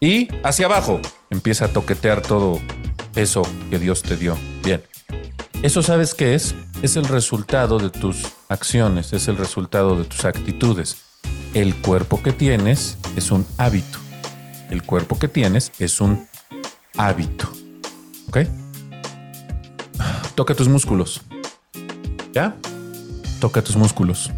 Y 0.00 0.28
hacia 0.42 0.66
abajo. 0.66 1.00
Empieza 1.30 1.66
a 1.66 1.68
toquetear 1.68 2.22
todo 2.22 2.60
eso 3.14 3.42
que 3.70 3.78
Dios 3.78 4.02
te 4.02 4.16
dio. 4.16 4.36
Bien. 4.64 4.82
Eso 5.62 5.82
sabes 5.82 6.14
qué 6.14 6.34
es? 6.34 6.54
Es 6.82 6.96
el 6.96 7.04
resultado 7.04 7.78
de 7.78 7.90
tus 7.90 8.24
acciones, 8.48 9.12
es 9.12 9.28
el 9.28 9.36
resultado 9.36 9.96
de 9.96 10.04
tus 10.04 10.24
actitudes 10.24 11.09
el 11.54 11.74
cuerpo 11.74 12.22
que 12.22 12.32
tienes 12.32 12.98
es 13.16 13.30
un 13.30 13.46
hábito. 13.58 13.98
El 14.70 14.82
cuerpo 14.82 15.18
que 15.18 15.28
tienes 15.28 15.72
es 15.78 16.00
un 16.00 16.28
hábito. 16.96 17.50
¿Ok? 18.28 18.38
Toca 20.34 20.54
tus 20.54 20.68
músculos. 20.68 21.22
¿Ya? 22.32 22.56
Toca 23.40 23.62
tus 23.62 23.76
músculos. 23.76 24.30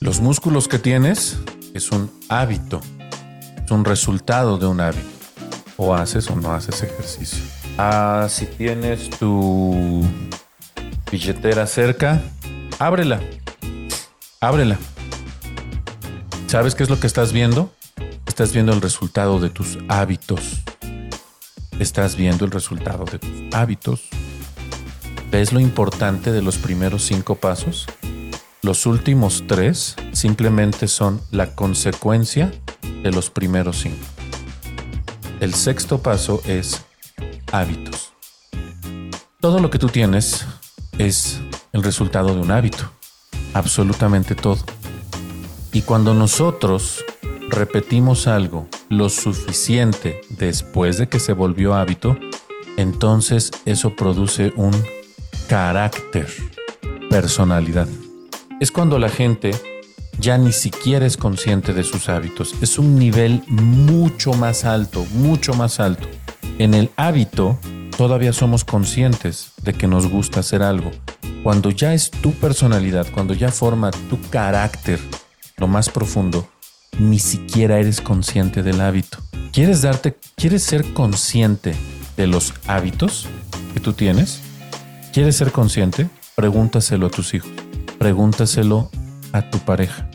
Los 0.00 0.20
músculos 0.20 0.68
que 0.68 0.78
tienes 0.78 1.38
es 1.74 1.90
un 1.90 2.10
hábito. 2.28 2.80
Es 3.64 3.70
un 3.70 3.84
resultado 3.84 4.58
de 4.58 4.66
un 4.66 4.80
hábito. 4.80 5.08
O 5.76 5.94
haces 5.94 6.30
o 6.30 6.36
no 6.36 6.52
haces 6.52 6.82
ejercicio. 6.82 7.42
Ah, 7.76 8.26
si 8.28 8.46
tienes 8.46 9.10
tu 9.10 10.02
billetera 11.10 11.66
cerca, 11.66 12.20
ábrela. 12.78 13.20
Ábrela. 14.40 14.78
¿Sabes 16.48 16.74
qué 16.74 16.82
es 16.82 16.88
lo 16.88 16.98
que 16.98 17.06
estás 17.06 17.34
viendo? 17.34 17.70
Estás 18.26 18.54
viendo 18.54 18.72
el 18.72 18.80
resultado 18.80 19.38
de 19.38 19.50
tus 19.50 19.76
hábitos. 19.86 20.62
Estás 21.78 22.16
viendo 22.16 22.46
el 22.46 22.50
resultado 22.50 23.04
de 23.04 23.18
tus 23.18 23.54
hábitos. 23.54 24.08
¿Ves 25.30 25.52
lo 25.52 25.60
importante 25.60 26.32
de 26.32 26.40
los 26.40 26.56
primeros 26.56 27.04
cinco 27.04 27.34
pasos? 27.34 27.84
Los 28.62 28.86
últimos 28.86 29.44
tres 29.46 29.94
simplemente 30.12 30.88
son 30.88 31.20
la 31.32 31.54
consecuencia 31.54 32.50
de 33.02 33.12
los 33.12 33.28
primeros 33.28 33.80
cinco. 33.80 34.06
El 35.40 35.52
sexto 35.52 35.98
paso 36.00 36.40
es 36.46 36.82
hábitos. 37.52 38.14
Todo 39.38 39.60
lo 39.60 39.68
que 39.68 39.78
tú 39.78 39.88
tienes 39.88 40.46
es 40.96 41.40
el 41.74 41.82
resultado 41.82 42.34
de 42.34 42.40
un 42.40 42.50
hábito. 42.50 42.90
Absolutamente 43.52 44.34
todo. 44.34 44.64
Y 45.72 45.82
cuando 45.82 46.14
nosotros 46.14 47.04
repetimos 47.48 48.26
algo 48.26 48.68
lo 48.88 49.08
suficiente 49.08 50.20
después 50.30 50.98
de 50.98 51.08
que 51.08 51.20
se 51.20 51.32
volvió 51.32 51.74
hábito, 51.74 52.16
entonces 52.76 53.50
eso 53.64 53.94
produce 53.96 54.52
un 54.56 54.72
carácter, 55.48 56.28
personalidad. 57.10 57.88
Es 58.60 58.70
cuando 58.70 58.98
la 58.98 59.08
gente 59.08 59.52
ya 60.18 60.36
ni 60.36 60.52
siquiera 60.52 61.06
es 61.06 61.16
consciente 61.16 61.72
de 61.72 61.84
sus 61.84 62.08
hábitos. 62.08 62.54
Es 62.60 62.78
un 62.78 62.98
nivel 62.98 63.42
mucho 63.46 64.32
más 64.32 64.64
alto, 64.64 65.06
mucho 65.12 65.54
más 65.54 65.80
alto. 65.80 66.08
En 66.58 66.74
el 66.74 66.90
hábito 66.96 67.58
todavía 67.96 68.32
somos 68.32 68.64
conscientes 68.64 69.52
de 69.62 69.74
que 69.74 69.86
nos 69.86 70.08
gusta 70.08 70.40
hacer 70.40 70.62
algo. 70.62 70.90
Cuando 71.42 71.70
ya 71.70 71.94
es 71.94 72.10
tu 72.10 72.32
personalidad, 72.32 73.06
cuando 73.12 73.32
ya 73.32 73.50
forma 73.50 73.90
tu 73.90 74.20
carácter, 74.30 74.98
lo 75.58 75.66
más 75.66 75.88
profundo, 75.90 76.48
ni 76.98 77.18
siquiera 77.18 77.78
eres 77.78 78.00
consciente 78.00 78.62
del 78.62 78.80
hábito. 78.80 79.18
¿Quieres 79.52 79.82
darte, 79.82 80.16
quieres 80.36 80.62
ser 80.62 80.92
consciente 80.92 81.74
de 82.16 82.26
los 82.26 82.54
hábitos 82.66 83.26
que 83.74 83.80
tú 83.80 83.92
tienes? 83.92 84.40
¿Quieres 85.12 85.36
ser 85.36 85.52
consciente? 85.52 86.08
Pregúntaselo 86.34 87.06
a 87.06 87.10
tus 87.10 87.34
hijos. 87.34 87.50
Pregúntaselo 87.98 88.90
a 89.32 89.50
tu 89.50 89.58
pareja. 89.58 90.08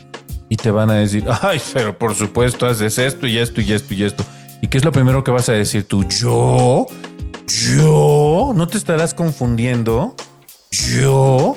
Y 0.48 0.56
te 0.56 0.70
van 0.70 0.90
a 0.90 0.94
decir, 0.94 1.24
ay, 1.42 1.60
pero 1.72 1.98
por 1.98 2.14
supuesto 2.14 2.66
haces 2.66 2.98
esto 2.98 3.26
y 3.26 3.38
esto 3.38 3.60
y 3.60 3.72
esto 3.72 3.94
y 3.94 4.04
esto. 4.04 4.24
¿Y 4.62 4.68
qué 4.68 4.78
es 4.78 4.84
lo 4.84 4.92
primero 4.92 5.24
que 5.24 5.30
vas 5.30 5.48
a 5.48 5.52
decir 5.52 5.86
tú? 5.86 6.04
¿Yo? 6.04 6.86
¿Yo? 7.46 8.52
¿No 8.54 8.66
te 8.66 8.78
estarás 8.78 9.12
confundiendo? 9.12 10.14
¿Yo? 10.70 11.56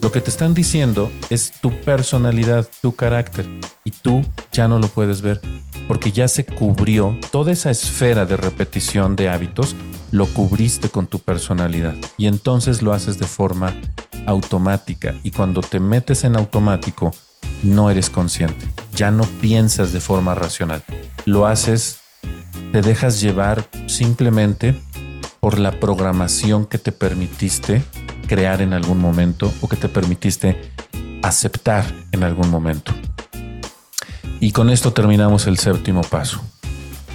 Lo 0.00 0.12
que 0.12 0.20
te 0.20 0.30
están 0.30 0.54
diciendo 0.54 1.10
es 1.28 1.52
tu 1.60 1.72
personalidad, 1.80 2.68
tu 2.80 2.94
carácter, 2.94 3.46
y 3.84 3.90
tú 3.90 4.24
ya 4.52 4.68
no 4.68 4.78
lo 4.78 4.86
puedes 4.86 5.22
ver, 5.22 5.40
porque 5.88 6.12
ya 6.12 6.28
se 6.28 6.44
cubrió 6.44 7.18
toda 7.32 7.50
esa 7.50 7.70
esfera 7.70 8.24
de 8.24 8.36
repetición 8.36 9.16
de 9.16 9.28
hábitos, 9.28 9.74
lo 10.12 10.26
cubriste 10.26 10.88
con 10.88 11.08
tu 11.08 11.18
personalidad, 11.18 11.96
y 12.16 12.28
entonces 12.28 12.80
lo 12.80 12.92
haces 12.92 13.18
de 13.18 13.26
forma 13.26 13.74
automática, 14.26 15.16
y 15.24 15.32
cuando 15.32 15.62
te 15.62 15.80
metes 15.80 16.22
en 16.22 16.36
automático, 16.36 17.12
no 17.64 17.90
eres 17.90 18.08
consciente, 18.08 18.68
ya 18.94 19.10
no 19.10 19.24
piensas 19.40 19.92
de 19.92 20.00
forma 20.00 20.36
racional, 20.36 20.84
lo 21.24 21.46
haces, 21.46 21.98
te 22.70 22.82
dejas 22.82 23.20
llevar 23.20 23.68
simplemente 23.88 24.80
por 25.40 25.58
la 25.58 25.80
programación 25.80 26.66
que 26.66 26.78
te 26.78 26.92
permitiste 26.92 27.82
crear 28.28 28.62
en 28.62 28.72
algún 28.72 29.00
momento 29.00 29.52
o 29.60 29.68
que 29.68 29.76
te 29.76 29.88
permitiste 29.88 30.72
aceptar 31.22 31.84
en 32.12 32.22
algún 32.22 32.50
momento. 32.50 32.92
Y 34.38 34.52
con 34.52 34.70
esto 34.70 34.92
terminamos 34.92 35.48
el 35.48 35.58
séptimo 35.58 36.02
paso. 36.02 36.40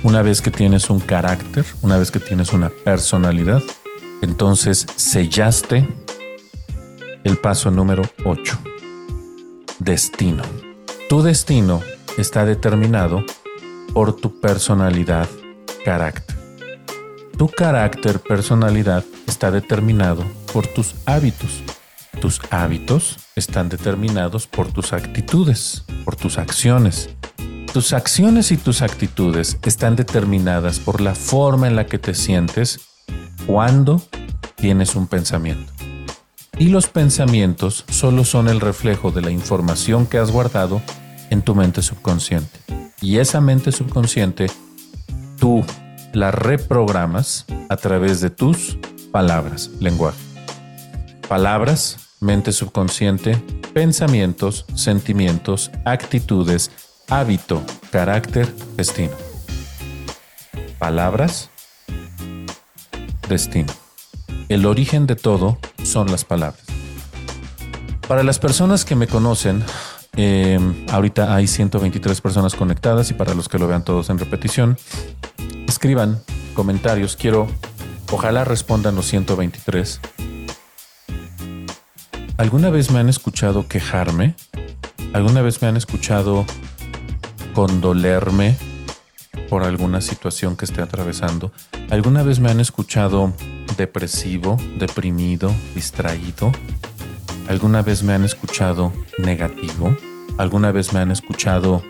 Una 0.03 0.22
vez 0.22 0.41
que 0.41 0.51
tienes 0.51 0.89
un 0.89 0.99
carácter, 0.99 1.66
una 1.82 1.97
vez 1.97 2.11
que 2.11 2.20
tienes 2.20 2.51
una 2.51 2.70
personalidad, 2.70 3.61
entonces 4.22 4.86
sellaste 4.97 5.88
el 7.24 7.38
paso 7.38 7.72
número 7.72 8.03
8. 8.26 8.59
Destino. 9.80 10.43
Tu 11.07 11.22
destino 11.22 11.82
está 12.18 12.45
determinado 12.45 13.24
por 13.93 14.16
tu 14.16 14.41
personalidad, 14.41 15.30
carácter. 15.86 16.36
Tu 17.38 17.47
carácter, 17.47 18.20
personalidad 18.20 19.05
está 19.28 19.51
determinado 19.51 20.26
por 20.54 20.68
tus 20.68 20.95
hábitos. 21.06 21.64
Tus 22.22 22.39
hábitos 22.51 23.18
están 23.36 23.70
determinados 23.70 24.45
por 24.45 24.72
tus 24.72 24.93
actitudes, 24.93 25.84
por 26.06 26.16
tus 26.16 26.38
acciones. 26.38 27.10
Tus 27.74 27.91
acciones 27.91 28.51
y 28.51 28.58
tus 28.58 28.84
actitudes 28.84 29.58
están 29.64 29.95
determinadas 29.95 30.80
por 30.80 31.01
la 31.01 31.16
forma 31.16 31.68
en 31.68 31.76
la 31.76 31.88
que 31.88 31.97
te 31.97 32.14
sientes 32.14 32.82
cuando 33.47 34.01
tienes 34.56 34.95
un 34.95 35.08
pensamiento. 35.08 35.74
Y 36.60 36.68
los 36.68 36.86
pensamientos 36.88 37.84
solo 37.89 38.24
son 38.24 38.47
el 38.47 38.62
reflejo 38.62 39.10
de 39.10 39.22
la 39.22 39.32
información 39.32 40.06
que 40.06 40.20
has 40.20 40.30
guardado 40.30 40.84
en 41.32 41.41
tu 41.41 41.56
mente 41.56 41.82
subconsciente. 41.82 42.60
Y 43.01 43.18
esa 43.18 43.41
mente 43.41 43.72
subconsciente, 43.72 44.51
tú 45.39 45.66
la 46.14 46.30
reprogramas 46.30 47.47
a 47.70 47.76
través 47.76 48.22
de 48.22 48.30
tus 48.30 48.78
palabras, 49.12 49.72
lenguaje. 49.80 50.33
Palabras, 51.34 51.98
mente 52.20 52.52
subconsciente, 52.52 53.36
pensamientos, 53.74 54.68
sentimientos, 54.76 55.72
actitudes, 55.84 56.70
hábito, 57.10 57.64
carácter, 57.92 58.54
destino. 58.78 59.16
Palabras, 60.78 61.50
destino. 63.28 63.74
El 64.48 64.68
origen 64.68 65.08
de 65.08 65.16
todo 65.16 65.58
son 65.84 66.12
las 66.12 66.24
palabras. 66.24 66.64
Para 68.08 68.22
las 68.22 68.38
personas 68.38 68.86
que 68.86 68.96
me 68.96 69.08
conocen, 69.08 69.64
eh, 70.16 70.60
ahorita 70.92 71.34
hay 71.34 71.48
123 71.48 72.22
personas 72.22 72.54
conectadas 72.54 73.10
y 73.10 73.16
para 73.16 73.34
los 73.34 73.50
que 73.50 73.58
lo 73.58 73.68
vean 73.68 73.84
todos 73.84 74.12
en 74.12 74.20
repetición, 74.20 74.78
escriban 75.68 76.22
comentarios. 76.54 77.16
Quiero, 77.16 77.48
ojalá 78.12 78.44
respondan 78.44 78.94
los 78.94 79.08
123. 79.08 80.00
¿Alguna 82.38 82.70
vez 82.70 82.92
me 82.92 83.00
han 83.00 83.10
escuchado 83.10 83.68
quejarme? 83.68 84.36
¿Alguna 85.14 85.42
vez 85.42 85.62
me 85.62 85.68
han 85.68 85.78
escuchado 85.78 86.46
condolerme 87.54 88.58
por 89.50 89.64
alguna 89.64 90.02
situación 90.02 90.56
que 90.56 90.66
esté 90.66 90.82
atravesando? 90.82 91.52
¿Alguna 91.92 92.24
vez 92.24 92.40
me 92.40 92.50
han 92.50 92.60
escuchado 92.60 93.34
depresivo, 93.78 94.58
deprimido, 94.78 95.54
distraído? 95.76 96.52
¿Alguna 97.48 97.82
vez 97.82 98.04
me 98.04 98.14
han 98.14 98.24
escuchado 98.24 98.92
negativo? 99.20 99.96
¿Alguna 100.38 100.72
vez 100.72 100.94
me 100.94 101.00
han 101.00 101.12
escuchado 101.12 101.84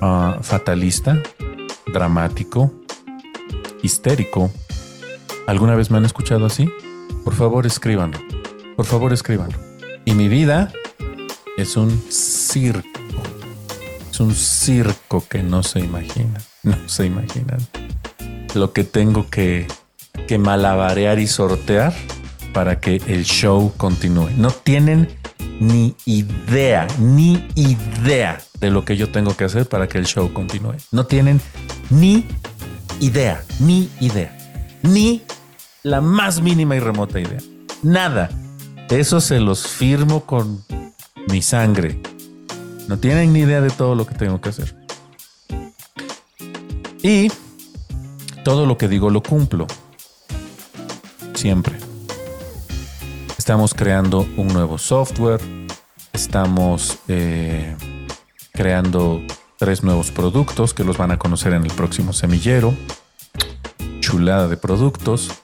ah, 0.00 0.38
fatalista, 0.42 1.22
dramático, 1.92 2.72
histérico. 3.82 4.50
¿Alguna 5.46 5.76
vez 5.76 5.90
me 5.90 5.98
han 5.98 6.04
escuchado 6.04 6.46
así? 6.46 6.68
Por 7.24 7.34
favor, 7.34 7.66
escríbanlo. 7.66 8.33
Por 8.76 8.86
favor, 8.86 9.12
escríbanlo. 9.12 9.58
Y 10.04 10.14
mi 10.14 10.28
vida 10.28 10.72
es 11.56 11.76
un 11.76 11.90
circo. 12.10 12.88
Es 14.10 14.20
un 14.20 14.34
circo 14.34 15.24
que 15.28 15.42
no 15.42 15.62
se 15.62 15.80
imagina. 15.80 16.40
No 16.64 16.88
se 16.88 17.04
imaginan. 17.04 17.58
Lo 18.54 18.72
que 18.72 18.84
tengo 18.84 19.28
que, 19.28 19.66
que 20.26 20.38
malabarear 20.38 21.18
y 21.18 21.26
sortear 21.26 21.92
para 22.54 22.80
que 22.80 23.02
el 23.06 23.24
show 23.24 23.70
continúe. 23.76 24.30
No 24.38 24.50
tienen 24.50 25.08
ni 25.60 25.94
idea, 26.06 26.86
ni 26.98 27.46
idea 27.54 28.40
de 28.60 28.70
lo 28.70 28.86
que 28.86 28.96
yo 28.96 29.10
tengo 29.10 29.36
que 29.36 29.44
hacer 29.44 29.68
para 29.68 29.88
que 29.88 29.98
el 29.98 30.06
show 30.06 30.32
continúe. 30.32 30.76
No 30.90 31.04
tienen 31.04 31.38
ni 31.90 32.24
idea, 33.00 33.44
ni 33.60 33.90
idea, 34.00 34.34
ni 34.80 35.20
la 35.82 36.00
más 36.00 36.40
mínima 36.40 36.76
y 36.76 36.80
remota 36.80 37.20
idea. 37.20 37.40
Nada. 37.82 38.30
Eso 38.94 39.20
se 39.20 39.40
los 39.40 39.66
firmo 39.66 40.24
con 40.24 40.64
mi 41.28 41.42
sangre. 41.42 42.00
No 42.86 42.96
tienen 42.96 43.32
ni 43.32 43.40
idea 43.40 43.60
de 43.60 43.70
todo 43.70 43.96
lo 43.96 44.06
que 44.06 44.14
tengo 44.14 44.40
que 44.40 44.50
hacer. 44.50 44.76
Y 47.02 47.28
todo 48.44 48.66
lo 48.66 48.78
que 48.78 48.86
digo 48.86 49.10
lo 49.10 49.20
cumplo. 49.20 49.66
Siempre. 51.34 51.76
Estamos 53.36 53.74
creando 53.74 54.28
un 54.36 54.46
nuevo 54.46 54.78
software. 54.78 55.40
Estamos 56.12 56.96
eh, 57.08 57.76
creando 58.52 59.22
tres 59.58 59.82
nuevos 59.82 60.12
productos 60.12 60.72
que 60.72 60.84
los 60.84 60.98
van 60.98 61.10
a 61.10 61.18
conocer 61.18 61.52
en 61.52 61.64
el 61.64 61.72
próximo 61.72 62.12
semillero. 62.12 62.72
Chulada 63.98 64.46
de 64.46 64.56
productos. 64.56 65.43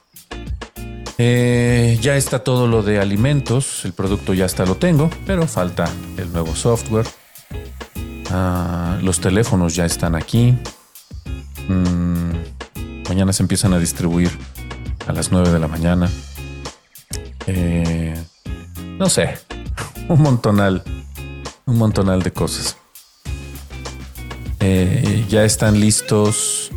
Eh, 1.23 1.99
ya 2.01 2.17
está 2.17 2.39
todo 2.39 2.65
lo 2.65 2.81
de 2.81 2.99
alimentos, 2.99 3.85
el 3.85 3.93
producto 3.93 4.33
ya 4.33 4.45
está 4.45 4.65
lo 4.65 4.77
tengo, 4.77 5.07
pero 5.27 5.45
falta 5.45 5.87
el 6.17 6.33
nuevo 6.33 6.55
software. 6.55 7.05
Ah, 8.31 8.97
los 9.03 9.19
teléfonos 9.21 9.75
ya 9.75 9.85
están 9.85 10.15
aquí. 10.15 10.57
Mm, 11.67 13.03
mañana 13.07 13.33
se 13.33 13.43
empiezan 13.43 13.71
a 13.75 13.77
distribuir 13.77 14.31
a 15.05 15.13
las 15.13 15.31
9 15.31 15.51
de 15.51 15.59
la 15.59 15.67
mañana. 15.67 16.09
Eh, 17.45 18.15
no 18.97 19.07
sé, 19.07 19.37
un 20.07 20.23
montonal, 20.23 20.81
un 21.67 21.77
montonal 21.77 22.23
de 22.23 22.33
cosas. 22.33 22.77
Eh, 24.59 25.23
ya 25.29 25.45
están 25.45 25.79
listos 25.79 26.71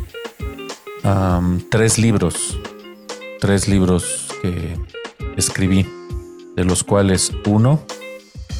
tres 1.71 1.97
libros, 1.97 2.59
tres 3.39 3.67
libros 3.67 4.24
que 4.41 4.77
escribí, 5.37 5.85
de 6.55 6.65
los 6.65 6.83
cuales 6.83 7.31
uno 7.45 7.81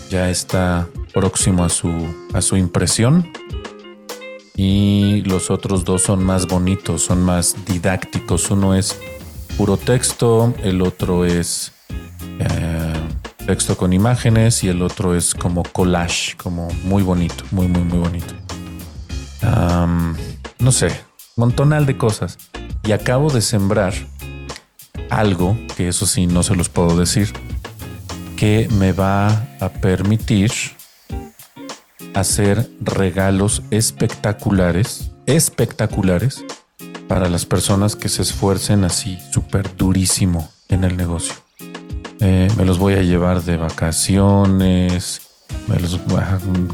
ya 0.09 0.29
está 0.29 0.87
próximo 1.13 1.63
a 1.63 1.69
su, 1.69 1.91
a 2.33 2.41
su 2.41 2.57
impresión 2.57 3.31
y 4.55 5.21
los 5.23 5.51
otros 5.51 5.83
dos 5.83 6.03
son 6.03 6.23
más 6.23 6.47
bonitos, 6.47 7.03
son 7.03 7.23
más 7.23 7.55
didácticos. 7.65 8.49
Uno 8.51 8.73
es 8.73 8.97
puro 9.57 9.77
texto, 9.77 10.53
el 10.63 10.81
otro 10.81 11.25
es 11.25 11.73
eh, 12.39 12.93
texto 13.45 13.75
con 13.75 13.93
imágenes 13.93 14.63
y 14.63 14.69
el 14.69 14.81
otro 14.81 15.15
es 15.15 15.35
como 15.35 15.63
collage, 15.63 16.35
como 16.37 16.69
muy 16.83 17.03
bonito, 17.03 17.43
muy, 17.51 17.67
muy, 17.67 17.83
muy 17.83 17.99
bonito. 17.99 18.33
no 20.59 20.71
sé, 20.71 20.87
montonal 21.35 21.85
de 21.85 21.97
cosas. 21.97 22.37
Y 22.83 22.91
acabo 22.91 23.31
de 23.31 23.41
sembrar 23.41 23.93
algo, 25.09 25.57
que 25.75 25.87
eso 25.87 26.05
sí 26.05 26.27
no 26.27 26.43
se 26.43 26.55
los 26.55 26.69
puedo 26.69 26.97
decir, 26.97 27.31
que 28.35 28.67
me 28.71 28.91
va 28.91 29.27
a 29.59 29.69
permitir 29.69 30.51
hacer 32.13 32.69
regalos 32.81 33.61
espectaculares, 33.71 35.11
espectaculares, 35.25 36.43
para 37.07 37.29
las 37.29 37.45
personas 37.45 37.95
que 37.95 38.09
se 38.09 38.21
esfuercen 38.21 38.83
así 38.83 39.19
súper 39.31 39.75
durísimo 39.75 40.49
en 40.69 40.83
el 40.83 40.97
negocio. 40.97 41.35
Eh, 42.19 42.47
me 42.57 42.65
los 42.65 42.79
voy 42.79 42.93
a 42.93 43.03
llevar 43.03 43.43
de 43.43 43.57
vacaciones, 43.57 45.21
me 45.67 45.79
los 45.79 45.99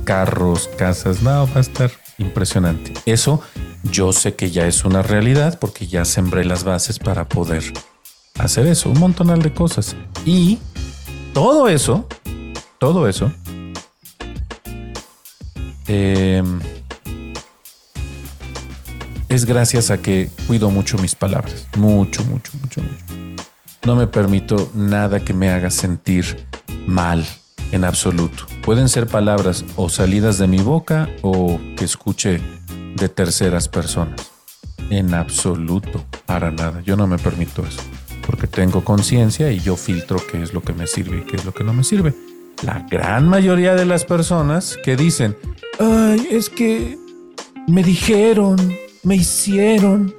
carros, 0.03 0.69
casas, 0.77 1.21
no, 1.21 1.47
va 1.47 1.57
a 1.57 1.59
estar 1.59 1.91
impresionante. 2.17 2.93
Eso 3.05 3.41
yo 3.83 4.13
sé 4.13 4.35
que 4.35 4.51
ya 4.51 4.67
es 4.67 4.85
una 4.85 5.01
realidad 5.01 5.57
porque 5.59 5.87
ya 5.87 6.05
sembré 6.05 6.45
las 6.45 6.63
bases 6.63 6.99
para 6.99 7.27
poder 7.27 7.63
hacer 8.39 8.67
eso, 8.67 8.89
un 8.89 8.99
montonal 8.99 9.41
de 9.41 9.53
cosas. 9.53 9.95
Y 10.25 10.59
todo 11.33 11.67
eso, 11.67 12.07
todo 12.79 13.07
eso, 13.07 13.31
em, 15.87 16.59
es 19.29 19.45
gracias 19.45 19.91
a 19.91 20.01
que 20.01 20.29
cuido 20.47 20.69
mucho 20.69 20.97
mis 20.97 21.15
palabras. 21.15 21.67
Mucho, 21.77 22.23
mucho, 22.25 22.51
mucho, 22.61 22.81
mucho. 22.81 23.43
No 23.85 23.95
me 23.95 24.07
permito 24.07 24.69
nada 24.75 25.21
que 25.21 25.33
me 25.33 25.49
haga 25.49 25.71
sentir 25.71 26.45
mal 26.85 27.25
en 27.71 27.83
absoluto. 27.83 28.45
Pueden 28.61 28.89
ser 28.89 29.07
palabras 29.07 29.65
o 29.75 29.89
salidas 29.89 30.37
de 30.37 30.47
mi 30.47 30.59
boca 30.59 31.09
o 31.21 31.59
que 31.77 31.85
escuche 31.85 32.41
de 32.95 33.09
terceras 33.09 33.67
personas. 33.69 34.29
En 34.89 35.13
absoluto, 35.13 36.03
para 36.25 36.51
nada. 36.51 36.81
Yo 36.81 36.97
no 36.97 37.07
me 37.07 37.17
permito 37.17 37.65
eso 37.65 37.81
porque 38.25 38.47
tengo 38.47 38.83
conciencia 38.83 39.51
y 39.51 39.59
yo 39.59 39.75
filtro 39.75 40.17
qué 40.31 40.41
es 40.41 40.53
lo 40.53 40.61
que 40.61 40.73
me 40.73 40.87
sirve 40.87 41.19
y 41.19 41.21
qué 41.21 41.37
es 41.37 41.45
lo 41.45 41.53
que 41.53 41.63
no 41.63 41.73
me 41.73 41.83
sirve. 41.83 42.13
La 42.63 42.85
gran 42.89 43.27
mayoría 43.27 43.75
de 43.75 43.85
las 43.85 44.05
personas 44.05 44.77
que 44.83 44.95
dicen, 44.95 45.35
ay, 45.79 46.27
es 46.29 46.49
que 46.49 46.97
me 47.67 47.83
dijeron, 47.83 48.57
me 49.03 49.15
hicieron 49.15 50.13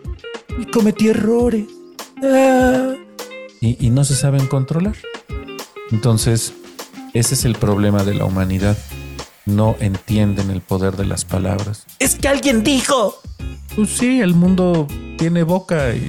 y 0.58 0.64
cometí 0.66 1.08
errores. 1.08 1.66
Ah", 2.22 2.94
y, 3.60 3.86
y 3.86 3.90
no 3.90 4.04
se 4.04 4.14
saben 4.14 4.46
controlar. 4.46 4.96
Entonces, 5.90 6.52
ese 7.14 7.34
es 7.34 7.44
el 7.44 7.54
problema 7.54 8.04
de 8.04 8.14
la 8.14 8.24
humanidad. 8.24 8.76
No 9.44 9.76
entienden 9.80 10.50
el 10.50 10.62
poder 10.62 10.96
de 10.96 11.04
las 11.04 11.24
palabras. 11.24 11.84
Es 11.98 12.14
que 12.14 12.28
alguien 12.28 12.64
dijo. 12.64 13.20
Pues 13.76 13.90
sí, 13.90 14.20
el 14.20 14.34
mundo 14.34 14.86
tiene 15.18 15.42
boca 15.42 15.94
y 15.94 16.08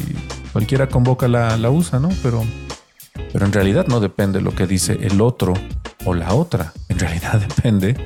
cualquiera 0.54 0.88
con 0.88 1.04
boca 1.04 1.28
la, 1.28 1.58
la 1.58 1.72
usa, 1.72 2.00
¿no? 2.00 2.10
Pero, 2.22 2.44
pero 3.34 3.46
en 3.46 3.52
realidad 3.52 3.88
no 3.88 4.00
depende 4.00 4.40
de 4.40 4.46
lo 4.46 4.56
que 4.56 4.68
dice 4.68 5.00
el 5.02 5.20
otro 5.20 5.54
o 6.06 6.14
la 6.14 6.34
otra. 6.34 6.72
En 6.88 7.00
realidad 7.00 7.42
depende 7.48 7.98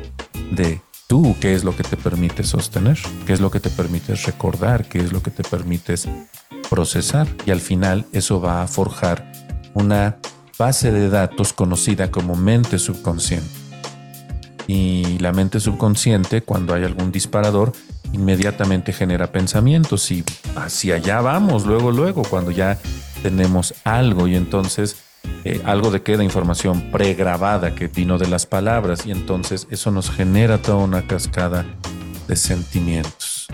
de 0.51 0.81
tú 1.07 1.35
qué 1.39 1.53
es 1.53 1.63
lo 1.63 1.75
que 1.75 1.83
te 1.83 1.97
permite 1.97 2.43
sostener, 2.43 2.97
qué 3.25 3.33
es 3.33 3.41
lo 3.41 3.51
que 3.51 3.59
te 3.59 3.69
permite 3.69 4.15
recordar, 4.15 4.87
qué 4.87 4.99
es 4.99 5.11
lo 5.11 5.21
que 5.21 5.31
te 5.31 5.43
permites 5.43 6.07
procesar. 6.69 7.27
Y 7.45 7.51
al 7.51 7.61
final 7.61 8.05
eso 8.13 8.41
va 8.41 8.63
a 8.63 8.67
forjar 8.67 9.31
una 9.73 10.17
base 10.57 10.91
de 10.91 11.09
datos 11.09 11.53
conocida 11.53 12.09
como 12.11 12.35
mente 12.35 12.79
subconsciente. 12.79 13.49
Y 14.67 15.19
la 15.19 15.31
mente 15.31 15.59
subconsciente, 15.59 16.41
cuando 16.41 16.73
hay 16.73 16.83
algún 16.83 17.11
disparador, 17.11 17.71
inmediatamente 18.13 18.93
genera 18.93 19.31
pensamientos 19.31 20.11
y 20.11 20.23
hacia 20.55 20.95
allá 20.95 21.21
vamos, 21.21 21.65
luego, 21.65 21.91
luego, 21.91 22.23
cuando 22.23 22.51
ya 22.51 22.77
tenemos 23.21 23.73
algo 23.83 24.27
y 24.27 24.35
entonces 24.35 24.97
eh, 25.43 25.61
algo 25.65 25.91
de 25.91 26.01
queda 26.01 26.23
información 26.23 26.91
pregrabada 26.91 27.75
que 27.75 27.87
vino 27.87 28.17
de 28.17 28.27
las 28.27 28.45
palabras 28.45 29.05
y 29.05 29.11
entonces 29.11 29.67
eso 29.71 29.91
nos 29.91 30.09
genera 30.09 30.57
toda 30.57 30.77
una 30.77 31.07
cascada 31.07 31.65
de 32.27 32.35
sentimientos. 32.35 33.47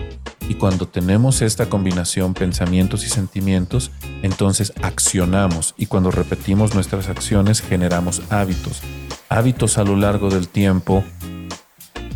Y 0.48 0.54
cuando 0.54 0.86
tenemos 0.86 1.40
esta 1.40 1.66
combinación 1.66 2.34
pensamientos 2.34 3.04
y 3.04 3.08
sentimientos, 3.08 3.90
entonces 4.22 4.72
accionamos 4.82 5.74
y 5.78 5.86
cuando 5.86 6.10
repetimos 6.10 6.74
nuestras 6.74 7.08
acciones 7.08 7.62
generamos 7.62 8.22
hábitos. 8.30 8.82
Hábitos 9.28 9.78
a 9.78 9.84
lo 9.84 9.96
largo 9.96 10.28
del 10.28 10.48
tiempo 10.48 11.02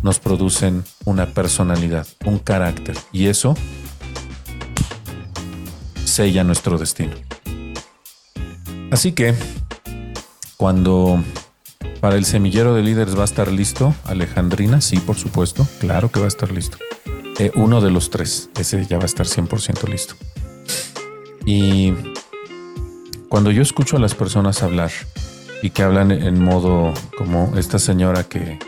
nos 0.03 0.19
producen 0.19 0.83
una 1.05 1.27
personalidad, 1.27 2.07
un 2.25 2.39
carácter, 2.39 2.97
y 3.11 3.27
eso 3.27 3.55
sella 6.05 6.43
nuestro 6.43 6.77
destino. 6.77 7.13
Así 8.91 9.11
que, 9.11 9.35
cuando 10.57 11.23
para 12.01 12.15
el 12.15 12.25
semillero 12.25 12.73
de 12.73 12.81
líderes 12.81 13.17
va 13.17 13.21
a 13.21 13.25
estar 13.25 13.51
listo, 13.51 13.93
Alejandrina, 14.05 14.81
sí, 14.81 14.97
por 14.97 15.17
supuesto, 15.17 15.67
claro 15.79 16.11
que 16.11 16.19
va 16.19 16.25
a 16.25 16.29
estar 16.29 16.51
listo. 16.51 16.77
Eh, 17.39 17.51
uno 17.55 17.81
de 17.81 17.91
los 17.91 18.09
tres, 18.09 18.49
ese 18.57 18.85
ya 18.85 18.97
va 18.97 19.03
a 19.03 19.05
estar 19.05 19.25
100% 19.25 19.87
listo. 19.87 20.15
Y 21.45 21.93
cuando 23.29 23.51
yo 23.51 23.61
escucho 23.61 23.97
a 23.97 23.99
las 23.99 24.15
personas 24.15 24.63
hablar 24.63 24.91
y 25.61 25.69
que 25.69 25.83
hablan 25.83 26.11
en 26.11 26.41
modo 26.41 26.93
como 27.17 27.53
esta 27.57 27.79
señora 27.79 28.23
que 28.23 28.59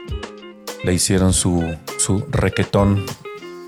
le 0.83 0.93
hicieron 0.93 1.33
su, 1.33 1.63
su 1.97 2.25
requetón 2.29 3.05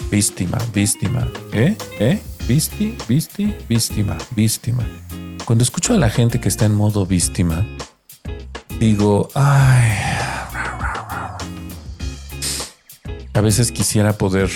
víctima, 0.09 0.57
víctima. 0.74 1.28
¿Eh? 1.51 1.76
¿Eh? 1.99 2.22
¿Visti? 2.47 2.95
¿Visti? 3.07 3.55
Víctima, 3.70 4.18
víctima. 4.36 4.84
Cuando 5.45 5.64
escucho 5.64 5.93
a 5.93 5.97
la 5.97 6.09
gente 6.09 6.39
que 6.39 6.49
está 6.49 6.66
en 6.66 6.76
modo 6.76 7.05
víctima, 7.05 7.66
digo, 8.80 9.30
ay. 9.34 9.91
A 13.36 13.41
veces 13.41 13.72
quisiera 13.72 14.14
poder 14.14 14.49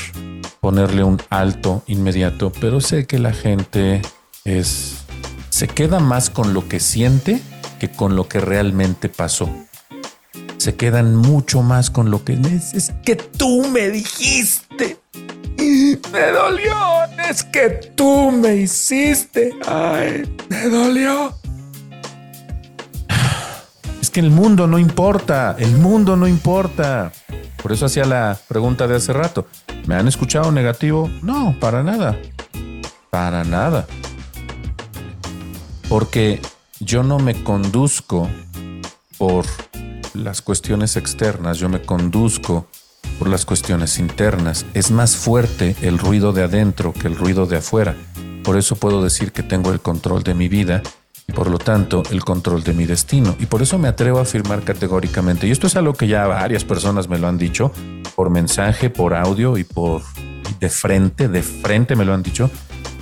ponerle 0.59 1.03
un 1.03 1.21
alto 1.29 1.83
inmediato, 1.87 2.51
pero 2.59 2.79
sé 2.81 3.07
que 3.07 3.19
la 3.19 3.33
gente 3.33 4.01
es. 4.45 4.97
se 5.49 5.67
queda 5.67 5.99
más 5.99 6.29
con 6.29 6.53
lo 6.53 6.67
que 6.67 6.79
siente 6.79 7.41
que 7.79 7.91
con 7.91 8.15
lo 8.15 8.27
que 8.27 8.39
realmente 8.39 9.09
pasó 9.09 9.49
se 10.67 10.75
quedan 10.75 11.15
mucho 11.15 11.61
más 11.61 11.89
con 11.89 12.11
lo 12.11 12.25
que 12.25 12.33
es. 12.33 12.73
Es 12.73 12.93
que 13.05 13.15
tú 13.15 13.69
me 13.69 13.87
dijiste. 13.87 14.99
Me 16.11 16.31
dolió. 16.33 16.75
Es 17.29 17.45
que 17.45 17.69
tú 17.95 18.31
me 18.31 18.57
hiciste. 18.57 19.53
Ay, 19.65 20.29
me 20.49 20.67
dolió. 20.67 21.33
Es 24.01 24.09
que 24.09 24.19
el 24.19 24.29
mundo 24.29 24.67
no 24.67 24.77
importa. 24.77 25.55
El 25.57 25.71
mundo 25.77 26.17
no 26.17 26.27
importa. 26.27 27.13
Por 27.63 27.71
eso 27.71 27.85
hacía 27.85 28.03
la 28.03 28.37
pregunta 28.49 28.87
de 28.87 28.97
hace 28.97 29.13
rato. 29.13 29.47
¿Me 29.85 29.95
han 29.95 30.09
escuchado 30.09 30.51
negativo? 30.51 31.09
No, 31.21 31.55
para 31.61 31.81
nada. 31.81 32.19
Para 33.09 33.45
nada. 33.45 33.87
Porque 35.87 36.41
yo 36.81 37.03
no 37.03 37.19
me 37.19 37.41
conduzco 37.41 38.27
por 39.17 39.45
las 40.13 40.41
cuestiones 40.41 40.97
externas, 40.97 41.57
yo 41.57 41.69
me 41.69 41.81
conduzco 41.81 42.67
por 43.19 43.29
las 43.29 43.45
cuestiones 43.45 43.99
internas. 43.99 44.65
Es 44.73 44.91
más 44.91 45.15
fuerte 45.15 45.75
el 45.81 45.97
ruido 45.97 46.33
de 46.33 46.43
adentro 46.43 46.93
que 46.93 47.07
el 47.07 47.15
ruido 47.15 47.45
de 47.45 47.57
afuera. 47.57 47.95
Por 48.43 48.57
eso 48.57 48.75
puedo 48.75 49.03
decir 49.03 49.31
que 49.31 49.43
tengo 49.43 49.71
el 49.71 49.79
control 49.79 50.23
de 50.23 50.33
mi 50.33 50.47
vida 50.47 50.81
y 51.27 51.33
por 51.33 51.49
lo 51.49 51.57
tanto 51.57 52.03
el 52.11 52.23
control 52.23 52.63
de 52.63 52.73
mi 52.73 52.85
destino. 52.85 53.35
Y 53.39 53.47
por 53.47 53.61
eso 53.61 53.77
me 53.77 53.87
atrevo 53.87 54.19
a 54.19 54.23
afirmar 54.23 54.63
categóricamente, 54.63 55.47
y 55.47 55.51
esto 55.51 55.67
es 55.67 55.75
algo 55.75 55.93
que 55.93 56.07
ya 56.07 56.25
varias 56.25 56.63
personas 56.63 57.09
me 57.09 57.19
lo 57.19 57.27
han 57.27 57.37
dicho, 57.37 57.71
por 58.15 58.29
mensaje, 58.29 58.89
por 58.89 59.13
audio 59.13 59.57
y 59.57 59.63
por 59.63 60.01
de 60.59 60.69
frente, 60.69 61.27
de 61.27 61.43
frente 61.43 61.95
me 61.95 62.05
lo 62.05 62.13
han 62.13 62.23
dicho. 62.23 62.49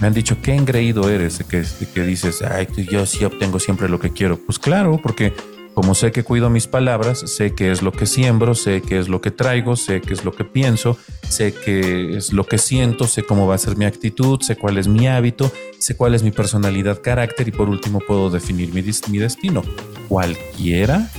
Me 0.02 0.08
han 0.08 0.14
dicho, 0.14 0.42
qué 0.42 0.54
engreído 0.54 1.10
eres 1.10 1.38
de 1.38 1.46
que, 1.46 1.64
que 1.94 2.02
dices, 2.02 2.42
ay, 2.42 2.68
yo 2.92 3.06
sí 3.06 3.24
obtengo 3.24 3.60
siempre 3.60 3.88
lo 3.88 3.98
que 3.98 4.12
quiero. 4.12 4.38
Pues 4.38 4.60
claro, 4.60 5.00
porque 5.02 5.34
como 5.76 5.94
sé 5.94 6.14
que 6.14 6.24
cuido 6.24 6.50
mis 6.50 6.68
palabras, 6.68 7.20
sé 7.20 7.54
qué 7.54 7.70
es 7.70 7.82
lo 7.82 7.92
que 7.92 8.06
siembro, 8.06 8.56
sé 8.56 8.82
qué 8.82 8.98
es 8.98 9.10
lo 9.10 9.20
que 9.20 9.30
traigo, 9.30 9.76
sé 9.76 10.00
qué 10.00 10.14
es 10.14 10.24
lo 10.24 10.32
que 10.32 10.46
pienso, 10.46 10.98
sé 11.28 11.54
qué 11.54 12.16
es 12.16 12.32
lo 12.32 12.46
que 12.46 12.58
siento, 12.58 13.08
sé 13.08 13.24
cómo 13.24 13.46
va 13.46 13.56
a 13.56 13.58
ser 13.60 13.76
mi 13.76 13.84
actitud, 13.84 14.40
sé 14.42 14.56
cuál 14.56 14.78
es 14.78 14.88
mi 14.88 15.08
hábito, 15.08 15.52
sé 15.78 15.98
cuál 15.98 16.16
es 16.16 16.24
mi 16.24 16.32
personalidad, 16.32 17.02
carácter 17.02 17.50
y 17.50 17.52
por 17.52 17.68
último 17.68 18.00
puedo 18.00 18.30
definir 18.30 18.74
mi, 18.74 18.82
mi 18.82 19.18
destino. 19.18 19.64
Cualquiera, 20.08 21.12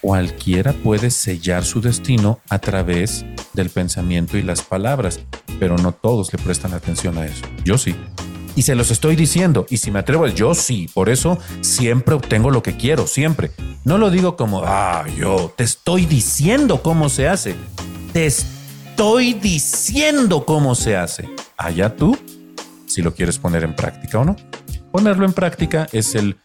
cualquiera 0.00 0.72
puede 0.72 1.10
sellar 1.10 1.64
su 1.64 1.80
destino 1.80 2.40
a 2.48 2.58
través 2.58 3.24
del 3.52 3.70
pensamiento 3.70 4.36
y 4.36 4.42
las 4.42 4.62
palabras, 4.62 5.20
pero 5.60 5.78
no 5.78 5.92
todos 5.92 6.32
le 6.32 6.42
prestan 6.42 6.74
atención 6.74 7.16
a 7.16 7.26
eso. 7.26 7.44
Yo 7.64 7.78
sí. 7.78 7.94
Y 8.60 8.62
se 8.62 8.74
los 8.74 8.90
estoy 8.90 9.16
diciendo. 9.16 9.64
Y 9.70 9.78
si 9.78 9.90
me 9.90 10.00
atrevo, 10.00 10.26
yo 10.26 10.54
sí. 10.54 10.86
Por 10.92 11.08
eso 11.08 11.38
siempre 11.62 12.14
obtengo 12.14 12.50
lo 12.50 12.62
que 12.62 12.76
quiero, 12.76 13.06
siempre. 13.06 13.52
No 13.84 13.96
lo 13.96 14.10
digo 14.10 14.36
como, 14.36 14.60
ah, 14.66 15.06
yo 15.16 15.50
te 15.56 15.64
estoy 15.64 16.04
diciendo 16.04 16.82
cómo 16.82 17.08
se 17.08 17.26
hace. 17.26 17.54
Te 18.12 18.26
estoy 18.26 19.32
diciendo 19.32 20.44
cómo 20.44 20.74
se 20.74 20.94
hace. 20.94 21.26
Allá 21.56 21.96
tú, 21.96 22.18
si 22.84 23.00
lo 23.00 23.14
quieres 23.14 23.38
poner 23.38 23.64
en 23.64 23.74
práctica 23.74 24.18
o 24.18 24.26
no. 24.26 24.36
Ponerlo 24.92 25.24
en 25.24 25.32
práctica 25.32 25.86
es 25.92 26.14
el 26.14 26.36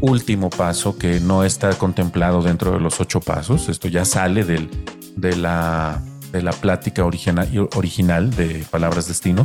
último 0.00 0.50
paso 0.50 0.96
que 0.96 1.18
no 1.18 1.42
está 1.42 1.70
contemplado 1.70 2.40
dentro 2.40 2.70
de 2.70 2.78
los 2.78 3.00
ocho 3.00 3.18
pasos. 3.18 3.68
Esto 3.68 3.88
ya 3.88 4.04
sale 4.04 4.44
del, 4.44 4.70
de, 5.16 5.34
la, 5.34 6.00
de 6.30 6.40
la 6.40 6.52
plática 6.52 7.04
original, 7.04 7.68
original 7.74 8.30
de 8.30 8.64
Palabras 8.70 9.08
Destino. 9.08 9.44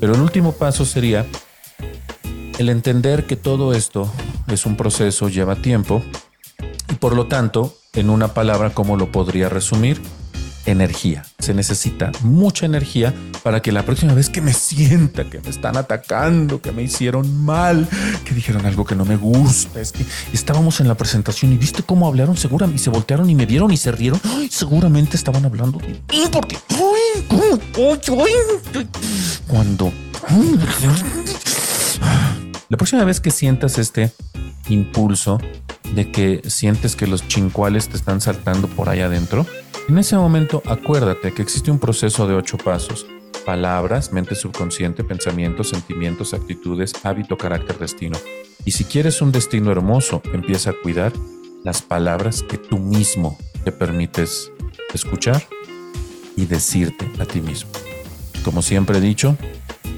Pero 0.00 0.14
el 0.14 0.22
último 0.22 0.52
paso 0.52 0.86
sería 0.86 1.26
el 2.58 2.68
entender 2.68 3.26
que 3.26 3.36
todo 3.36 3.74
esto 3.74 4.12
es 4.48 4.66
un 4.66 4.76
proceso, 4.76 5.28
lleva 5.28 5.56
tiempo 5.56 6.02
y 6.90 6.94
por 6.94 7.14
lo 7.14 7.26
tanto, 7.26 7.76
en 7.94 8.10
una 8.10 8.28
palabra, 8.28 8.70
¿cómo 8.70 8.96
lo 8.96 9.10
podría 9.10 9.48
resumir? 9.48 10.00
energía. 10.66 11.24
Se 11.38 11.54
necesita 11.54 12.12
mucha 12.22 12.66
energía 12.66 13.14
para 13.42 13.62
que 13.62 13.72
la 13.72 13.84
próxima 13.84 14.14
vez 14.14 14.28
que 14.28 14.40
me 14.40 14.52
sienta 14.52 15.30
que 15.30 15.40
me 15.40 15.48
están 15.48 15.76
atacando, 15.76 16.60
que 16.60 16.72
me 16.72 16.82
hicieron 16.82 17.44
mal, 17.44 17.88
que 18.24 18.34
dijeron 18.34 18.66
algo 18.66 18.84
que 18.84 18.96
no 18.96 19.04
me 19.04 19.16
gusta, 19.16 19.80
es 19.80 19.92
que 19.92 20.04
estábamos 20.32 20.80
en 20.80 20.88
la 20.88 20.96
presentación 20.96 21.52
y 21.52 21.56
viste 21.56 21.82
cómo 21.82 22.06
hablaron, 22.06 22.36
seguramente 22.36 22.80
y 22.80 22.84
se 22.84 22.90
voltearon 22.90 23.30
y 23.30 23.34
me 23.34 23.46
vieron 23.46 23.72
y 23.72 23.76
se 23.76 23.92
rieron. 23.92 24.20
seguramente 24.50 25.16
estaban 25.16 25.44
hablando 25.44 25.78
de 25.78 26.00
porque 26.30 26.58
cuando 29.46 29.92
la 32.68 32.76
próxima 32.76 33.04
vez 33.04 33.20
que 33.20 33.30
sientas 33.30 33.78
este 33.78 34.12
impulso 34.68 35.38
de 35.94 36.10
que 36.10 36.42
sientes 36.46 36.96
que 36.96 37.06
los 37.06 37.26
chincuales 37.28 37.88
te 37.88 37.96
están 37.96 38.20
saltando 38.20 38.66
por 38.68 38.88
ahí 38.88 39.00
adentro, 39.00 39.46
en 39.88 39.98
ese 39.98 40.16
momento 40.16 40.62
acuérdate 40.66 41.32
que 41.32 41.42
existe 41.42 41.70
un 41.70 41.78
proceso 41.78 42.26
de 42.26 42.34
ocho 42.34 42.58
pasos. 42.58 43.06
Palabras, 43.44 44.12
mente 44.12 44.34
subconsciente, 44.34 45.04
pensamientos, 45.04 45.68
sentimientos, 45.68 46.34
actitudes, 46.34 46.92
hábito, 47.04 47.36
carácter, 47.36 47.78
destino. 47.78 48.18
Y 48.64 48.72
si 48.72 48.84
quieres 48.84 49.22
un 49.22 49.30
destino 49.30 49.70
hermoso, 49.70 50.20
empieza 50.32 50.70
a 50.70 50.74
cuidar 50.82 51.12
las 51.62 51.82
palabras 51.82 52.42
que 52.42 52.58
tú 52.58 52.78
mismo 52.78 53.38
te 53.64 53.70
permites 53.70 54.50
escuchar 54.92 55.44
y 56.36 56.46
decirte 56.46 57.08
a 57.20 57.24
ti 57.24 57.40
mismo. 57.40 57.70
Como 58.44 58.62
siempre 58.62 58.98
he 58.98 59.00
dicho, 59.00 59.36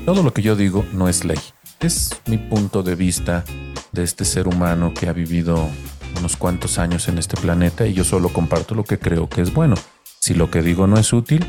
todo 0.05 0.23
lo 0.23 0.35
que 0.35 0.43
yo 0.43 0.55
digo 0.55 0.85
no 0.93 1.09
es 1.09 1.25
ley. 1.25 1.39
Es 1.81 2.11
mi 2.27 2.39
punto 2.39 2.83
de 2.83 2.97
vista 2.97 3.45
de 3.93 4.03
este 4.03 4.25
ser 4.25 4.49
humano 4.49 4.93
que 4.95 5.09
ha 5.09 5.13
vivido 5.13 5.69
unos 6.19 6.37
cuantos 6.37 6.77
años 6.79 7.07
en 7.07 7.19
este 7.19 7.37
planeta 7.41 7.87
y 7.87 7.93
yo 7.93 8.03
solo 8.03 8.31
comparto 8.31 8.75
lo 8.75 8.83
que 8.83 8.99
creo 8.99 9.29
que 9.29 9.43
es 9.43 9.55
bueno. 9.55 9.77
Si 10.19 10.35
lo 10.35 10.51
que 10.51 10.61
digo 10.61 10.89
no 10.89 10.99
es 10.99 11.13
útil, 11.13 11.47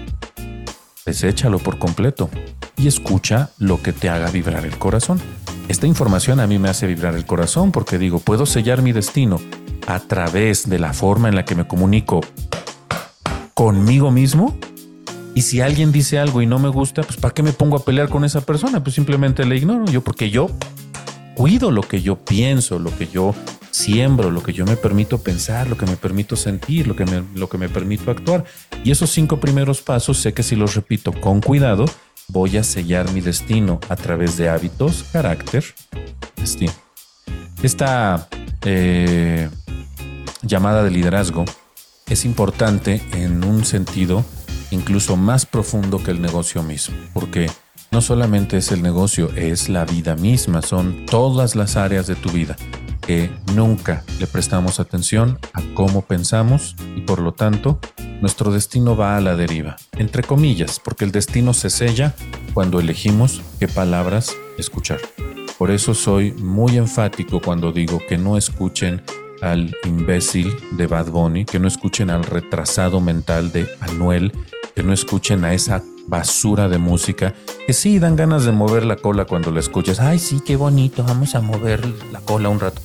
deséchalo 1.04 1.58
por 1.58 1.80
completo 1.80 2.30
y 2.78 2.88
escucha 2.88 3.50
lo 3.58 3.82
que 3.82 3.92
te 3.92 4.08
haga 4.08 4.30
vibrar 4.30 4.66
el 4.66 4.78
corazón. 4.78 5.20
Esta 5.68 5.88
información 5.88 6.40
a 6.40 6.46
mí 6.46 6.60
me 6.60 6.70
hace 6.70 6.86
vibrar 6.86 7.16
el 7.16 7.26
corazón 7.26 7.72
porque 7.72 7.98
digo, 7.98 8.20
puedo 8.20 8.46
sellar 8.46 8.84
mi 8.84 8.92
destino 8.92 9.42
a 9.88 10.00
través 10.00 10.70
de 10.70 10.78
la 10.78 10.94
forma 10.94 11.30
en 11.30 11.36
la 11.36 11.44
que 11.44 11.56
me 11.56 11.68
comunico 11.68 12.22
conmigo 13.56 14.12
mismo. 14.12 14.56
Y 15.40 15.42
si 15.42 15.62
alguien 15.62 15.94
dice 15.94 16.20
algo 16.20 16.42
y 16.42 16.46
no 16.46 16.60
me 16.60 16.68
gusta, 16.68 17.02
pues 17.02 17.16
¿para 17.16 17.34
qué 17.34 17.44
me 17.44 17.54
pongo 17.54 17.78
a 17.78 17.86
pelear 17.86 18.10
con 18.10 18.26
esa 18.26 18.42
persona? 18.42 18.84
Pues 18.84 18.96
simplemente 18.96 19.46
le 19.46 19.56
ignoro 19.56 19.86
yo 19.86 20.02
porque 20.02 20.30
yo 20.30 20.50
cuido 21.34 21.72
lo 21.72 21.82
que 21.82 22.02
yo 22.02 22.18
pienso, 22.18 22.78
lo 22.78 22.94
que 22.98 23.08
yo 23.08 23.34
siembro, 23.72 24.32
lo 24.32 24.44
que 24.44 24.52
yo 24.52 24.66
me 24.66 24.76
permito 24.76 25.20
pensar, 25.20 25.70
lo 25.70 25.78
que 25.78 25.86
me 25.86 25.96
permito 25.96 26.36
sentir, 26.36 26.88
lo 26.88 26.96
que 26.98 27.06
me, 27.06 27.24
lo 27.36 27.48
que 27.48 27.58
me 27.58 27.70
permito 27.70 28.12
actuar. 28.12 28.44
Y 28.84 28.92
esos 28.92 29.12
cinco 29.12 29.40
primeros 29.40 29.82
pasos 29.82 30.18
sé 30.18 30.34
que 30.34 30.44
si 30.44 30.58
los 30.58 30.76
repito 30.76 31.14
con 31.14 31.40
cuidado, 31.40 31.86
voy 32.28 32.58
a 32.58 32.64
sellar 32.66 33.10
mi 33.14 33.22
destino 33.22 33.80
a 33.88 33.96
través 33.96 34.36
de 34.36 34.50
hábitos, 34.50 35.06
carácter, 35.14 35.64
destino. 36.36 36.74
Esta 37.64 38.28
eh, 38.66 39.50
llamada 40.42 40.84
de 40.84 40.92
liderazgo 40.92 41.46
es 42.10 42.26
importante 42.26 43.02
en 43.14 43.46
un 43.46 43.64
sentido 43.64 44.26
incluso 44.72 45.16
más 45.16 45.46
profundo 45.46 46.02
que 46.04 46.12
el 46.12 46.22
negocio 46.22 46.64
mismo, 46.64 46.96
porque 47.14 47.50
no 47.92 48.02
solamente 48.02 48.58
es 48.58 48.72
el 48.72 48.82
negocio, 48.82 49.30
es 49.36 49.70
la 49.70 49.86
vida 49.86 50.16
misma, 50.16 50.62
son 50.62 51.06
todas 51.06 51.56
las 51.56 51.76
áreas 51.76 52.08
de 52.08 52.16
tu 52.16 52.30
vida 52.30 52.56
que 53.10 53.32
nunca 53.56 54.04
le 54.20 54.28
prestamos 54.28 54.80
atención 54.80 55.40
a 55.54 55.64
cómo 55.74 56.04
pensamos 56.04 56.76
y 56.96 57.02
por 57.02 57.20
lo 57.22 57.34
tanto 57.34 57.80
nuestro 58.22 58.52
destino 58.52 58.96
va 58.96 59.18
a 59.18 59.20
la 59.20 59.36
deriva, 59.36 59.78
entre 59.98 60.22
comillas, 60.22 60.80
porque 60.80 61.06
el 61.06 61.12
destino 61.12 61.56
se 61.56 61.72
sella 61.72 62.14
cuando 62.54 62.80
elegimos 62.80 63.42
qué 63.60 63.68
palabras 63.68 64.36
escuchar. 64.60 65.00
Por 65.58 65.72
eso 65.72 65.96
soy 65.96 66.34
muy 66.34 66.78
enfático 66.78 67.42
cuando 67.42 67.72
digo 67.72 68.00
que 68.08 68.20
no 68.20 68.38
escuchen 68.38 69.02
al 69.42 69.76
imbécil 69.86 70.54
de 70.74 70.86
Bad 70.86 71.10
Bunny, 71.10 71.46
que 71.46 71.60
no 71.60 71.68
escuchen 71.68 72.12
al 72.12 72.24
retrasado 72.24 73.02
mental 73.02 73.52
de 73.52 73.68
Anuel, 73.80 74.32
que 74.76 74.84
no 74.84 74.94
escuchen 74.94 75.44
a 75.46 75.54
esa 75.54 75.84
basura 76.08 76.68
de 76.68 76.78
música 76.78 77.34
que 77.68 77.74
sí 77.74 78.00
dan 78.00 78.16
ganas 78.16 78.46
de 78.46 78.52
mover 78.52 78.86
la 78.86 78.96
cola 78.96 79.26
cuando 79.26 79.52
la 79.52 79.60
escuchas. 79.60 80.00
Ay, 80.00 80.20
sí, 80.20 80.42
qué 80.46 80.56
bonito, 80.56 81.04
vamos 81.04 81.36
a 81.36 81.42
mover 81.42 81.86
la 82.12 82.20
cola 82.20 82.50
un 82.50 82.60
rato. 82.60 82.82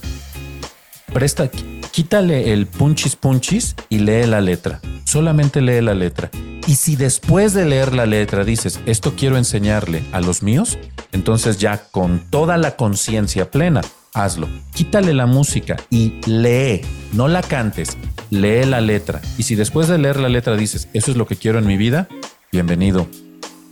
Presta, 1.13 1.49
quítale 1.91 2.53
el 2.53 2.67
punchis 2.67 3.17
punchis 3.17 3.77
y 3.89 4.01
lee 4.01 4.27
la 4.27 4.41
letra. 4.41 4.81
Solamente 5.05 5.61
lee 5.61 5.81
la 5.81 5.95
letra. 5.95 6.31
Y 6.67 6.77
si 6.77 6.97
después 6.97 7.53
de 7.53 7.67
leer 7.67 7.95
la 7.95 8.07
letra 8.07 8.43
dices, 8.43 8.81
esto 8.87 9.15
quiero 9.17 9.37
enseñarle 9.37 10.03
a 10.13 10.21
los 10.21 10.43
míos, 10.43 10.79
entonces 11.13 11.59
ya 11.59 11.89
con 11.91 12.21
toda 12.31 12.57
la 12.57 12.77
conciencia 12.77 13.51
plena, 13.51 13.83
hazlo. 14.15 14.49
Quítale 14.73 15.13
la 15.13 15.27
música 15.27 15.77
y 15.91 16.21
lee, 16.27 16.81
no 17.13 17.29
la 17.29 17.43
cantes, 17.43 17.97
lee 18.31 18.65
la 18.65 18.81
letra. 18.81 19.21
Y 19.39 19.45
si 19.45 19.55
después 19.55 19.89
de 19.89 19.99
leer 19.99 20.19
la 20.19 20.29
letra 20.29 20.57
dices, 20.57 20.89
eso 20.93 21.11
es 21.11 21.17
lo 21.17 21.27
que 21.27 21.37
quiero 21.37 21.59
en 21.59 21.67
mi 21.67 21.77
vida, 21.77 22.09
Bienvenido 22.55 23.09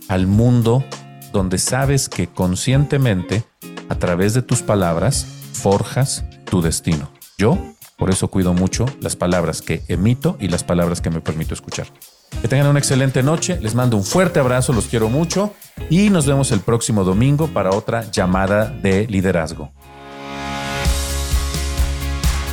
al 0.09 0.27
mundo 0.27 0.83
donde 1.31 1.57
sabes 1.57 2.09
que 2.09 2.27
conscientemente, 2.27 3.45
a 3.87 3.95
través 3.95 4.33
de 4.33 4.41
tus 4.41 4.61
palabras, 4.61 5.25
forjas 5.53 6.25
tu 6.43 6.61
destino. 6.61 7.09
Yo, 7.37 7.57
por 7.95 8.09
eso 8.09 8.27
cuido 8.27 8.53
mucho 8.53 8.85
las 8.99 9.15
palabras 9.15 9.61
que 9.61 9.83
emito 9.87 10.35
y 10.37 10.49
las 10.49 10.65
palabras 10.65 10.99
que 10.99 11.09
me 11.09 11.21
permito 11.21 11.53
escuchar. 11.53 11.87
Que 12.41 12.49
tengan 12.49 12.67
una 12.67 12.79
excelente 12.79 13.23
noche, 13.23 13.57
les 13.61 13.73
mando 13.73 13.95
un 13.95 14.03
fuerte 14.03 14.41
abrazo, 14.41 14.73
los 14.73 14.87
quiero 14.87 15.07
mucho 15.07 15.53
y 15.89 16.09
nos 16.09 16.25
vemos 16.25 16.51
el 16.51 16.59
próximo 16.59 17.05
domingo 17.05 17.47
para 17.47 17.69
otra 17.69 18.11
llamada 18.11 18.65
de 18.65 19.07
liderazgo. 19.07 19.71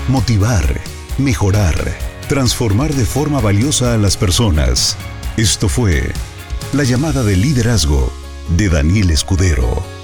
Motivar, 0.06 0.80
mejorar, 1.20 1.74
transformar 2.28 2.94
de 2.94 3.04
forma 3.04 3.40
valiosa 3.40 3.94
a 3.94 3.98
las 3.98 4.16
personas. 4.16 4.96
Esto 5.36 5.68
fue 5.68 6.12
La 6.72 6.84
llamada 6.84 7.22
de 7.22 7.36
liderazgo 7.36 8.12
de 8.56 8.68
Daniel 8.68 9.10
Escudero. 9.10 9.99